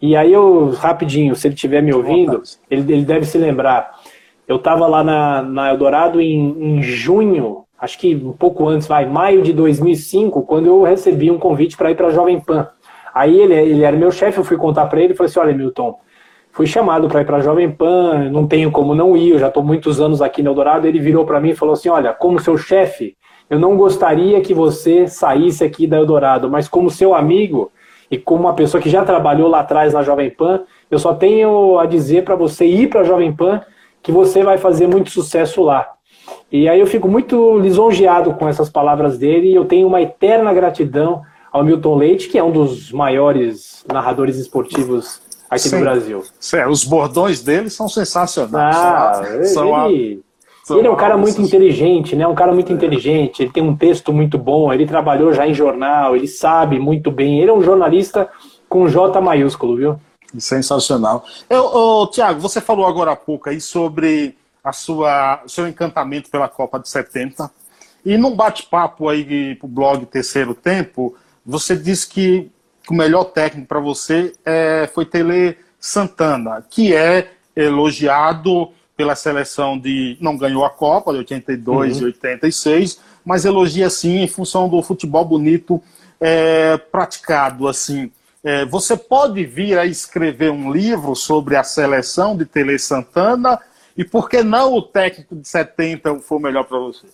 E 0.00 0.14
aí 0.14 0.32
eu, 0.32 0.70
rapidinho, 0.70 1.34
se 1.34 1.46
ele 1.48 1.54
estiver 1.54 1.82
me 1.82 1.92
ouvindo, 1.92 2.42
ele, 2.70 2.92
ele 2.92 3.04
deve 3.04 3.24
se 3.24 3.38
lembrar. 3.38 3.98
Eu 4.46 4.56
estava 4.56 4.86
lá 4.86 5.02
na, 5.02 5.42
na 5.42 5.70
Eldorado 5.70 6.20
em, 6.20 6.76
em 6.78 6.82
junho, 6.82 7.64
acho 7.78 7.98
que 7.98 8.14
um 8.14 8.32
pouco 8.32 8.68
antes, 8.68 8.86
vai, 8.86 9.06
maio 9.06 9.42
de 9.42 9.52
2005, 9.52 10.42
quando 10.42 10.66
eu 10.66 10.82
recebi 10.82 11.30
um 11.30 11.38
convite 11.38 11.76
para 11.76 11.90
ir 11.90 11.96
para 11.96 12.08
a 12.08 12.10
Jovem 12.10 12.38
Pan. 12.38 12.68
Aí 13.16 13.40
ele, 13.40 13.54
ele 13.54 13.82
era 13.82 13.96
meu 13.96 14.10
chefe, 14.10 14.36
eu 14.36 14.44
fui 14.44 14.58
contar 14.58 14.84
para 14.88 15.00
ele 15.00 15.14
e 15.14 15.16
falei 15.16 15.30
assim: 15.30 15.40
olha, 15.40 15.54
Milton, 15.54 15.98
fui 16.52 16.66
chamado 16.66 17.08
para 17.08 17.22
ir 17.22 17.24
para 17.24 17.38
a 17.38 17.40
Jovem 17.40 17.70
Pan, 17.70 18.28
não 18.30 18.46
tenho 18.46 18.70
como 18.70 18.94
não 18.94 19.16
ir, 19.16 19.30
eu 19.30 19.38
já 19.38 19.48
estou 19.48 19.62
muitos 19.62 20.02
anos 20.02 20.20
aqui 20.20 20.42
no 20.42 20.50
Eldorado. 20.50 20.86
Ele 20.86 21.00
virou 21.00 21.24
para 21.24 21.40
mim 21.40 21.48
e 21.48 21.56
falou 21.56 21.72
assim: 21.72 21.88
olha, 21.88 22.12
como 22.12 22.38
seu 22.38 22.58
chefe, 22.58 23.16
eu 23.48 23.58
não 23.58 23.74
gostaria 23.74 24.38
que 24.42 24.52
você 24.52 25.08
saísse 25.08 25.64
aqui 25.64 25.86
da 25.86 25.96
Eldorado, 25.96 26.50
mas 26.50 26.68
como 26.68 26.90
seu 26.90 27.14
amigo 27.14 27.72
e 28.10 28.18
como 28.18 28.42
uma 28.42 28.52
pessoa 28.52 28.82
que 28.82 28.90
já 28.90 29.02
trabalhou 29.02 29.48
lá 29.48 29.60
atrás 29.60 29.94
na 29.94 30.02
Jovem 30.02 30.28
Pan, 30.28 30.64
eu 30.90 30.98
só 30.98 31.14
tenho 31.14 31.78
a 31.78 31.86
dizer 31.86 32.22
para 32.22 32.36
você 32.36 32.66
ir 32.66 32.90
para 32.90 33.00
a 33.00 33.04
Jovem 33.04 33.32
Pan 33.32 33.62
que 34.02 34.12
você 34.12 34.42
vai 34.42 34.58
fazer 34.58 34.86
muito 34.86 35.08
sucesso 35.08 35.62
lá. 35.62 35.88
E 36.52 36.68
aí 36.68 36.78
eu 36.78 36.86
fico 36.86 37.08
muito 37.08 37.58
lisonjeado 37.60 38.34
com 38.34 38.46
essas 38.46 38.68
palavras 38.68 39.16
dele 39.16 39.52
e 39.52 39.54
eu 39.54 39.64
tenho 39.64 39.86
uma 39.86 40.02
eterna 40.02 40.52
gratidão 40.52 41.22
ao 41.56 41.64
Milton 41.64 41.96
Leite, 41.96 42.28
que 42.28 42.38
é 42.38 42.44
um 42.44 42.52
dos 42.52 42.92
maiores 42.92 43.84
narradores 43.90 44.36
esportivos 44.36 45.20
aqui 45.48 45.68
Sim. 45.68 45.76
no 45.76 45.82
Brasil. 45.82 46.22
É, 46.52 46.68
os 46.68 46.84
bordões 46.84 47.42
dele 47.42 47.70
são 47.70 47.88
sensacionais. 47.88 48.76
Ah, 48.76 49.22
são, 49.44 49.88
ele, 49.90 50.22
são 50.62 50.78
ele 50.78 50.86
é 50.86 50.90
um 50.90 50.96
cara 50.96 51.16
muito 51.16 51.40
inteligente, 51.40 52.14
né? 52.14 52.26
Um 52.26 52.34
cara 52.34 52.52
muito 52.52 52.70
é. 52.70 52.74
inteligente. 52.74 53.42
Ele 53.42 53.50
tem 53.50 53.62
um 53.62 53.74
texto 53.74 54.12
muito 54.12 54.36
bom. 54.36 54.72
Ele 54.72 54.86
trabalhou 54.86 55.32
já 55.32 55.46
em 55.46 55.54
jornal. 55.54 56.14
Ele 56.14 56.28
sabe 56.28 56.78
muito 56.78 57.10
bem. 57.10 57.40
Ele 57.40 57.50
é 57.50 57.54
um 57.54 57.62
jornalista 57.62 58.28
com 58.68 58.88
J 58.88 59.18
maiúsculo, 59.20 59.76
viu? 59.76 60.00
Sensacional. 60.38 61.24
Eu, 61.48 62.06
Tiago, 62.12 62.40
você 62.40 62.60
falou 62.60 62.86
agora 62.86 63.12
há 63.12 63.16
pouco 63.16 63.48
aí 63.48 63.60
sobre 63.60 64.36
a 64.62 64.72
sua 64.72 65.42
seu 65.46 65.66
encantamento 65.66 66.28
pela 66.28 66.48
Copa 66.48 66.78
de 66.78 66.88
70. 66.90 67.50
E 68.04 68.18
num 68.18 68.36
bate-papo 68.36 69.08
aí 69.08 69.54
pro 69.54 69.66
blog 69.66 70.04
Terceiro 70.06 70.54
Tempo, 70.54 71.16
você 71.46 71.76
disse 71.76 72.08
que 72.08 72.50
o 72.90 72.94
melhor 72.94 73.24
técnico 73.24 73.68
para 73.68 73.80
você 73.80 74.32
é, 74.44 74.88
foi 74.92 75.04
Tele 75.04 75.56
Santana, 75.78 76.64
que 76.68 76.94
é 76.94 77.30
elogiado 77.54 78.70
pela 78.96 79.14
seleção 79.14 79.78
de. 79.78 80.16
não 80.20 80.36
ganhou 80.36 80.64
a 80.64 80.70
Copa 80.70 81.12
de 81.12 81.18
82 81.18 81.96
uhum. 81.96 82.02
e 82.02 82.04
86, 82.06 83.00
mas 83.24 83.44
elogia 83.44 83.88
sim 83.90 84.22
em 84.22 84.28
função 84.28 84.68
do 84.68 84.82
futebol 84.82 85.24
bonito 85.24 85.82
é, 86.20 86.76
praticado. 86.76 87.68
assim. 87.68 88.10
É, 88.42 88.64
você 88.64 88.96
pode 88.96 89.44
vir 89.44 89.76
a 89.76 89.84
escrever 89.84 90.50
um 90.50 90.72
livro 90.72 91.16
sobre 91.16 91.56
a 91.56 91.64
seleção 91.64 92.36
de 92.36 92.44
Tele 92.44 92.78
Santana 92.78 93.58
e 93.96 94.04
por 94.04 94.28
que 94.28 94.42
não 94.42 94.74
o 94.74 94.82
técnico 94.82 95.34
de 95.34 95.48
70 95.48 96.20
foi 96.20 96.38
o 96.38 96.40
melhor 96.40 96.64
para 96.64 96.78
você? 96.78 97.06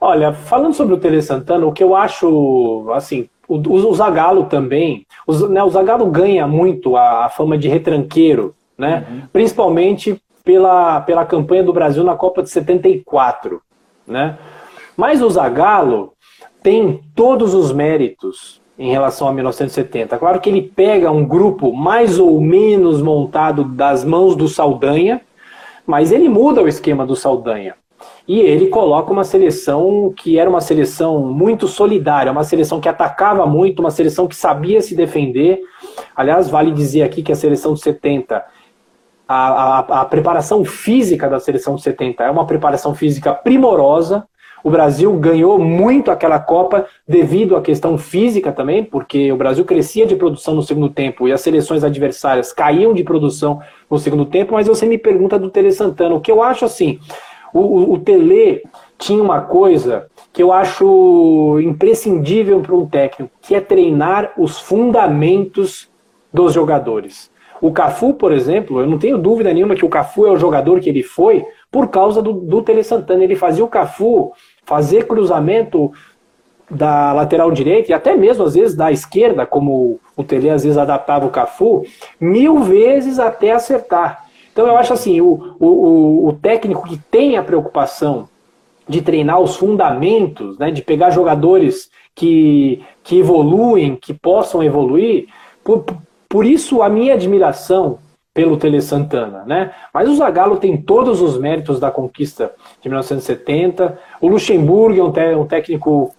Olha, 0.00 0.32
falando 0.32 0.74
sobre 0.74 0.94
o 0.94 0.98
Tele 0.98 1.22
Santana, 1.22 1.66
o 1.66 1.72
que 1.72 1.82
eu 1.82 1.96
acho, 1.96 2.88
assim, 2.92 3.28
o, 3.48 3.56
o 3.56 3.94
Zagallo 3.94 4.44
também, 4.44 5.06
o, 5.26 5.32
né, 5.48 5.62
o 5.62 5.70
Zagallo 5.70 6.06
ganha 6.06 6.46
muito 6.46 6.96
a, 6.96 7.26
a 7.26 7.28
fama 7.28 7.56
de 7.58 7.68
retranqueiro, 7.68 8.54
né? 8.76 9.06
Uhum. 9.08 9.22
Principalmente 9.32 10.20
pela, 10.44 11.00
pela 11.00 11.24
campanha 11.24 11.62
do 11.62 11.72
Brasil 11.72 12.04
na 12.04 12.14
Copa 12.14 12.42
de 12.42 12.50
74, 12.50 13.60
né? 14.06 14.38
Mas 14.96 15.22
o 15.22 15.30
Zagallo 15.30 16.12
tem 16.62 17.00
todos 17.14 17.54
os 17.54 17.72
méritos 17.72 18.60
em 18.78 18.90
relação 18.90 19.28
a 19.28 19.32
1970. 19.32 20.18
Claro 20.18 20.40
que 20.40 20.48
ele 20.48 20.62
pega 20.62 21.10
um 21.10 21.24
grupo 21.24 21.72
mais 21.72 22.18
ou 22.18 22.40
menos 22.40 23.00
montado 23.00 23.64
das 23.64 24.04
mãos 24.04 24.34
do 24.34 24.48
Saldanha, 24.48 25.20
mas 25.86 26.10
ele 26.10 26.28
muda 26.28 26.62
o 26.62 26.68
esquema 26.68 27.06
do 27.06 27.14
Saldanha. 27.14 27.74
E 28.26 28.40
ele 28.40 28.68
coloca 28.68 29.12
uma 29.12 29.24
seleção 29.24 30.12
que 30.16 30.38
era 30.38 30.48
uma 30.48 30.60
seleção 30.60 31.20
muito 31.20 31.68
solidária, 31.68 32.32
uma 32.32 32.44
seleção 32.44 32.80
que 32.80 32.88
atacava 32.88 33.44
muito, 33.46 33.80
uma 33.80 33.90
seleção 33.90 34.26
que 34.26 34.34
sabia 34.34 34.80
se 34.80 34.94
defender. 34.94 35.60
Aliás, 36.16 36.48
vale 36.48 36.72
dizer 36.72 37.02
aqui 37.02 37.22
que 37.22 37.32
a 37.32 37.36
seleção 37.36 37.74
de 37.74 37.80
70, 37.80 38.42
a, 39.28 39.78
a, 39.78 39.78
a 40.00 40.04
preparação 40.06 40.64
física 40.64 41.28
da 41.28 41.38
seleção 41.38 41.74
de 41.74 41.82
70 41.82 42.24
é 42.24 42.30
uma 42.30 42.46
preparação 42.46 42.94
física 42.94 43.34
primorosa. 43.34 44.26
O 44.64 44.70
Brasil 44.70 45.12
ganhou 45.18 45.58
muito 45.58 46.10
aquela 46.10 46.40
Copa 46.40 46.86
devido 47.06 47.54
à 47.54 47.60
questão 47.60 47.98
física 47.98 48.50
também, 48.50 48.82
porque 48.82 49.30
o 49.30 49.36
Brasil 49.36 49.62
crescia 49.66 50.06
de 50.06 50.16
produção 50.16 50.54
no 50.54 50.62
segundo 50.62 50.88
tempo 50.88 51.28
e 51.28 51.32
as 51.32 51.42
seleções 51.42 51.84
adversárias 51.84 52.50
caíam 52.54 52.94
de 52.94 53.04
produção 53.04 53.60
no 53.90 53.98
segundo 53.98 54.24
tempo. 54.24 54.54
Mas 54.54 54.66
você 54.66 54.86
me 54.86 54.96
pergunta 54.96 55.38
do 55.38 55.50
Tele 55.50 55.70
Santana, 55.70 56.14
o 56.14 56.20
que 56.22 56.32
eu 56.32 56.42
acho 56.42 56.64
assim, 56.64 56.98
o, 57.54 57.60
o, 57.60 57.92
o 57.94 57.98
Tele 58.00 58.62
tinha 58.98 59.22
uma 59.22 59.40
coisa 59.40 60.08
que 60.32 60.42
eu 60.42 60.52
acho 60.52 61.60
imprescindível 61.62 62.60
para 62.60 62.74
um 62.74 62.86
técnico, 62.86 63.32
que 63.40 63.54
é 63.54 63.60
treinar 63.60 64.32
os 64.36 64.58
fundamentos 64.58 65.88
dos 66.32 66.52
jogadores. 66.52 67.30
O 67.60 67.70
Cafu, 67.72 68.12
por 68.12 68.32
exemplo, 68.32 68.80
eu 68.80 68.86
não 68.86 68.98
tenho 68.98 69.16
dúvida 69.16 69.54
nenhuma 69.54 69.76
que 69.76 69.84
o 69.84 69.88
Cafu 69.88 70.26
é 70.26 70.30
o 70.32 70.36
jogador 70.36 70.80
que 70.80 70.88
ele 70.88 71.04
foi 71.04 71.46
por 71.70 71.88
causa 71.88 72.20
do, 72.20 72.32
do 72.32 72.60
Tele 72.60 72.82
Santana. 72.82 73.22
Ele 73.22 73.36
fazia 73.36 73.64
o 73.64 73.68
Cafu 73.68 74.32
fazer 74.64 75.06
cruzamento 75.06 75.92
da 76.68 77.12
lateral 77.12 77.52
direita 77.52 77.92
e 77.92 77.94
até 77.94 78.16
mesmo 78.16 78.44
às 78.44 78.54
vezes 78.54 78.74
da 78.74 78.90
esquerda, 78.90 79.46
como 79.46 80.00
o 80.16 80.24
Tele 80.24 80.50
às 80.50 80.64
vezes 80.64 80.76
adaptava 80.76 81.26
o 81.26 81.30
Cafu, 81.30 81.84
mil 82.20 82.60
vezes 82.60 83.20
até 83.20 83.52
acertar. 83.52 84.23
Então 84.54 84.68
eu 84.68 84.76
acho 84.76 84.92
assim, 84.92 85.20
o, 85.20 85.56
o, 85.58 86.28
o 86.28 86.32
técnico 86.32 86.86
que 86.88 86.96
tem 86.96 87.36
a 87.36 87.42
preocupação 87.42 88.28
de 88.88 89.02
treinar 89.02 89.40
os 89.40 89.56
fundamentos, 89.56 90.56
né, 90.58 90.70
de 90.70 90.80
pegar 90.80 91.10
jogadores 91.10 91.90
que, 92.14 92.80
que 93.02 93.18
evoluem, 93.18 93.96
que 93.96 94.14
possam 94.14 94.62
evoluir, 94.62 95.26
por, 95.64 95.84
por 96.28 96.46
isso 96.46 96.82
a 96.82 96.88
minha 96.88 97.14
admiração 97.14 97.98
pelo 98.32 98.56
Tele 98.56 98.80
Santana, 98.80 99.44
né? 99.44 99.72
Mas 99.92 100.08
o 100.08 100.14
Zagallo 100.14 100.56
tem 100.56 100.76
todos 100.76 101.20
os 101.20 101.36
méritos 101.36 101.80
da 101.80 101.90
conquista 101.90 102.52
de 102.80 102.88
1970. 102.88 103.98
O 104.20 104.28
Luxemburgo 104.28 105.18
é 105.18 105.36
um, 105.36 105.42
um 105.42 105.46
técnico 105.46 106.14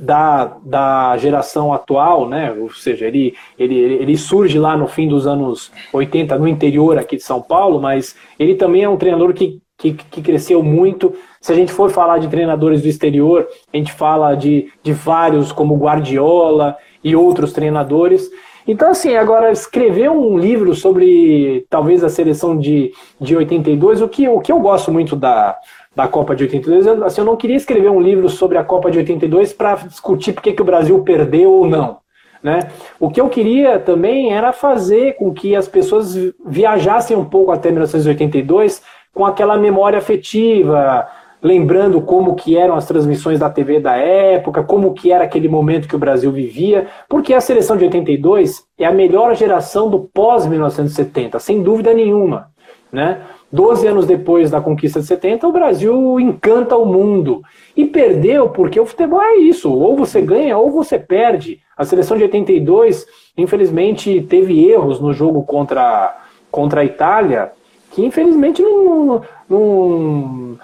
da, 0.00 0.56
da 0.64 1.16
geração 1.18 1.74
atual, 1.74 2.26
né? 2.26 2.50
Ou 2.52 2.72
seja, 2.72 3.06
ele, 3.06 3.34
ele, 3.58 3.78
ele 3.78 4.16
surge 4.16 4.58
lá 4.58 4.74
no 4.76 4.88
fim 4.88 5.06
dos 5.06 5.26
anos 5.26 5.70
80 5.92 6.38
no 6.38 6.48
interior 6.48 6.98
aqui 6.98 7.16
de 7.16 7.22
São 7.22 7.42
Paulo, 7.42 7.78
mas 7.78 8.16
ele 8.38 8.54
também 8.54 8.82
é 8.82 8.88
um 8.88 8.96
treinador 8.96 9.34
que, 9.34 9.60
que, 9.76 9.92
que 9.92 10.22
cresceu 10.22 10.62
muito. 10.62 11.14
Se 11.38 11.52
a 11.52 11.54
gente 11.54 11.70
for 11.70 11.90
falar 11.90 12.18
de 12.18 12.28
treinadores 12.28 12.80
do 12.80 12.88
exterior, 12.88 13.46
a 13.72 13.76
gente 13.76 13.92
fala 13.92 14.34
de, 14.34 14.72
de 14.82 14.92
vários 14.94 15.52
como 15.52 15.76
Guardiola 15.76 16.76
e 17.04 17.14
outros 17.14 17.52
treinadores. 17.52 18.30
Então, 18.66 18.90
assim, 18.90 19.16
agora 19.16 19.52
escrever 19.52 20.10
um 20.10 20.38
livro 20.38 20.74
sobre 20.74 21.66
talvez 21.68 22.02
a 22.04 22.08
seleção 22.08 22.56
de, 22.56 22.92
de 23.20 23.36
82, 23.36 24.00
o 24.00 24.08
que, 24.08 24.28
o 24.28 24.40
que 24.40 24.52
eu 24.52 24.60
gosto 24.60 24.92
muito 24.92 25.16
da, 25.16 25.58
da 25.94 26.06
Copa 26.06 26.36
de 26.36 26.44
82. 26.44 26.86
Eu, 26.86 27.04
assim, 27.04 27.20
eu 27.20 27.24
não 27.24 27.36
queria 27.36 27.56
escrever 27.56 27.90
um 27.90 28.00
livro 28.00 28.28
sobre 28.28 28.58
a 28.58 28.64
Copa 28.64 28.90
de 28.90 28.98
82 28.98 29.52
para 29.52 29.74
discutir 29.74 30.32
por 30.32 30.42
que 30.42 30.60
o 30.60 30.64
Brasil 30.64 31.02
perdeu 31.02 31.50
ou 31.50 31.66
não. 31.66 31.98
Né? 32.42 32.70
O 32.98 33.10
que 33.10 33.20
eu 33.20 33.28
queria 33.28 33.78
também 33.78 34.32
era 34.32 34.52
fazer 34.52 35.16
com 35.16 35.32
que 35.32 35.54
as 35.54 35.68
pessoas 35.68 36.16
viajassem 36.46 37.16
um 37.16 37.24
pouco 37.24 37.50
até 37.50 37.70
1982 37.70 38.82
com 39.12 39.26
aquela 39.26 39.58
memória 39.58 39.98
afetiva, 39.98 41.06
lembrando 41.42 42.00
como 42.00 42.34
que 42.34 42.56
eram 42.56 42.76
as 42.76 42.86
transmissões 42.86 43.38
da 43.38 43.50
TV 43.50 43.80
da 43.80 43.96
época, 43.96 44.62
como 44.62 44.94
que 44.94 45.12
era 45.12 45.24
aquele 45.24 45.48
momento 45.48 45.88
que 45.88 45.96
o 45.96 45.98
Brasil 45.98 46.30
vivia, 46.30 46.86
porque 47.08 47.34
a 47.34 47.40
seleção 47.40 47.76
de 47.76 47.84
82 47.84 48.64
é 48.78 48.86
a 48.86 48.92
melhor 48.92 49.34
geração 49.34 49.90
do 49.90 50.00
pós 50.00 50.46
1970, 50.46 51.38
sem 51.38 51.62
dúvida 51.62 51.92
nenhuma, 51.92 52.50
né? 52.92 53.22
Doze 53.52 53.86
anos 53.86 54.06
depois 54.06 54.48
da 54.48 54.60
conquista 54.60 55.00
de 55.00 55.06
70, 55.06 55.48
o 55.48 55.52
Brasil 55.52 56.20
encanta 56.20 56.76
o 56.76 56.86
mundo. 56.86 57.42
E 57.76 57.84
perdeu 57.84 58.48
porque 58.48 58.78
o 58.78 58.86
futebol 58.86 59.20
é 59.20 59.36
isso: 59.36 59.72
ou 59.72 59.96
você 59.96 60.20
ganha 60.20 60.56
ou 60.56 60.70
você 60.70 60.98
perde. 60.98 61.60
A 61.76 61.84
seleção 61.84 62.16
de 62.16 62.22
82, 62.24 63.06
infelizmente, 63.36 64.20
teve 64.28 64.68
erros 64.68 65.00
no 65.00 65.12
jogo 65.12 65.42
contra, 65.42 66.16
contra 66.50 66.82
a 66.82 66.84
Itália, 66.84 67.50
que 67.90 68.04
infelizmente 68.04 68.62
não, 68.62 69.22
não, 69.48 70.58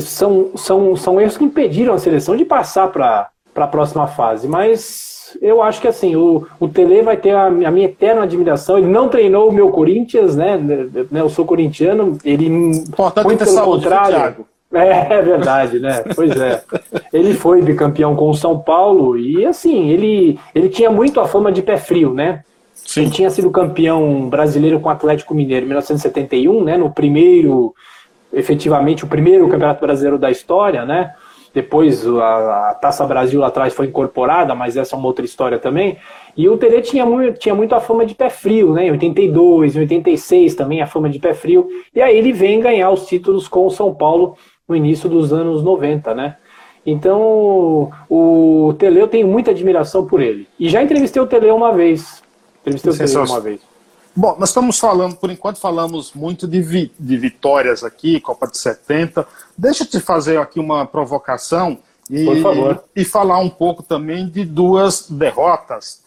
são, 0.00 0.50
são, 0.54 0.94
são 0.94 1.20
erros 1.20 1.36
que 1.36 1.44
impediram 1.44 1.94
a 1.94 1.98
seleção 1.98 2.36
de 2.36 2.44
passar 2.44 2.88
para 2.88 3.30
a 3.56 3.66
próxima 3.66 4.06
fase. 4.06 4.46
Mas 4.46 5.11
eu 5.40 5.62
acho 5.62 5.80
que 5.80 5.88
assim, 5.88 6.16
o, 6.16 6.46
o 6.58 6.68
Tele 6.68 7.02
vai 7.02 7.16
ter 7.16 7.30
a, 7.30 7.46
a, 7.46 7.50
minha 7.50 7.86
eterna 7.86 8.22
admiração. 8.22 8.78
Ele 8.78 8.88
não 8.88 9.08
treinou 9.08 9.48
o 9.48 9.52
meu 9.52 9.70
Corinthians, 9.70 10.36
né? 10.36 10.56
né 10.56 11.20
eu 11.20 11.28
sou 11.28 11.44
corintiano, 11.44 12.18
ele 12.24 12.46
Importante 12.46 13.24
muito 13.24 13.44
pelo 13.44 13.50
saúde, 13.50 13.84
contrário. 13.84 14.46
É, 14.72 15.14
é 15.14 15.22
verdade, 15.22 15.78
né? 15.78 16.02
Pois 16.14 16.34
é. 16.40 16.62
Ele 17.12 17.34
foi 17.34 17.60
bicampeão 17.60 18.16
com 18.16 18.30
o 18.30 18.34
São 18.34 18.58
Paulo 18.58 19.18
e 19.18 19.44
assim, 19.44 19.90
ele, 19.90 20.38
ele 20.54 20.68
tinha 20.70 20.90
muito 20.90 21.20
a 21.20 21.28
fama 21.28 21.52
de 21.52 21.60
pé 21.60 21.76
frio, 21.76 22.14
né? 22.14 22.42
Sim. 22.74 23.02
Ele 23.02 23.10
tinha 23.10 23.30
sido 23.30 23.50
campeão 23.50 24.28
brasileiro 24.28 24.80
com 24.80 24.88
o 24.88 24.92
Atlético 24.92 25.34
Mineiro 25.34 25.64
em 25.64 25.68
1971, 25.68 26.64
né? 26.64 26.76
No 26.76 26.90
primeiro, 26.90 27.74
efetivamente, 28.32 29.04
o 29.04 29.08
primeiro 29.08 29.46
campeonato 29.48 29.80
brasileiro 29.80 30.18
da 30.18 30.30
história, 30.30 30.84
né? 30.84 31.12
Depois 31.54 32.06
a, 32.06 32.70
a, 32.70 32.74
Taça 32.74 33.06
Brasil 33.06 33.40
lá 33.40 33.48
atrás 33.48 33.74
foi 33.74 33.86
incorporada, 33.86 34.54
mas 34.54 34.76
essa 34.76 34.94
é 34.94 34.98
uma 34.98 35.06
outra 35.06 35.24
história 35.24 35.58
também. 35.58 35.98
E 36.36 36.48
o 36.48 36.56
Tele 36.56 36.80
tinha 36.80 37.04
muito, 37.04 37.38
tinha 37.38 37.54
muito 37.54 37.74
a 37.74 37.80
fama 37.80 38.06
de 38.06 38.14
pé 38.14 38.30
frio, 38.30 38.72
né? 38.72 38.86
Em 38.86 38.90
82, 38.92 39.76
em 39.76 39.80
86 39.80 40.54
também 40.54 40.80
a 40.80 40.86
fama 40.86 41.10
de 41.10 41.18
pé 41.18 41.34
frio. 41.34 41.68
E 41.94 42.00
aí 42.00 42.16
ele 42.16 42.32
vem 42.32 42.60
ganhar 42.60 42.90
os 42.90 43.06
títulos 43.06 43.48
com 43.48 43.66
o 43.66 43.70
São 43.70 43.94
Paulo 43.94 44.36
no 44.68 44.74
início 44.74 45.08
dos 45.08 45.32
anos 45.32 45.62
90, 45.62 46.14
né? 46.14 46.36
Então, 46.84 47.90
o 48.10 48.74
Tele, 48.78 49.00
eu 49.00 49.06
tenho 49.06 49.28
muita 49.28 49.52
admiração 49.52 50.06
por 50.06 50.20
ele. 50.20 50.48
E 50.58 50.68
já 50.68 50.82
entrevistei 50.82 51.22
o 51.22 51.26
Tele 51.26 51.50
uma 51.50 51.72
vez. 51.72 52.22
Entrevistei 52.62 52.92
o 52.92 52.96
Tele 52.96 53.16
uma 53.18 53.40
vez. 53.40 53.71
Bom, 54.14 54.36
nós 54.38 54.50
estamos 54.50 54.78
falando, 54.78 55.16
por 55.16 55.30
enquanto 55.30 55.58
falamos 55.58 56.12
muito 56.12 56.46
de, 56.46 56.60
vi 56.60 56.92
de 56.98 57.16
vitórias 57.16 57.82
aqui, 57.82 58.20
Copa 58.20 58.46
de 58.46 58.58
70. 58.58 59.26
Deixa 59.56 59.84
eu 59.84 59.86
te 59.86 60.00
fazer 60.00 60.38
aqui 60.38 60.60
uma 60.60 60.86
provocação 60.86 61.78
e, 62.10 62.26
e 62.94 63.04
falar 63.04 63.38
um 63.38 63.48
pouco 63.48 63.82
também 63.82 64.28
de 64.28 64.44
duas 64.44 65.08
derrotas. 65.08 66.02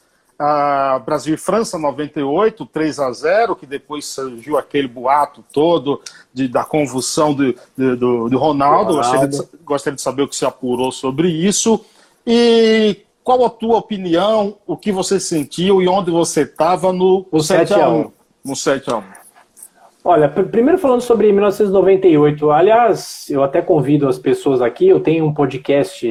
Brasil 1.05 1.33
e 1.33 1.37
França 1.37 1.79
98, 1.79 2.65
3 2.65 2.99
a 2.99 3.11
0, 3.11 3.55
que 3.55 3.65
depois 3.65 4.05
surgiu 4.05 4.57
aquele 4.57 4.87
boato 4.87 5.43
todo 5.51 6.01
de, 6.33 6.47
da 6.47 6.63
convulsão 6.63 7.33
do, 7.33 7.55
do, 7.75 8.29
do 8.29 8.37
Ronaldo. 8.37 8.95
Ronaldo. 8.95 8.95
Gostaria, 8.97 9.27
de, 9.27 9.43
gostaria 9.63 9.95
de 9.95 10.01
saber 10.01 10.23
o 10.23 10.27
que 10.27 10.35
se 10.35 10.45
apurou 10.45 10.91
sobre 10.91 11.29
isso. 11.29 11.83
E 12.27 13.04
qual 13.25 13.43
a 13.43 13.49
tua 13.49 13.77
opinião, 13.77 14.55
o 14.67 14.77
que 14.77 14.91
você 14.91 15.19
sentiu 15.19 15.81
e 15.81 15.87
onde 15.87 16.11
você 16.11 16.43
estava 16.43 16.93
no, 16.93 17.25
no 17.31 17.39
7x1? 17.39 18.11
No 18.45 18.53
7x1. 18.53 19.03
Olha, 20.03 20.29
primeiro 20.29 20.77
falando 20.77 21.01
sobre 21.01 21.31
1998, 21.31 22.51
aliás, 22.51 23.25
eu 23.27 23.43
até 23.43 23.63
convido 23.63 24.07
as 24.07 24.19
pessoas 24.19 24.61
aqui, 24.61 24.87
eu 24.87 24.99
tenho 24.99 25.25
um 25.25 25.33
podcast 25.33 26.05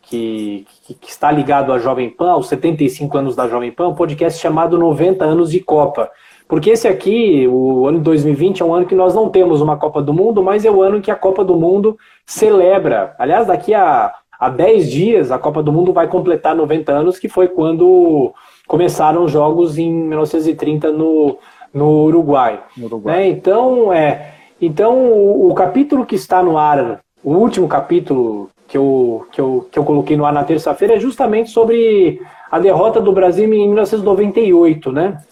que, 0.00 0.66
que, 0.86 0.94
que, 0.94 1.10
está 1.10 1.30
ligado 1.30 1.70
à 1.70 1.78
Jovem 1.78 2.08
Pan, 2.08 2.30
aos 2.30 2.48
75 2.48 3.18
anos 3.18 3.36
da 3.36 3.46
Jovem 3.46 3.70
Pan, 3.70 3.88
um 3.88 3.94
podcast 3.94 4.40
chamado 4.40 4.78
90 4.78 5.22
anos 5.22 5.50
de 5.50 5.60
Copa. 5.60 6.10
Porque 6.48 6.70
esse 6.70 6.88
aqui, 6.88 7.46
o 7.46 7.86
ano 7.86 7.98
de 7.98 8.04
2020, 8.04 8.62
é 8.62 8.64
um 8.64 8.74
ano 8.74 8.86
que 8.86 8.94
nós 8.94 9.14
não 9.14 9.28
temos 9.28 9.60
uma 9.60 9.76
Copa 9.76 10.00
do 10.00 10.14
Mundo, 10.14 10.42
mas 10.42 10.64
é 10.64 10.70
o 10.70 10.80
ano 10.80 11.02
que 11.02 11.10
a 11.10 11.14
Copa 11.14 11.44
do 11.44 11.54
Mundo 11.54 11.98
celebra. 12.24 13.14
Aliás, 13.18 13.48
daqui 13.48 13.74
a 13.74 14.14
há 14.38 14.48
10 14.48 14.90
dias 14.90 15.30
a 15.30 15.38
Copa 15.38 15.62
do 15.62 15.72
Mundo 15.72 15.92
vai 15.92 16.06
completar 16.06 16.54
90 16.54 16.92
anos, 16.92 17.18
que 17.18 17.28
foi 17.28 17.48
quando 17.48 18.32
começaram 18.66 19.24
os 19.24 19.32
jogos 19.32 19.78
em 19.78 19.90
1930 19.90 20.92
no, 20.92 21.38
no 21.72 22.04
Uruguai. 22.04 22.60
No 22.76 22.86
Uruguai. 22.86 23.16
Né? 23.16 23.28
Então, 23.28 23.92
é, 23.92 24.34
então 24.60 24.96
o, 24.98 25.50
o, 25.50 25.54
capítulo 25.54 26.06
que 26.06 26.14
está 26.14 26.42
no 26.42 26.58
ar, 26.58 27.00
o 27.24 27.32
último 27.32 27.66
capítulo 27.66 28.50
que 28.66 28.76
eu, 28.76 29.26
que 29.32 29.40
eu, 29.40 29.68
que 29.72 29.78
eu 29.78 29.84
coloquei 29.84 30.16
no 30.16 30.26
ar 30.26 30.32
na 30.32 30.44
terça-feira 30.44 30.94
é 30.94 31.00
justamente 31.00 31.50
sobre 31.50 32.20
a 32.50 32.58
derrota 32.58 33.00
do 33.00 33.12
Brasil 33.12 33.52
em 33.52 33.66
1998, 33.66 34.92
né? 34.92 35.22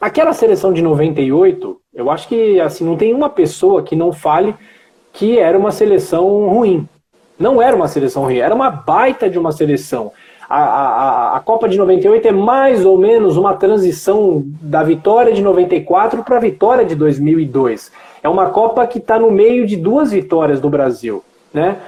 Aquela 0.00 0.32
seleção 0.32 0.72
de 0.72 0.82
98, 0.82 1.80
eu 1.94 2.10
acho 2.10 2.26
que 2.26 2.60
assim 2.60 2.84
não 2.84 2.96
tem 2.96 3.14
uma 3.14 3.30
pessoa 3.30 3.82
que 3.82 3.94
não 3.94 4.12
fale 4.12 4.54
que 5.12 5.38
era 5.38 5.58
uma 5.58 5.70
seleção 5.70 6.48
ruim. 6.48 6.88
Não 7.38 7.60
era 7.60 7.74
uma 7.74 7.88
seleção 7.88 8.24
ruim, 8.24 8.38
era 8.38 8.54
uma 8.54 8.70
baita 8.70 9.28
de 9.28 9.38
uma 9.38 9.52
seleção. 9.52 10.12
A, 10.48 10.62
a, 10.62 11.36
a 11.36 11.40
Copa 11.40 11.68
de 11.68 11.78
98 11.78 12.28
é 12.28 12.32
mais 12.32 12.84
ou 12.84 12.98
menos 12.98 13.36
uma 13.36 13.54
transição 13.54 14.42
da 14.60 14.82
vitória 14.82 15.32
de 15.32 15.40
94 15.40 16.22
para 16.22 16.36
a 16.36 16.40
vitória 16.40 16.84
de 16.84 16.94
2002. 16.94 17.90
É 18.22 18.28
uma 18.28 18.50
Copa 18.50 18.86
que 18.86 18.98
está 18.98 19.18
no 19.18 19.30
meio 19.30 19.66
de 19.66 19.76
duas 19.76 20.12
vitórias 20.12 20.60
do 20.60 20.68
Brasil, 20.68 21.24
né? 21.52 21.78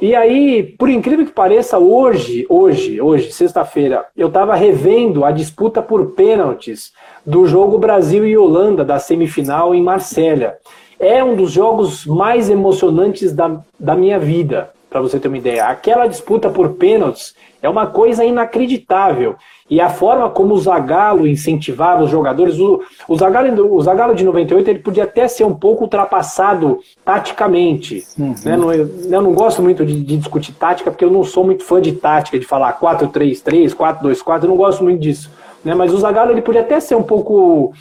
E 0.00 0.14
aí, 0.14 0.62
por 0.62 0.88
incrível 0.88 1.26
que 1.26 1.32
pareça, 1.32 1.78
hoje, 1.78 2.46
hoje, 2.48 3.00
hoje, 3.00 3.32
sexta-feira, 3.32 4.06
eu 4.16 4.28
estava 4.28 4.54
revendo 4.54 5.24
a 5.24 5.30
disputa 5.30 5.82
por 5.82 6.12
pênaltis 6.12 6.92
do 7.24 7.46
jogo 7.46 7.78
Brasil 7.78 8.26
e 8.26 8.36
Holanda 8.36 8.84
da 8.84 8.98
semifinal 8.98 9.74
em 9.74 9.82
Marsella. 9.82 10.54
É 10.98 11.22
um 11.22 11.36
dos 11.36 11.50
jogos 11.50 12.06
mais 12.06 12.48
emocionantes 12.48 13.32
da, 13.32 13.60
da 13.78 13.94
minha 13.94 14.18
vida 14.18 14.70
para 14.94 15.02
você 15.02 15.18
ter 15.18 15.26
uma 15.26 15.36
ideia. 15.36 15.64
Aquela 15.64 16.06
disputa 16.06 16.48
por 16.48 16.74
pênaltis 16.74 17.34
é 17.60 17.68
uma 17.68 17.84
coisa 17.84 18.24
inacreditável. 18.24 19.34
E 19.68 19.80
a 19.80 19.90
forma 19.90 20.30
como 20.30 20.54
o 20.54 20.60
Zagallo 20.60 21.26
incentivava 21.26 22.04
os 22.04 22.10
jogadores, 22.10 22.60
o, 22.60 22.80
o, 23.08 23.16
Zagallo, 23.16 23.74
o 23.74 23.82
Zagallo 23.82 24.14
de 24.14 24.22
98 24.22 24.70
ele 24.70 24.78
podia 24.78 25.02
até 25.02 25.26
ser 25.26 25.42
um 25.42 25.54
pouco 25.54 25.82
ultrapassado 25.82 26.78
taticamente. 27.04 28.04
Uhum. 28.16 28.36
Né? 28.44 28.56
Não, 28.56 28.72
eu 28.72 29.20
não 29.20 29.32
gosto 29.32 29.60
muito 29.60 29.84
de, 29.84 30.00
de, 30.00 30.16
discutir 30.16 30.52
tática, 30.52 30.92
porque 30.92 31.04
eu 31.04 31.10
não 31.10 31.24
sou 31.24 31.42
muito 31.42 31.64
fã 31.64 31.82
de 31.82 31.90
tática, 31.90 32.38
de 32.38 32.46
falar 32.46 32.78
4-3-3, 32.78 33.74
4-2-4, 33.74 34.44
eu 34.44 34.48
não 34.48 34.56
gosto 34.56 34.84
muito 34.84 35.00
disso. 35.00 35.28
Né? 35.64 35.74
Mas 35.74 35.92
o 35.92 35.98
Zagallo 35.98 36.30
ele 36.30 36.42
podia 36.42 36.60
até 36.60 36.78
ser 36.78 36.94
um 36.94 37.02
pouco, 37.02 37.72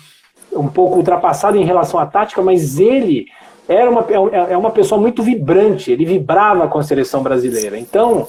um 0.51 0.67
pouco 0.67 0.97
ultrapassado 0.97 1.57
em 1.57 1.63
relação 1.63 1.99
à 1.99 2.07
tática, 2.07 2.41
mas 2.41 2.79
ele 2.79 3.27
era 3.73 3.89
uma, 3.89 4.05
é, 4.31 4.53
é 4.53 4.57
uma 4.57 4.71
pessoa 4.71 4.99
muito 4.99 5.21
vibrante, 5.23 5.91
ele 5.91 6.05
vibrava 6.05 6.67
com 6.67 6.79
a 6.79 6.83
seleção 6.83 7.21
brasileira. 7.21 7.77
Então, 7.77 8.27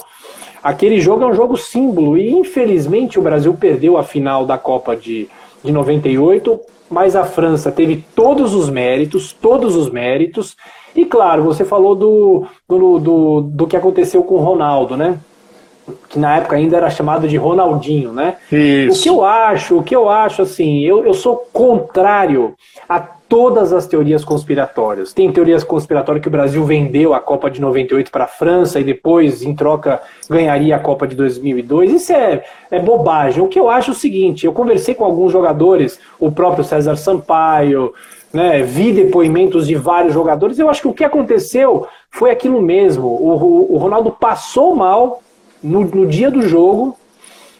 aquele 0.63 0.99
jogo 0.99 1.23
é 1.23 1.27
um 1.27 1.33
jogo 1.33 1.57
símbolo, 1.57 2.17
e 2.17 2.31
infelizmente 2.31 3.19
o 3.19 3.21
Brasil 3.21 3.53
perdeu 3.53 3.97
a 3.97 4.03
final 4.03 4.45
da 4.45 4.57
Copa 4.57 4.95
de, 4.95 5.27
de 5.63 5.71
98, 5.71 6.59
mas 6.89 7.15
a 7.15 7.23
França 7.23 7.71
teve 7.71 8.03
todos 8.15 8.53
os 8.53 8.69
méritos, 8.69 9.33
todos 9.33 9.75
os 9.75 9.89
méritos, 9.89 10.55
e 10.95 11.03
claro, 11.05 11.43
você 11.43 11.65
falou 11.65 11.95
do, 11.95 12.47
do, 12.67 12.99
do, 12.99 13.41
do 13.41 13.67
que 13.67 13.75
aconteceu 13.75 14.23
com 14.23 14.35
o 14.35 14.43
Ronaldo, 14.43 14.95
né? 14.95 15.19
que 16.09 16.17
na 16.17 16.37
época 16.37 16.55
ainda 16.55 16.77
era 16.77 16.89
chamado 16.89 17.27
de 17.27 17.37
Ronaldinho, 17.37 18.11
né? 18.11 18.37
Isso. 18.51 18.99
O 18.99 19.03
que 19.03 19.09
eu 19.09 19.23
acho, 19.23 19.77
o 19.77 19.83
que 19.83 19.95
eu 19.95 20.09
acho 20.09 20.41
assim, 20.41 20.81
eu, 20.81 21.05
eu 21.05 21.13
sou 21.13 21.47
contrário 21.53 22.55
a 22.89 22.99
todas 23.35 23.73
as 23.73 23.85
teorias 23.85 24.23
conspiratórias. 24.23 25.11
Tem 25.11 25.29
teorias 25.29 25.61
conspiratórias 25.61 26.21
que 26.21 26.29
o 26.29 26.31
Brasil 26.31 26.63
vendeu 26.63 27.13
a 27.13 27.19
Copa 27.19 27.51
de 27.51 27.59
98 27.59 28.09
para 28.09 28.23
a 28.23 28.27
França 28.27 28.79
e 28.79 28.83
depois, 28.85 29.43
em 29.43 29.53
troca, 29.53 30.01
ganharia 30.29 30.73
a 30.77 30.79
Copa 30.79 31.05
de 31.05 31.17
2002. 31.17 31.91
Isso 31.91 32.13
é, 32.13 32.45
é 32.71 32.79
bobagem. 32.79 33.43
O 33.43 33.49
que 33.49 33.59
eu 33.59 33.69
acho 33.69 33.91
é 33.91 33.93
o 33.93 33.97
seguinte: 33.97 34.45
eu 34.45 34.53
conversei 34.53 34.95
com 34.95 35.03
alguns 35.03 35.33
jogadores, 35.33 35.99
o 36.17 36.31
próprio 36.31 36.63
César 36.63 36.95
Sampaio, 36.95 37.93
né, 38.31 38.63
vi 38.63 38.93
depoimentos 38.93 39.67
de 39.67 39.75
vários 39.75 40.13
jogadores. 40.13 40.57
Eu 40.57 40.69
acho 40.69 40.83
que 40.83 40.87
o 40.87 40.93
que 40.93 41.03
aconteceu 41.03 41.85
foi 42.09 42.31
aquilo 42.31 42.61
mesmo. 42.61 43.05
O, 43.05 43.33
o, 43.33 43.73
o 43.73 43.77
Ronaldo 43.77 44.11
passou 44.11 44.73
mal 44.77 45.21
no, 45.61 45.81
no 45.81 46.07
dia 46.07 46.31
do 46.31 46.41
jogo, 46.41 46.97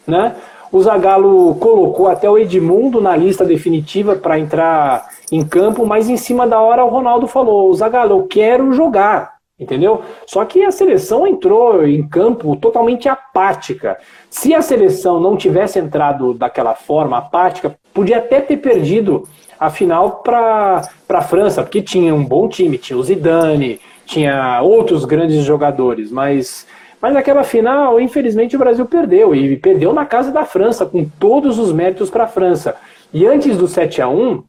né? 0.08 0.38
O 0.72 0.82
Zagallo 0.82 1.56
colocou 1.56 2.08
até 2.08 2.30
o 2.30 2.38
Edmundo 2.38 3.00
na 3.00 3.16
lista 3.16 3.46
definitiva 3.46 4.16
para 4.16 4.40
entrar 4.40 5.08
em 5.32 5.46
campo, 5.46 5.86
mas 5.86 6.10
em 6.10 6.18
cima 6.18 6.48
da 6.48 6.60
hora 6.60 6.84
o 6.84 6.90
Ronaldo 6.90 7.28
falou: 7.28 7.74
Zagallo, 7.74 8.20
eu 8.20 8.28
quero 8.28 8.74
jogar, 8.74 9.36
entendeu? 9.60 10.02
Só 10.26 10.44
que 10.46 10.64
a 10.64 10.72
seleção 10.72 11.26
entrou 11.28 11.86
em 11.86 12.08
campo 12.08 12.56
totalmente 12.56 13.08
apática. 13.08 13.98
Se 14.30 14.54
a 14.54 14.62
seleção 14.62 15.20
não 15.20 15.38
tivesse 15.38 15.80
entrado 15.80 16.34
daquela 16.34 16.76
forma 16.76 17.18
apática, 17.18 17.78
podia 17.94 18.18
até 18.18 18.42
ter 18.42 18.58
perdido 18.58 19.28
a 19.60 19.70
final 19.70 20.22
para 20.24 20.82
a 21.10 21.22
França, 21.22 21.64
porque 21.64 21.82
tinha 21.82 22.14
um 22.14 22.26
bom 22.26 22.48
time, 22.50 22.78
tinha 22.78 22.98
o 22.98 23.04
Zidane, 23.04 23.80
tinha 24.06 24.62
outros 24.62 25.06
grandes 25.06 25.44
jogadores, 25.44 26.12
mas 26.12 26.68
mas 27.02 27.14
naquela 27.14 27.44
final, 27.44 28.00
infelizmente, 28.00 28.56
o 28.56 28.60
Brasil 28.60 28.86
perdeu. 28.86 29.36
E 29.36 29.58
perdeu 29.58 29.94
na 29.94 30.06
casa 30.06 30.32
da 30.32 30.46
França, 30.46 30.86
com 30.86 31.06
todos 31.06 31.60
os 31.60 31.72
méritos 31.72 32.10
para 32.10 32.24
a 32.24 32.28
França. 32.28 32.76
E 33.14 33.26
antes 33.26 33.58
do 33.58 33.68
7 33.68 34.02
a 34.02 34.08
1 34.08 34.44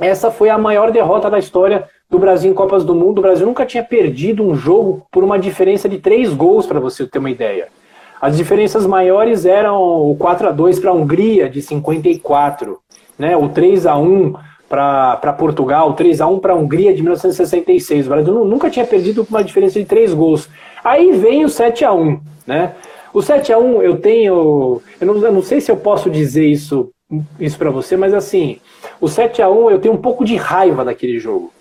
essa 0.00 0.30
foi 0.30 0.48
a 0.48 0.56
maior 0.56 0.90
derrota 0.90 1.28
da 1.28 1.38
história 1.38 1.84
do 2.08 2.18
Brasil 2.18 2.50
em 2.50 2.54
Copas 2.54 2.82
do 2.84 2.94
Mundo. 2.94 3.18
O 3.18 3.22
Brasil 3.22 3.46
nunca 3.46 3.66
tinha 3.66 3.84
perdido 3.84 4.42
um 4.42 4.54
jogo 4.54 5.06
por 5.12 5.22
uma 5.22 5.38
diferença 5.38 5.90
de 5.90 5.98
três 5.98 6.32
gols, 6.32 6.66
para 6.66 6.80
você 6.80 7.06
ter 7.06 7.18
uma 7.18 7.30
ideia. 7.30 7.68
As 8.18 8.34
diferenças 8.36 8.86
maiores 8.86 9.44
eram 9.44 9.78
o 9.78 10.16
4 10.16 10.48
a 10.48 10.52
2 10.52 10.78
para 10.78 10.90
a 10.90 10.94
Hungria, 10.94 11.50
de 11.50 11.60
54, 11.60 12.78
né? 13.18 13.36
o 13.36 13.50
3 13.50 13.86
a 13.86 13.96
1 13.96 14.34
para 14.68 15.34
Portugal, 15.38 15.92
3 15.92 16.20
a 16.22 16.26
1 16.26 16.38
para 16.38 16.54
a 16.54 16.56
Hungria 16.56 16.94
de 16.94 17.02
1966. 17.02 18.06
O 18.06 18.08
Brasil 18.08 18.44
nunca 18.46 18.70
tinha 18.70 18.86
perdido 18.86 19.24
por 19.24 19.34
uma 19.34 19.44
diferença 19.44 19.78
de 19.78 19.84
três 19.84 20.14
gols. 20.14 20.48
Aí 20.82 21.12
vem 21.12 21.44
o 21.44 21.48
7 21.48 21.84
a 21.84 21.92
1 21.92 22.20
né? 22.50 22.74
O 23.14 23.22
7 23.22 23.52
a 23.52 23.58
1 23.58 23.82
eu 23.82 23.96
tenho. 23.98 24.82
Eu 25.00 25.06
não, 25.06 25.16
eu 25.16 25.32
não 25.32 25.42
sei 25.42 25.60
se 25.60 25.70
eu 25.70 25.76
posso 25.76 26.10
dizer 26.10 26.46
isso, 26.46 26.90
isso 27.38 27.56
para 27.56 27.70
você, 27.70 27.96
mas 27.96 28.12
assim, 28.12 28.58
o 29.00 29.08
7 29.08 29.40
a 29.40 29.48
1 29.48 29.70
eu 29.70 29.78
tenho 29.78 29.94
um 29.94 30.00
pouco 30.00 30.24
de 30.24 30.36
raiva 30.36 30.84
daquele 30.84 31.18
jogo. 31.18 31.52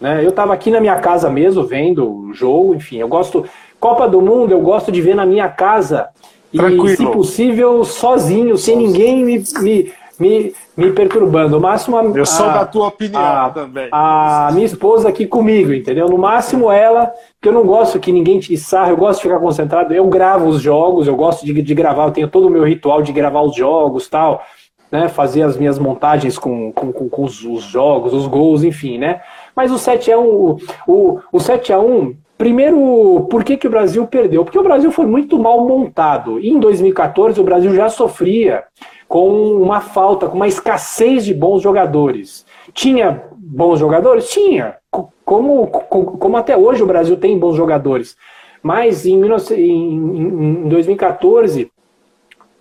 Né? 0.00 0.24
Eu 0.24 0.30
estava 0.30 0.54
aqui 0.54 0.70
na 0.70 0.80
minha 0.80 0.96
casa 0.96 1.28
mesmo, 1.30 1.64
vendo 1.64 2.08
o 2.08 2.32
jogo, 2.32 2.74
enfim, 2.74 2.98
eu 2.98 3.08
gosto. 3.08 3.44
Copa 3.78 4.08
do 4.08 4.20
Mundo 4.20 4.52
eu 4.52 4.60
gosto 4.60 4.90
de 4.90 5.00
ver 5.00 5.14
na 5.14 5.24
minha 5.24 5.48
casa. 5.48 6.08
Tranquilo. 6.52 6.88
E, 6.88 6.96
se 6.96 7.06
possível, 7.06 7.84
sozinho, 7.84 8.56
sem 8.56 8.76
ninguém 8.76 9.24
me, 9.24 9.44
me, 9.60 9.92
me, 10.18 10.52
me 10.76 10.92
perturbando. 10.92 11.56
O 11.56 11.60
máximo 11.60 11.96
a, 11.96 12.04
Eu 12.04 12.26
sou 12.26 12.46
a, 12.46 12.58
da 12.58 12.66
tua 12.66 12.88
opinião 12.88 13.20
a, 13.20 13.50
também. 13.50 13.88
A 13.92 14.50
minha 14.52 14.66
esposa 14.66 15.08
aqui 15.08 15.26
comigo, 15.26 15.72
entendeu? 15.72 16.08
No 16.08 16.18
máximo 16.18 16.70
ela, 16.70 17.12
porque 17.34 17.48
eu 17.48 17.52
não 17.52 17.64
gosto 17.64 18.00
que 18.00 18.12
ninguém 18.12 18.40
te 18.40 18.56
sarre, 18.56 18.92
eu 18.92 18.96
gosto 18.96 19.20
de 19.20 19.28
ficar 19.28 19.40
concentrado. 19.40 19.94
Eu 19.94 20.06
gravo 20.08 20.46
os 20.46 20.60
jogos, 20.60 21.06
eu 21.06 21.16
gosto 21.16 21.46
de, 21.46 21.62
de 21.62 21.74
gravar, 21.74 22.06
eu 22.06 22.12
tenho 22.12 22.28
todo 22.28 22.48
o 22.48 22.50
meu 22.50 22.64
ritual 22.64 23.02
de 23.02 23.12
gravar 23.12 23.42
os 23.42 23.54
jogos 23.54 24.08
tal. 24.08 24.42
Né, 24.90 25.06
fazer 25.06 25.42
as 25.42 25.54
minhas 25.54 25.78
montagens 25.78 26.38
com, 26.38 26.72
com, 26.72 26.90
com, 26.90 27.10
com 27.10 27.24
os, 27.24 27.44
os, 27.44 27.62
jogos, 27.62 28.14
os 28.14 28.26
gols, 28.26 28.64
enfim, 28.64 28.96
né? 28.96 29.20
Mas 29.54 29.70
o 29.70 29.76
7 29.76 30.10
a 30.10 30.18
1 30.18 30.24
o, 30.24 30.58
o, 30.86 31.20
o 31.30 31.38
7 31.38 31.74
a 31.74 31.78
1 31.78 32.16
Primeiro, 32.38 33.26
por 33.28 33.42
que, 33.42 33.56
que 33.56 33.66
o 33.66 33.70
Brasil 33.70 34.06
perdeu? 34.06 34.44
Porque 34.44 34.58
o 34.58 34.62
Brasil 34.62 34.92
foi 34.92 35.04
muito 35.06 35.36
mal 35.40 35.66
montado. 35.66 36.38
E 36.38 36.48
em 36.48 36.60
2014 36.60 37.40
o 37.40 37.44
Brasil 37.44 37.74
já 37.74 37.88
sofria 37.88 38.62
com 39.08 39.28
uma 39.56 39.80
falta, 39.80 40.28
com 40.28 40.36
uma 40.36 40.46
escassez 40.46 41.24
de 41.24 41.34
bons 41.34 41.60
jogadores. 41.60 42.46
Tinha 42.72 43.24
bons 43.36 43.80
jogadores? 43.80 44.30
Tinha. 44.30 44.76
Como, 45.24 45.66
como 45.66 46.36
até 46.36 46.56
hoje 46.56 46.80
o 46.80 46.86
Brasil 46.86 47.16
tem 47.16 47.36
bons 47.36 47.56
jogadores. 47.56 48.16
Mas 48.62 49.04
em, 49.04 49.20
em 49.20 50.68
2014, 50.68 51.72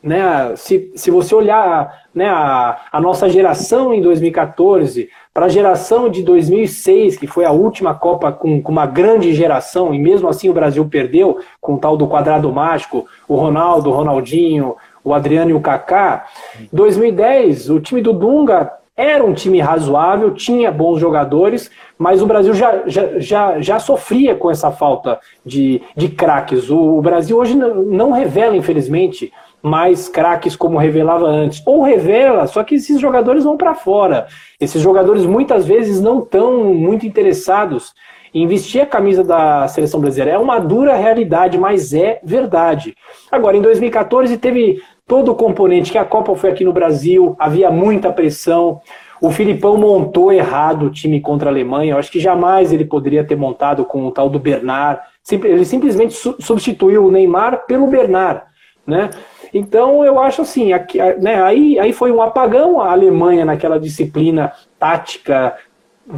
né, 0.02 0.56
se, 0.56 0.92
se 0.96 1.12
você 1.12 1.36
olhar 1.36 2.06
né, 2.16 2.28
a, 2.28 2.80
a 2.92 3.00
nossa 3.00 3.30
geração 3.30 3.94
em 3.94 4.02
2014 4.02 5.10
para 5.38 5.46
a 5.46 5.50
geração 5.50 6.10
de 6.10 6.24
2006, 6.24 7.16
que 7.16 7.28
foi 7.28 7.46
a 7.46 7.52
última 7.52 7.94
Copa 7.94 8.32
com, 8.32 8.60
com, 8.60 8.72
uma 8.72 8.88
grande 8.88 9.36
geração, 9.36 9.94
e 9.94 10.00
mesmo 10.00 10.28
assim 10.28 10.50
o 10.50 10.54
Brasil 10.54 10.84
perdeu, 10.86 11.38
com 11.62 11.76
o 11.76 11.78
tal 11.78 11.96
do 11.96 12.08
quadrado 12.08 12.52
mágico, 12.52 13.06
o 13.28 13.36
Ronaldo, 13.36 13.92
o 13.92 13.94
Ronaldinho, 13.94 14.76
o 15.04 15.14
Adriano 15.14 15.52
e 15.52 15.54
o 15.54 15.62
Kaká. 15.62 16.26
2010, 16.74 17.70
o 17.70 17.80
time 17.80 18.02
do 18.02 18.14
Dunga 18.14 18.72
era 18.96 19.24
um 19.24 19.32
time 19.32 19.60
razoável, 19.60 20.34
tinha 20.34 20.72
bons 20.72 21.00
jogadores, 21.00 21.70
mas 22.00 22.20
o 22.20 22.26
Brasil 22.26 22.56
já, 22.56 22.82
já, 22.88 23.20
já, 23.20 23.62
já 23.62 23.78
sofria 23.78 24.34
com 24.34 24.50
essa 24.50 24.72
falta 24.72 25.20
de, 25.46 25.84
de 25.96 26.10
craques. 26.10 26.68
O, 26.72 26.98
o 26.98 27.02
Brasil 27.04 27.38
hoje 27.38 27.54
não, 27.54 27.76
não 27.76 28.12
revela, 28.12 28.58
infelizmente, 28.58 29.32
mais 29.68 30.10
craques 30.10 30.56
como 30.56 30.78
revelava 30.78 31.28
antes. 31.28 31.62
Ou 31.66 31.84
revela, 31.84 32.48
só 32.48 32.64
que 32.64 32.76
esses 32.76 33.00
jogadores 33.00 33.44
vão 33.44 33.58
para 33.58 33.76
fora. 33.76 34.28
Esses 34.60 34.82
jogadores 34.82 35.26
muitas 35.26 35.66
vezes 35.66 36.02
não 36.02 36.20
estão 36.20 36.74
muito 36.74 37.06
interessados 37.06 37.94
em 38.34 38.48
vestir 38.48 38.82
a 38.82 38.86
camisa 38.86 39.24
da 39.24 39.68
seleção 39.68 40.00
brasileira. 40.00 40.36
É 40.36 40.40
uma 40.40 40.60
dura 40.60 40.96
realidade, 40.96 41.58
mas 41.58 41.94
é 41.94 42.20
verdade. 42.24 42.96
Agora, 43.32 43.58
em 43.58 43.62
2014 43.62 44.38
teve 44.38 44.82
todo 45.08 45.32
o 45.32 45.36
componente 45.36 45.92
que 45.92 45.98
a 45.98 46.06
Copa 46.06 46.36
foi 46.36 46.52
aqui 46.52 46.64
no 46.64 46.74
Brasil, 46.74 47.36
havia 47.40 47.72
muita 47.72 48.12
pressão. 48.12 48.82
O 49.20 49.32
Filipão 49.32 49.78
montou 49.78 50.32
errado 50.32 50.84
o 50.84 50.90
time 50.92 51.20
contra 51.20 51.50
a 51.50 51.52
Alemanha. 51.52 51.94
Eu 51.94 51.98
acho 51.98 52.12
que 52.12 52.20
jamais 52.20 52.72
ele 52.72 52.86
poderia 52.86 53.24
ter 53.24 53.36
montado 53.36 53.84
com 53.86 54.06
o 54.06 54.12
tal 54.12 54.30
do 54.30 54.38
Bernard. 54.38 55.02
Ele 55.32 55.66
simplesmente 55.66 56.14
substituiu 56.40 57.06
o 57.06 57.12
Neymar 57.12 57.66
pelo 57.66 57.88
Bernard, 57.88 58.42
né? 58.86 59.10
Então 59.54 60.04
eu 60.04 60.20
acho 60.20 60.42
assim, 60.42 60.74
aqui, 60.74 60.98
né, 61.20 61.42
aí, 61.42 61.80
aí 61.80 61.94
foi 61.94 62.12
um 62.12 62.22
apagão 62.22 62.80
a 62.80 62.92
Alemanha 62.92 63.46
naquela 63.46 63.80
disciplina 63.80 64.52
tática 64.80 65.56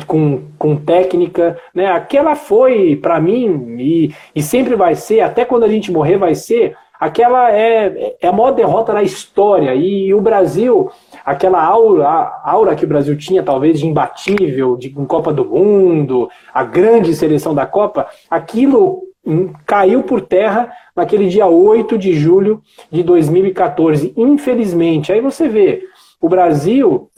com, 0.05 0.43
com 0.57 0.75
técnica, 0.75 1.57
né? 1.73 1.87
Aquela 1.87 2.35
foi 2.35 2.95
para 2.95 3.19
mim 3.19 3.77
e, 3.79 4.13
e 4.35 4.41
sempre 4.41 4.75
vai 4.75 4.95
ser, 4.95 5.21
até 5.21 5.43
quando 5.43 5.63
a 5.63 5.69
gente 5.69 5.91
morrer 5.91 6.17
vai 6.17 6.35
ser 6.35 6.75
aquela 6.99 7.51
é, 7.51 8.17
é 8.21 8.27
a 8.27 8.31
maior 8.31 8.51
derrota 8.51 8.93
da 8.93 9.01
história. 9.01 9.73
E, 9.73 10.13
o 10.13 10.21
Brasil, 10.21 10.91
aquela 11.25 11.63
aura, 11.63 12.41
aura 12.43 12.75
que 12.75 12.83
o 12.83 12.87
Brasil 12.87 13.17
tinha, 13.17 13.41
talvez, 13.41 13.79
de 13.79 13.87
imbatível, 13.87 14.75
de 14.75 14.93
um 14.97 15.05
Copa 15.05 15.31
do 15.31 15.45
Mundo, 15.45 16.29
a 16.53 16.63
grande 16.63 17.15
seleção 17.15 17.55
da 17.55 17.65
Copa, 17.65 18.07
aquilo 18.29 19.08
caiu 19.65 20.03
por 20.03 20.21
terra 20.21 20.71
naquele 20.95 21.27
dia 21.27 21.47
8 21.47 21.97
de 21.97 22.13
julho 22.13 22.61
de 22.91 23.03
2014. 23.03 24.13
Infelizmente, 24.15 25.11
aí 25.11 25.21
você 25.21 25.47
vê, 25.47 25.83
o 26.21 26.27
Brasil, 26.27 27.09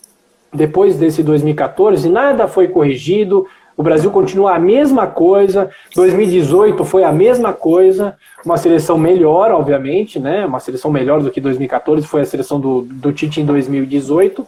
depois 0.53 0.97
desse 0.97 1.23
2014, 1.23 2.07
nada 2.09 2.47
foi 2.47 2.67
corrigido, 2.67 3.47
o 3.75 3.83
Brasil 3.83 4.11
continua 4.11 4.55
a 4.55 4.59
mesma 4.59 5.07
coisa. 5.07 5.69
2018 5.95 6.85
foi 6.85 7.03
a 7.03 7.11
mesma 7.11 7.51
coisa. 7.51 8.15
Uma 8.45 8.57
seleção 8.57 8.97
melhor, 8.97 9.51
obviamente, 9.51 10.19
né? 10.19 10.45
Uma 10.45 10.59
seleção 10.59 10.91
melhor 10.91 11.21
do 11.21 11.31
que 11.31 11.41
2014 11.41 12.05
foi 12.05 12.21
a 12.21 12.25
seleção 12.25 12.59
do, 12.59 12.81
do 12.81 13.11
Tite 13.11 13.41
em 13.41 13.45
2018. 13.45 14.45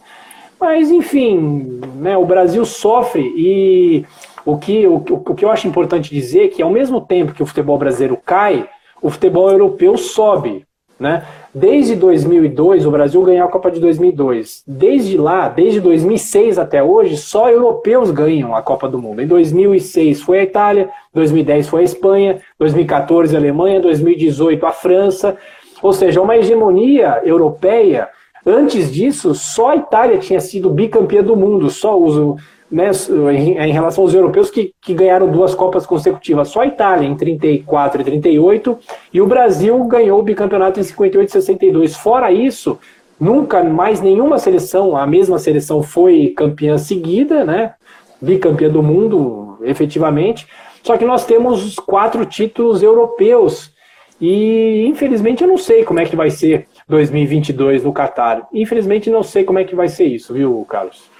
Mas, 0.60 0.90
enfim, 0.90 1.80
né, 1.96 2.16
o 2.16 2.24
Brasil 2.24 2.64
sofre 2.64 3.22
e 3.36 4.04
o 4.44 4.58
que, 4.58 4.86
o, 4.86 4.96
o 4.96 5.34
que 5.34 5.44
eu 5.44 5.50
acho 5.50 5.66
importante 5.66 6.14
dizer 6.14 6.44
é 6.44 6.48
que, 6.48 6.62
ao 6.62 6.70
mesmo 6.70 7.00
tempo 7.00 7.32
que 7.32 7.42
o 7.42 7.46
futebol 7.46 7.78
brasileiro 7.78 8.18
cai, 8.24 8.68
o 9.00 9.10
futebol 9.10 9.50
europeu 9.50 9.96
sobe. 9.96 10.66
Né? 10.98 11.24
Desde 11.52 11.96
2002, 11.96 12.86
o 12.86 12.90
Brasil 12.90 13.22
ganhou 13.22 13.46
a 13.46 13.50
Copa 13.50 13.70
de 13.70 13.80
2002. 13.80 14.62
Desde 14.66 15.16
lá, 15.16 15.48
desde 15.48 15.80
2006 15.80 16.58
até 16.58 16.82
hoje, 16.82 17.16
só 17.16 17.50
europeus 17.50 18.10
ganham 18.10 18.54
a 18.54 18.62
Copa 18.62 18.88
do 18.88 18.98
Mundo. 18.98 19.20
Em 19.20 19.26
2006 19.26 20.22
foi 20.22 20.38
a 20.38 20.42
Itália, 20.44 20.88
2010 21.12 21.68
foi 21.68 21.80
a 21.80 21.84
Espanha, 21.84 22.40
2014 22.58 23.34
a 23.34 23.38
Alemanha, 23.38 23.80
2018 23.80 24.64
a 24.66 24.72
França. 24.72 25.36
Ou 25.82 25.92
seja, 25.92 26.22
uma 26.22 26.36
hegemonia 26.36 27.20
europeia. 27.24 28.08
Antes 28.46 28.92
disso, 28.92 29.34
só 29.34 29.70
a 29.70 29.76
Itália 29.76 30.18
tinha 30.18 30.40
sido 30.40 30.70
bicampeã 30.70 31.22
do 31.22 31.36
mundo, 31.36 31.70
só 31.70 31.98
os, 31.98 32.40
né, 32.74 32.90
em, 33.32 33.72
relação 33.72 34.02
aos 34.02 34.12
europeus 34.12 34.50
que, 34.50 34.72
que 34.82 34.92
ganharam 34.92 35.30
duas 35.30 35.54
Copas 35.54 35.86
consecutivas. 35.86 36.48
Só 36.48 36.62
a 36.62 36.66
Itália 36.66 37.06
em 37.06 37.14
34 37.14 38.00
e 38.00 38.04
38 38.04 38.78
e 39.12 39.20
o 39.20 39.26
Brasil 39.26 39.78
ganhou 39.84 40.18
o 40.18 40.22
bicampeonato 40.24 40.80
em 40.80 40.82
58 40.82 41.28
e 41.28 41.32
62. 41.32 41.94
Fora 41.94 42.32
isso, 42.32 42.76
nunca 43.18 43.62
mais 43.62 44.00
nenhuma 44.00 44.40
seleção, 44.40 44.96
a 44.96 45.06
mesma 45.06 45.38
seleção 45.38 45.84
foi 45.84 46.34
campeã 46.36 46.76
seguida, 46.76 47.44
né? 47.44 47.74
Bicampeã 48.20 48.68
do 48.68 48.82
mundo, 48.82 49.56
efetivamente. 49.62 50.44
Só 50.82 50.96
que 50.96 51.04
nós 51.04 51.24
temos 51.24 51.76
quatro 51.76 52.26
títulos 52.26 52.82
europeus 52.82 53.72
e 54.20 54.84
infelizmente 54.88 55.44
eu 55.44 55.48
não 55.48 55.58
sei 55.58 55.84
como 55.84 56.00
é 56.00 56.04
que 56.06 56.16
vai 56.16 56.30
ser 56.30 56.66
2022 56.88 57.84
no 57.84 57.92
Catar. 57.92 58.48
Infelizmente 58.52 59.10
não 59.10 59.22
sei 59.22 59.44
como 59.44 59.60
é 59.60 59.64
que 59.64 59.76
vai 59.76 59.88
ser 59.88 60.06
isso, 60.06 60.34
viu, 60.34 60.66
Carlos? 60.68 61.13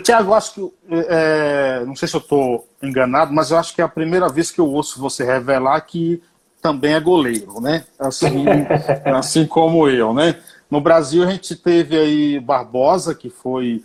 Tiago, 0.00 0.32
acho 0.34 0.54
que. 0.54 0.72
É, 0.90 1.84
não 1.86 1.94
sei 1.94 2.08
se 2.08 2.14
eu 2.14 2.20
estou 2.20 2.68
enganado, 2.82 3.32
mas 3.32 3.50
eu 3.50 3.58
acho 3.58 3.74
que 3.74 3.80
é 3.80 3.84
a 3.84 3.88
primeira 3.88 4.28
vez 4.28 4.50
que 4.50 4.60
eu 4.60 4.68
ouço 4.68 5.00
você 5.00 5.24
revelar 5.24 5.80
que 5.82 6.22
também 6.60 6.94
é 6.94 7.00
goleiro, 7.00 7.60
né? 7.60 7.84
Assim, 7.98 8.44
assim 9.04 9.46
como 9.46 9.88
eu, 9.88 10.14
né? 10.14 10.36
No 10.70 10.80
Brasil 10.80 11.22
a 11.22 11.30
gente 11.30 11.54
teve 11.56 11.96
aí 11.96 12.40
Barbosa, 12.40 13.14
que 13.14 13.28
foi. 13.28 13.84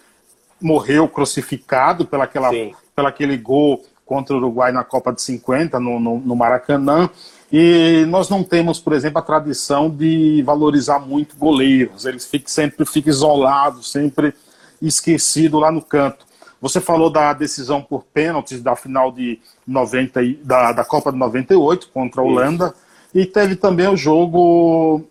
morreu 0.62 1.08
crucificado 1.08 2.05
pelaquela, 2.05 2.49
pela 2.95 3.10
aquele 3.10 3.36
gol 3.36 3.84
contra 4.05 4.34
o 4.34 4.38
Uruguai 4.38 4.72
na 4.72 4.86
Copa 4.86 5.12
de 5.12 5.22
50, 5.22 5.80
no, 5.80 5.99
no, 5.99 6.20
no 6.20 6.36
Maracanã. 6.36 7.10
E 7.51 8.05
nós 8.08 8.30
não 8.30 8.43
temos, 8.43 8.80
por 8.80 8.93
exemplo, 8.93 9.20
a 9.20 9.22
tradição 9.22 9.89
de 9.89 10.41
valorizar 10.43 10.99
muito 10.99 11.36
goleiros. 11.38 12.05
Eles 12.05 12.26
ficam, 12.26 12.47
sempre 12.47 12.86
ficam 12.86 13.12
isolados, 13.12 13.91
sempre 13.91 14.34
esquecido 14.82 15.59
lá 15.59 15.71
no 15.71 15.82
canto. 15.82 16.25
Você 16.59 16.82
falou 16.82 17.09
da 17.09 17.34
decisão 17.34 17.82
por 17.82 18.03
pênaltis 18.03 18.61
da 18.61 18.75
final 18.75 19.11
de 19.11 19.39
90, 19.65 20.19
da, 20.43 20.71
da 20.71 20.84
Copa 20.84 21.11
de 21.11 21.17
98 21.17 21.89
contra 21.89 22.21
a 22.21 22.23
Holanda. 22.23 22.65
Isso. 22.65 22.88
E 23.13 23.25
teve 23.25 23.55
também 23.55 23.88
o 23.88 23.95
jogo 23.95 25.03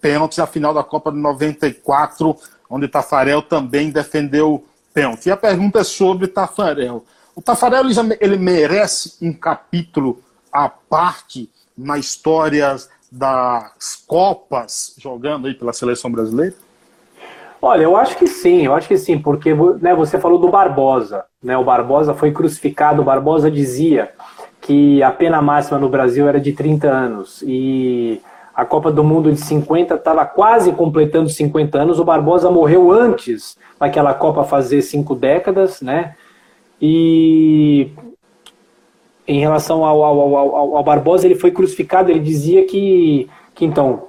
pênaltis 0.00 0.38
na 0.38 0.46
final 0.46 0.72
da 0.72 0.82
Copa 0.82 1.10
de 1.10 1.18
94, 1.18 2.36
onde 2.70 2.88
Tafarel 2.88 3.42
também 3.42 3.90
defendeu 3.90 4.64
pênalti. 4.94 5.26
E 5.26 5.32
a 5.32 5.36
pergunta 5.36 5.80
é 5.80 5.84
sobre 5.84 6.28
Tafarel. 6.28 7.04
O 7.34 7.42
Tafarel 7.42 7.84
ele 8.20 8.36
merece 8.36 9.16
um 9.20 9.32
capítulo 9.32 10.22
à 10.52 10.68
parte 10.68 11.50
na 11.76 11.98
história 11.98 12.76
das 13.10 13.96
Copas 14.06 14.94
jogando 14.98 15.46
aí 15.46 15.54
pela 15.54 15.72
seleção 15.72 16.10
brasileira? 16.10 16.54
Olha, 17.64 17.84
eu 17.84 17.96
acho 17.96 18.16
que 18.16 18.26
sim, 18.26 18.62
eu 18.66 18.74
acho 18.74 18.88
que 18.88 18.98
sim, 18.98 19.16
porque 19.16 19.54
né, 19.80 19.94
você 19.94 20.18
falou 20.18 20.36
do 20.36 20.48
Barbosa, 20.48 21.24
né? 21.40 21.56
O 21.56 21.62
Barbosa 21.62 22.12
foi 22.12 22.32
crucificado, 22.32 23.00
o 23.00 23.04
Barbosa 23.04 23.48
dizia 23.48 24.10
que 24.60 25.00
a 25.00 25.12
pena 25.12 25.40
máxima 25.40 25.78
no 25.78 25.88
Brasil 25.88 26.26
era 26.26 26.40
de 26.40 26.52
30 26.52 26.88
anos 26.88 27.40
e 27.46 28.20
a 28.52 28.64
Copa 28.64 28.90
do 28.90 29.04
Mundo 29.04 29.30
de 29.30 29.40
50 29.40 29.94
estava 29.94 30.26
quase 30.26 30.72
completando 30.72 31.28
50 31.28 31.78
anos. 31.78 32.00
O 32.00 32.04
Barbosa 32.04 32.50
morreu 32.50 32.90
antes 32.90 33.56
daquela 33.78 34.12
Copa 34.12 34.42
fazer 34.42 34.82
cinco 34.82 35.14
décadas, 35.14 35.80
né? 35.80 36.16
E 36.80 37.92
em 39.26 39.38
relação 39.38 39.84
ao, 39.84 40.02
ao, 40.02 40.36
ao, 40.36 40.76
ao, 40.76 40.82
Barbosa, 40.82 41.26
ele 41.26 41.36
foi 41.36 41.52
crucificado. 41.52 42.10
Ele 42.10 42.18
dizia 42.18 42.66
que, 42.66 43.30
que 43.54 43.64
então 43.64 44.08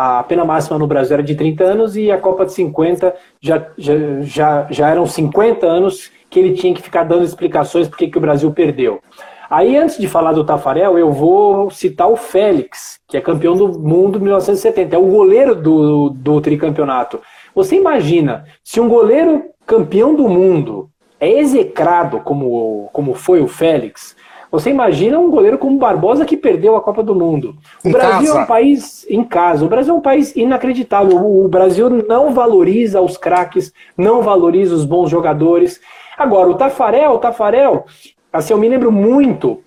a 0.00 0.22
pena 0.22 0.46
máxima 0.46 0.78
no 0.78 0.86
Brasil 0.86 1.14
era 1.14 1.22
de 1.22 1.34
30 1.34 1.62
anos 1.62 1.94
e 1.94 2.10
a 2.10 2.16
Copa 2.16 2.46
de 2.46 2.52
50 2.52 3.14
já, 3.38 3.66
já, 3.76 3.94
já, 4.22 4.66
já 4.70 4.88
eram 4.88 5.04
50 5.04 5.66
anos 5.66 6.10
que 6.30 6.38
ele 6.38 6.54
tinha 6.54 6.72
que 6.72 6.80
ficar 6.80 7.04
dando 7.04 7.24
explicações 7.24 7.86
porque 7.86 8.08
que 8.08 8.16
o 8.16 8.20
Brasil 8.20 8.50
perdeu. 8.50 9.00
Aí, 9.50 9.76
antes 9.76 9.98
de 9.98 10.08
falar 10.08 10.32
do 10.32 10.44
Tafarel, 10.44 10.96
eu 10.96 11.12
vou 11.12 11.70
citar 11.70 12.08
o 12.08 12.16
Félix, 12.16 13.00
que 13.08 13.16
é 13.16 13.20
campeão 13.20 13.54
do 13.56 13.78
mundo 13.78 14.18
em 14.18 14.22
1970, 14.22 14.94
é 14.94 14.98
o 14.98 15.06
goleiro 15.06 15.54
do, 15.54 16.08
do 16.10 16.40
tricampeonato. 16.40 17.20
Você 17.54 17.76
imagina, 17.76 18.44
se 18.64 18.80
um 18.80 18.88
goleiro 18.88 19.42
campeão 19.66 20.14
do 20.14 20.28
mundo 20.28 20.88
é 21.18 21.28
execrado 21.28 22.20
como, 22.20 22.88
como 22.92 23.12
foi 23.12 23.42
o 23.42 23.48
Félix, 23.48 24.16
você 24.50 24.70
imagina 24.70 25.18
um 25.18 25.30
goleiro 25.30 25.58
como 25.58 25.78
Barbosa 25.78 26.24
que 26.24 26.36
perdeu 26.36 26.76
a 26.76 26.80
Copa 26.80 27.02
do 27.02 27.14
Mundo. 27.14 27.56
O 27.84 27.88
em 27.88 27.92
Brasil 27.92 28.28
casa. 28.28 28.38
é 28.38 28.42
um 28.42 28.46
país 28.46 29.06
em 29.08 29.24
casa. 29.24 29.64
O 29.64 29.68
Brasil 29.68 29.94
é 29.94 29.96
um 29.96 30.02
país 30.02 30.34
inacreditável. 30.34 31.16
O 31.16 31.46
Brasil 31.48 31.88
não 31.88 32.32
valoriza 32.32 33.00
os 33.00 33.16
craques, 33.16 33.72
não 33.96 34.22
valoriza 34.22 34.74
os 34.74 34.84
bons 34.84 35.10
jogadores. 35.10 35.80
Agora, 36.18 36.50
o 36.50 36.54
Tafarel, 36.54 37.12
o 37.12 37.18
Tafarel, 37.18 37.86
Assim, 38.32 38.52
eu 38.52 38.58
me 38.58 38.68
lembro 38.68 38.92
muito. 38.92 39.62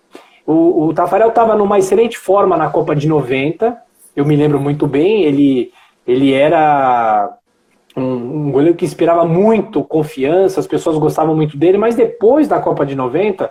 O, 0.45 0.85
o 0.85 0.93
Tafarel 0.93 1.29
estava 1.29 1.55
numa 1.55 1.79
excelente 1.79 2.17
forma 2.17 2.55
na 2.55 2.69
Copa 2.69 2.95
de 2.95 3.07
90. 3.07 3.77
Eu 4.15 4.25
me 4.25 4.35
lembro 4.35 4.59
muito 4.59 4.87
bem. 4.87 5.23
Ele, 5.23 5.71
ele 6.07 6.33
era 6.33 7.37
um, 7.95 8.47
um 8.47 8.51
goleiro 8.51 8.77
que 8.77 8.85
inspirava 8.85 9.25
muito 9.25 9.83
confiança, 9.83 10.59
as 10.59 10.67
pessoas 10.67 10.97
gostavam 10.97 11.35
muito 11.35 11.57
dele, 11.57 11.77
mas 11.77 11.95
depois 11.95 12.47
da 12.47 12.59
Copa 12.59 12.85
de 12.85 12.95
90, 12.95 13.49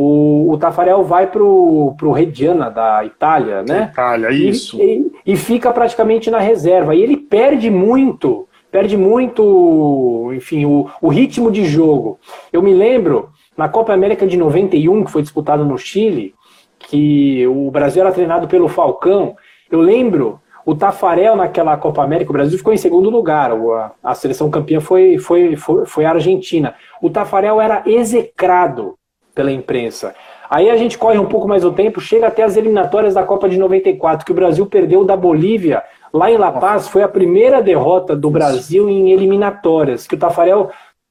o, 0.00 0.52
o 0.52 0.56
Tafarel 0.56 1.02
vai 1.02 1.26
pro, 1.26 1.92
pro 1.98 2.12
Reggiana 2.12 2.70
da 2.70 3.04
Itália, 3.04 3.64
né? 3.64 3.90
Itália, 3.92 4.30
isso. 4.30 4.80
E, 4.80 5.10
e, 5.26 5.32
e, 5.32 5.36
fica 5.36 5.72
praticamente 5.72 6.30
na 6.30 6.38
reserva. 6.38 6.94
E 6.94 7.02
ele 7.02 7.16
perde 7.16 7.68
muito, 7.68 8.46
perde 8.70 8.96
muito, 8.96 10.30
enfim, 10.36 10.64
o, 10.64 10.88
o 11.02 11.08
ritmo 11.08 11.50
de 11.50 11.64
jogo. 11.64 12.20
Eu 12.52 12.62
me 12.62 12.72
lembro 12.72 13.30
na 13.56 13.68
Copa 13.68 13.92
América 13.92 14.24
de 14.24 14.36
91, 14.36 15.04
que 15.04 15.10
foi 15.10 15.20
disputada 15.20 15.64
no 15.64 15.76
Chile, 15.76 16.32
que 16.78 17.44
o 17.48 17.68
Brasil 17.68 18.00
era 18.00 18.12
treinado 18.12 18.46
pelo 18.46 18.68
Falcão, 18.68 19.34
eu 19.68 19.80
lembro 19.80 20.40
o 20.64 20.76
Tafarel 20.76 21.34
naquela 21.34 21.76
Copa 21.76 22.04
América, 22.04 22.30
o 22.30 22.34
Brasil 22.34 22.56
ficou 22.56 22.72
em 22.72 22.76
segundo 22.76 23.10
lugar, 23.10 23.50
a, 23.50 23.92
a 24.04 24.14
seleção 24.14 24.48
campeã 24.48 24.80
foi, 24.80 25.18
foi, 25.18 25.56
foi, 25.56 25.86
foi 25.86 26.04
a 26.04 26.10
Argentina. 26.10 26.76
O 27.02 27.10
Tafarel 27.10 27.60
era 27.60 27.82
execrado 27.84 28.97
pela 29.38 29.52
imprensa. 29.52 30.16
Aí 30.50 30.68
a 30.68 30.76
gente 30.76 30.98
corre 30.98 31.16
um 31.16 31.26
pouco 31.26 31.46
mais 31.46 31.64
o 31.64 31.70
tempo, 31.70 32.00
chega 32.00 32.26
até 32.26 32.42
as 32.42 32.56
eliminatórias 32.56 33.14
da 33.14 33.22
Copa 33.22 33.48
de 33.48 33.56
94, 33.56 34.26
que 34.26 34.32
o 34.32 34.34
Brasil 34.34 34.66
perdeu 34.66 35.04
da 35.04 35.16
Bolívia 35.16 35.80
lá 36.12 36.28
em 36.28 36.36
La 36.36 36.50
Paz. 36.50 36.88
Foi 36.88 37.04
a 37.04 37.08
primeira 37.08 37.62
derrota 37.62 38.16
do 38.16 38.30
Brasil 38.30 38.90
em 38.90 39.12
eliminatórias, 39.12 40.08
que 40.08 40.16
o 40.16 40.18
Tafarel 40.18 40.70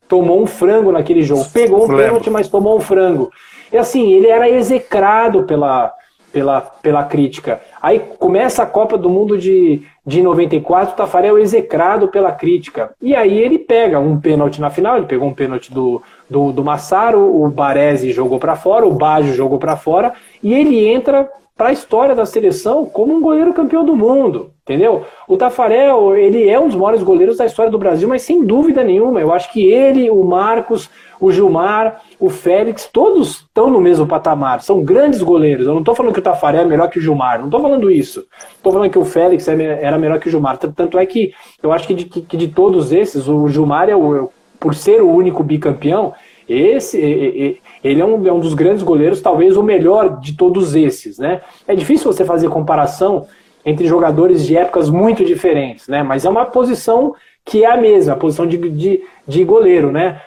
tomou 0.09 0.41
um 0.41 0.45
frango 0.45 0.91
naquele 0.91 1.23
jogo. 1.23 1.45
Pegou 1.53 1.86
um 1.86 1.88
pênalti, 1.88 2.30
mas 2.30 2.49
tomou 2.49 2.75
um 2.75 2.82
frango. 2.82 3.32
E 3.71 3.78
assim, 3.78 4.11
ele 4.11 4.28
era 4.28 4.49
execrado 4.49 5.43
pela, 5.43 5.93
pela, 6.34 6.59
pela 6.59 7.03
crítica. 7.05 7.61
Aí 7.82 7.99
começa 8.19 8.63
a 8.63 8.65
Copa 8.65 8.97
do 8.97 9.09
Mundo 9.09 9.38
de, 9.38 9.84
de 10.05 10.21
94, 10.21 10.93
o 10.93 10.97
Tafarel 10.97 11.39
execrado 11.39 12.09
pela 12.09 12.34
crítica. 12.34 12.91
E 13.01 13.15
aí 13.15 13.38
ele 13.38 13.57
pega 13.57 14.01
um 14.01 14.19
pênalti 14.19 14.59
na 14.59 14.69
final, 14.69 14.97
ele 14.97 15.05
pegou 15.05 15.30
um 15.30 15.34
pênalti 15.34 15.73
do, 15.73 16.01
do, 16.30 16.51
do 16.51 16.63
Massaro, 16.63 17.19
o 17.19 17.49
Baresi 17.49 18.11
jogou 18.11 18.39
para 18.39 18.55
fora, 18.55 18.86
o 18.86 18.93
Baggio 18.93 19.34
jogou 19.34 19.57
para 19.57 19.78
fora, 19.78 20.13
e 20.43 20.53
ele 20.53 20.88
entra 20.88 21.30
para 21.57 21.69
a 21.69 21.73
história 21.73 22.13
da 22.13 22.25
seleção 22.25 22.86
como 22.86 23.15
um 23.15 23.21
goleiro 23.21 23.51
campeão 23.51 23.84
do 23.84 23.95
mundo, 23.95 24.51
entendeu? 24.61 25.05
O 25.28 25.36
Tafarel, 25.36 26.15
ele 26.15 26.47
é 26.47 26.59
um 26.59 26.67
dos 26.67 26.75
maiores 26.75 27.01
goleiros 27.01 27.38
da 27.38 27.47
história 27.47 27.71
do 27.71 27.80
Brasil, 27.80 28.07
mas 28.07 28.21
sem 28.21 28.45
dúvida 28.45 28.84
nenhuma, 28.84 29.19
eu 29.19 29.34
acho 29.34 29.51
que 29.51 29.65
ele, 29.65 30.07
o 30.07 30.23
Marcos, 30.23 30.88
o 31.19 31.32
Gilmar, 31.32 32.01
o 32.19 32.30
Félix, 32.30 32.88
todos 32.91 33.38
estão 33.38 33.71
no 33.71 33.82
mesmo 33.82 34.05
patamar, 34.05 34.61
são 34.61 34.84
grandes 34.84 35.23
goleiros. 35.23 35.65
Eu 35.65 35.73
não 35.73 35.80
estou 35.80 35.95
falando 35.95 36.13
que 36.13 36.19
o 36.19 36.23
Tafarel 36.23 36.61
é 36.61 36.65
melhor 36.65 36.89
que 36.91 36.99
o 36.99 37.01
Gilmar, 37.01 37.39
não 37.39 37.45
estou 37.45 37.59
falando 37.59 37.89
isso. 37.89 38.23
Estou 38.55 38.71
falando 38.71 38.91
que 38.91 38.99
o 38.99 39.05
Félix 39.05 39.47
é 39.47 39.80
era 39.82 39.97
melhor 39.97 40.19
que 40.19 40.28
o 40.28 40.32
Gilmar. 40.32 40.57
Tanto 40.57 40.99
é 40.99 41.05
que 41.07 41.34
eu 41.63 41.71
acho 41.71 41.88
que 41.88 41.95
de, 41.95 42.05
que 42.05 42.38
de 42.38 42.47
todos 42.49 42.91
esses, 42.91 43.28
o 43.28 43.47
Gilmar 43.47 43.89
é 43.89 43.95
o, 43.95 44.30
por 44.60 44.76
ser 44.76 45.01
o 45.01 45.10
único 45.10 45.43
bicampeão, 45.43 46.14
esse 46.47 47.62
ele 47.84 48.01
é 48.01 48.05
um, 48.05 48.28
é 48.28 48.32
um 48.32 48.39
dos 48.39 48.53
grandes 48.53 48.84
goleiros, 48.84 49.22
talvez 49.22 49.58
o 49.58 49.64
melhor 49.64 50.20
de 50.20 50.36
todos 50.36 50.76
esses, 50.76 51.18
né? 51.18 51.41
É 51.68 51.76
difícil 51.76 52.12
você 52.12 52.24
fazer 52.24 52.49
comparação 52.49 53.28
entre 53.66 53.86
jogadores 53.86 54.45
de 54.45 54.55
épocas 54.55 54.89
muito 54.89 55.26
diferentes, 55.26 55.88
né? 55.88 56.03
Mas 56.03 56.24
é 56.26 56.30
uma 56.30 56.45
posição 56.45 57.14
que 57.43 57.64
é 57.64 57.72
a 57.72 57.78
mesma, 57.78 58.14
a 58.14 58.18
posição 58.18 58.47
de, 58.47 58.58
de, 58.58 59.03
de 59.28 59.43
goleiro, 59.43 59.91
né? 59.91 60.22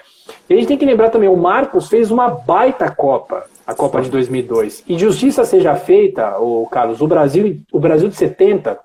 E 0.48 0.54
a 0.54 0.56
gente 0.56 0.68
tem 0.68 0.78
que 0.78 0.86
lembrar 0.86 1.10
também, 1.10 1.28
o 1.28 1.36
Marcos 1.36 1.88
fez 1.88 2.10
uma 2.10 2.28
baita 2.28 2.90
Copa, 2.90 3.44
a 3.66 3.74
Copa 3.74 4.00
de 4.00 4.10
2002. 4.10 4.84
E 4.86 4.98
justiça 4.98 5.44
seja 5.44 5.74
feita, 5.74 6.38
o 6.38 6.66
Carlos, 6.70 7.00
o 7.00 7.06
Brasil, 7.06 7.60
o 7.72 7.80
Brasil 7.80 8.08
de 8.08 8.16
70 8.16 8.78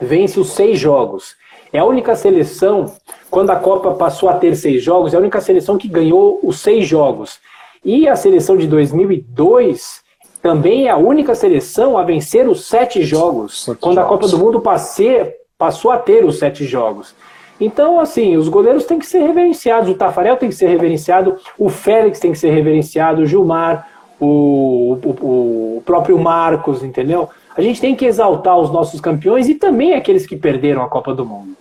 vence 0.00 0.38
os 0.38 0.50
seis 0.50 0.78
jogos. 0.78 1.36
É 1.72 1.78
a 1.78 1.84
única 1.84 2.14
seleção, 2.14 2.94
quando 3.30 3.50
a 3.50 3.56
Copa 3.56 3.92
passou 3.92 4.28
a 4.28 4.34
ter 4.34 4.54
seis 4.56 4.82
jogos, 4.82 5.12
é 5.12 5.16
a 5.16 5.20
única 5.20 5.40
seleção 5.40 5.76
que 5.76 5.88
ganhou 5.88 6.40
os 6.42 6.60
seis 6.60 6.86
jogos. 6.86 7.38
E 7.84 8.08
a 8.08 8.16
seleção 8.16 8.56
de 8.56 8.66
2002 8.66 10.02
também 10.42 10.86
é 10.86 10.90
a 10.90 10.96
única 10.96 11.34
seleção 11.34 11.98
a 11.98 12.02
vencer 12.02 12.48
os 12.48 12.66
sete 12.66 13.02
jogos, 13.02 13.64
sete 13.64 13.78
quando 13.80 13.96
jogos. 13.96 14.06
a 14.06 14.08
Copa 14.08 14.28
do 14.28 14.38
Mundo 14.38 14.60
passe, 14.60 15.34
passou 15.58 15.90
a 15.90 15.98
ter 15.98 16.24
os 16.24 16.38
sete 16.38 16.64
jogos. 16.64 17.14
Então, 17.60 17.98
assim, 17.98 18.36
os 18.36 18.48
goleiros 18.48 18.84
têm 18.84 18.98
que 18.98 19.06
ser 19.06 19.20
reverenciados. 19.20 19.88
O 19.88 19.94
Tafarel 19.94 20.36
tem 20.36 20.48
que 20.48 20.54
ser 20.54 20.68
reverenciado, 20.68 21.36
o 21.58 21.68
Félix 21.68 22.20
tem 22.20 22.32
que 22.32 22.38
ser 22.38 22.50
reverenciado, 22.50 23.22
o 23.22 23.26
Gilmar, 23.26 23.88
o, 24.20 24.98
o, 25.02 25.76
o 25.78 25.82
próprio 25.84 26.18
Marcos, 26.18 26.82
entendeu? 26.82 27.28
A 27.56 27.62
gente 27.62 27.80
tem 27.80 27.96
que 27.96 28.04
exaltar 28.04 28.58
os 28.58 28.70
nossos 28.70 29.00
campeões 29.00 29.48
e 29.48 29.54
também 29.54 29.94
aqueles 29.94 30.26
que 30.26 30.36
perderam 30.36 30.82
a 30.82 30.88
Copa 30.88 31.14
do 31.14 31.24
Mundo. 31.24 31.56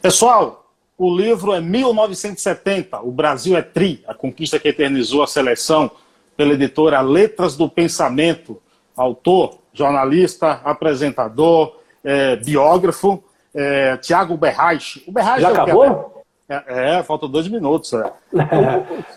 Pessoal, 0.00 0.64
o 0.96 1.14
livro 1.14 1.52
é 1.52 1.60
1970, 1.60 3.00
O 3.00 3.10
Brasil 3.10 3.56
é 3.56 3.62
Tri, 3.62 4.04
a 4.06 4.14
conquista 4.14 4.58
que 4.58 4.68
eternizou 4.68 5.22
a 5.22 5.26
seleção, 5.26 5.90
pela 6.36 6.52
editora 6.52 7.00
Letras 7.00 7.56
do 7.56 7.68
Pensamento. 7.68 8.60
Autor, 8.96 9.58
jornalista, 9.72 10.60
apresentador, 10.64 11.76
é, 12.02 12.36
biógrafo, 12.36 13.22
é, 13.54 13.96
Tiago 13.96 14.36
Berraich. 14.36 15.02
O 15.06 15.12
Berraich 15.12 15.42
Já 15.42 15.48
é 15.48 15.52
acabou? 15.52 16.24
É, 16.48 16.98
é, 16.98 17.02
falta 17.02 17.26
dois 17.26 17.48
minutos. 17.48 17.92
É. 17.92 18.12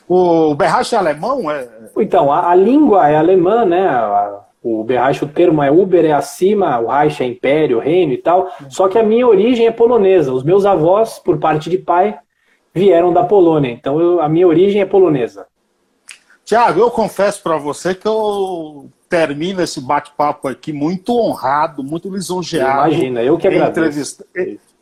o, 0.09 0.51
o 0.51 0.55
Berraich 0.55 0.93
é 0.95 0.97
alemão? 0.97 1.49
É... 1.51 1.67
Então, 1.97 2.31
a, 2.31 2.49
a, 2.49 2.55
língua 2.55 3.07
é 3.07 3.15
alemã, 3.15 3.63
né? 3.63 3.87
A, 3.87 4.41
o 4.61 4.83
Berreich, 4.83 5.23
o 5.23 5.27
termo 5.27 5.63
é 5.63 5.71
Uber 5.71 6.03
é 6.03 6.11
acima, 6.11 6.79
o 6.79 6.87
Reich 6.87 7.23
é 7.23 7.25
império, 7.25 7.79
reino 7.79 8.11
e 8.11 8.17
tal. 8.17 8.51
Só 8.69 8.89
que 8.89 8.97
a 8.97 9.03
minha 9.03 9.25
origem 9.25 9.65
é 9.65 9.71
polonesa. 9.71 10.33
Os 10.33 10.43
meus 10.43 10.65
avós, 10.65 11.17
por 11.17 11.37
parte 11.37 11.69
de 11.69 11.77
pai, 11.77 12.17
vieram 12.73 13.13
da 13.13 13.23
Polônia. 13.23 13.71
Então 13.71 13.99
eu, 13.99 14.21
a 14.21 14.27
minha 14.27 14.47
origem 14.47 14.81
é 14.81 14.85
polonesa. 14.85 15.47
Tiago, 16.43 16.79
eu 16.79 16.91
confesso 16.91 17.41
para 17.41 17.57
você 17.57 17.95
que 17.95 18.07
eu 18.07 18.89
termino 19.07 19.61
esse 19.61 19.79
bate-papo 19.79 20.47
aqui 20.47 20.73
muito 20.73 21.17
honrado, 21.17 21.83
muito 21.83 22.09
lisonjeado. 22.13 22.91
Imagina, 22.91 23.23
eu 23.23 23.37
que 23.37 23.47
agradeço. 23.47 23.79
Entrevista, 23.79 24.25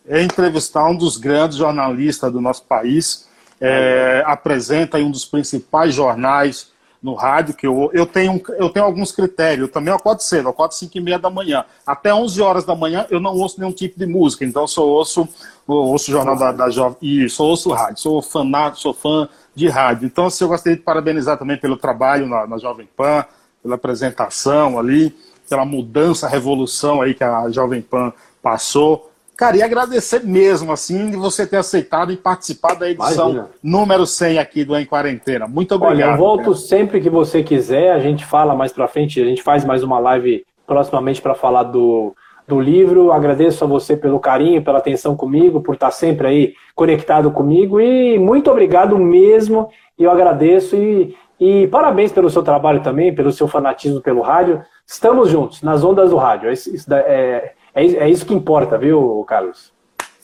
é, 0.07 0.23
entrevistar 0.23 0.89
um 0.89 0.95
dos 0.95 1.17
grandes 1.17 1.57
jornalistas 1.57 2.31
do 2.31 2.41
nosso 2.41 2.63
país. 2.65 3.27
É, 3.59 4.23
apresenta 4.25 4.99
em 4.99 5.05
um 5.05 5.11
dos 5.11 5.25
principais 5.25 5.93
jornais 5.93 6.71
no 7.07 7.13
rádio, 7.13 7.55
que 7.55 7.65
eu, 7.65 7.89
eu, 7.93 8.05
tenho, 8.05 8.41
eu 8.57 8.69
tenho 8.69 8.85
alguns 8.85 9.13
critérios. 9.13 9.67
Eu 9.67 9.73
também 9.73 9.93
acordo 9.93 10.21
cedo, 10.21 10.49
acordo 10.49 10.73
5 10.73 10.97
e 10.97 11.01
meia 11.01 11.17
da 11.17 11.29
manhã. 11.29 11.63
Até 11.85 12.13
11 12.13 12.41
horas 12.41 12.65
da 12.65 12.75
manhã 12.75 13.07
eu 13.09 13.17
não 13.21 13.33
ouço 13.33 13.57
nenhum 13.59 13.71
tipo 13.71 13.97
de 13.97 14.05
música, 14.05 14.43
então 14.43 14.63
eu 14.63 14.67
só 14.67 14.85
ouço, 14.85 15.21
eu 15.67 15.73
ouço 15.73 16.11
o 16.11 16.13
Jornal 16.13 16.35
da, 16.35 16.51
da 16.51 16.69
Jovem. 16.69 16.97
Isso, 17.01 17.41
eu 17.41 17.47
ouço 17.47 17.71
rádio, 17.71 18.01
sou 18.01 18.21
fanático, 18.21 18.81
sou 18.81 18.93
fã 18.93 19.29
de 19.55 19.69
rádio. 19.69 20.05
Então, 20.05 20.25
assim, 20.25 20.43
eu 20.43 20.49
gostaria 20.49 20.77
de 20.77 20.83
parabenizar 20.83 21.37
também 21.37 21.57
pelo 21.57 21.77
trabalho 21.77 22.27
na, 22.27 22.45
na 22.45 22.57
Jovem 22.57 22.89
Pan, 22.97 23.23
pela 23.63 23.75
apresentação 23.75 24.77
ali, 24.77 25.15
pela 25.49 25.63
mudança, 25.63 26.27
revolução 26.27 27.01
aí 27.01 27.13
que 27.13 27.23
a 27.23 27.49
Jovem 27.49 27.81
Pan 27.81 28.11
passou. 28.43 29.09
Cara, 29.37 29.55
e 29.55 29.61
agradecer 29.61 30.23
mesmo, 30.23 30.71
assim, 30.71 31.11
de 31.11 31.15
você 31.15 31.45
ter 31.45 31.57
aceitado 31.57 32.11
e 32.11 32.17
participar 32.17 32.73
da 32.73 32.89
edição 32.89 33.29
Imagina. 33.29 33.49
número 33.61 34.03
100 34.07 34.39
aqui 34.39 34.65
do 34.65 34.75
Em 34.75 34.83
Quarentena. 34.83 35.47
Muito 35.47 35.75
obrigado. 35.75 36.07
Olha, 36.07 36.15
eu 36.15 36.17
volto 36.17 36.45
cara. 36.45 36.55
sempre 36.55 36.99
que 36.99 37.09
você 37.09 37.43
quiser, 37.43 37.91
a 37.91 37.99
gente 37.99 38.25
fala 38.25 38.55
mais 38.55 38.73
pra 38.73 38.87
frente, 38.87 39.21
a 39.21 39.25
gente 39.25 39.43
faz 39.43 39.63
mais 39.63 39.83
uma 39.83 39.99
live 39.99 40.43
proximamente 40.65 41.21
para 41.21 41.35
falar 41.35 41.63
do, 41.63 42.15
do 42.47 42.59
livro. 42.59 43.11
Agradeço 43.11 43.63
a 43.63 43.67
você 43.67 43.95
pelo 43.95 44.19
carinho, 44.19 44.63
pela 44.63 44.79
atenção 44.79 45.15
comigo, 45.15 45.61
por 45.61 45.75
estar 45.75 45.91
sempre 45.91 46.27
aí 46.27 46.53
conectado 46.73 47.29
comigo 47.29 47.79
e 47.79 48.17
muito 48.17 48.49
obrigado 48.49 48.97
mesmo. 48.97 49.69
Eu 49.99 50.09
agradeço 50.09 50.75
e, 50.75 51.15
e 51.39 51.67
parabéns 51.67 52.11
pelo 52.11 52.31
seu 52.31 52.41
trabalho 52.41 52.81
também, 52.81 53.13
pelo 53.13 53.31
seu 53.31 53.47
fanatismo 53.47 54.01
pelo 54.01 54.21
rádio. 54.21 54.63
Estamos 54.83 55.29
juntos, 55.29 55.61
nas 55.61 55.83
ondas 55.83 56.09
do 56.09 56.17
rádio. 56.17 56.49
É, 56.49 56.53
é, 56.95 57.53
é, 57.77 58.05
é 58.05 58.09
isso 58.09 58.25
que 58.25 58.33
importa, 58.33 58.77
viu, 58.77 59.23
Carlos? 59.27 59.71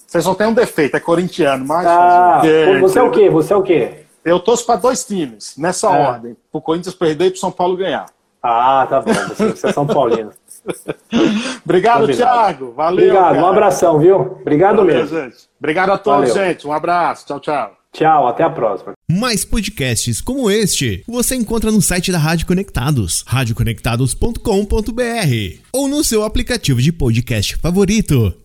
Você 0.08 0.22
só 0.22 0.36
tem 0.36 0.48
um 0.48 0.54
defeito, 0.54 0.96
é 0.96 1.00
corintiano, 1.00 1.66
mas. 1.66 1.86
Ah, 1.88 2.42
você 2.80 3.00
é 3.00 3.04
o 3.04 3.12
quê? 3.12 3.30
Você 3.30 3.54
é 3.54 3.56
o 3.56 3.64
quê? 3.64 4.06
Eu 4.26 4.40
torço 4.40 4.66
para 4.66 4.76
dois 4.80 5.06
times, 5.06 5.56
nessa 5.58 5.88
é. 5.88 6.08
ordem. 6.08 6.38
Para 6.52 6.60
o 6.60 6.62
Corinthians 6.62 6.96
perder 6.96 7.26
e 7.26 7.30
para 7.32 7.38
o 7.38 7.40
São 7.40 7.52
Paulo 7.52 7.76
ganhar. 7.76 8.06
Ah, 8.42 8.86
tá 8.90 9.02
bom. 9.02 9.14
Você 9.14 9.68
é 9.68 9.72
São 9.72 9.86
Paulino. 9.88 10.32
Obrigado, 11.64 12.08
Thiago. 12.08 12.74
Valeu. 12.74 13.06
Obrigado, 13.06 13.36
cara. 13.36 13.46
um 13.46 13.48
abração, 13.48 14.00
viu? 14.00 14.18
Obrigado 14.18 14.78
Valeu, 14.78 14.96
mesmo. 14.96 15.20
Gente. 15.20 15.50
Obrigado 15.60 15.92
a 15.92 15.98
todos, 15.98 16.30
Valeu. 16.30 16.46
gente. 16.46 16.68
Um 16.68 16.74
abraço. 16.74 17.26
Tchau, 17.26 17.40
tchau. 17.40 17.83
Tchau, 17.94 18.28
até 18.28 18.44
a 18.44 18.50
próxima. 18.50 18.94
Mais 19.10 19.46
podcasts 19.46 20.20
como 20.20 20.50
este 20.50 21.04
você 21.08 21.36
encontra 21.36 21.72
no 21.72 21.82
site 21.82 22.12
da 22.12 22.18
Rádio 22.18 22.48
Conectados, 22.48 23.24
radioconectados.com.br 23.28 25.60
ou 25.72 25.88
no 25.88 26.04
seu 26.04 26.24
aplicativo 26.24 26.82
de 26.82 26.92
podcast 26.92 27.56
favorito. 27.58 28.43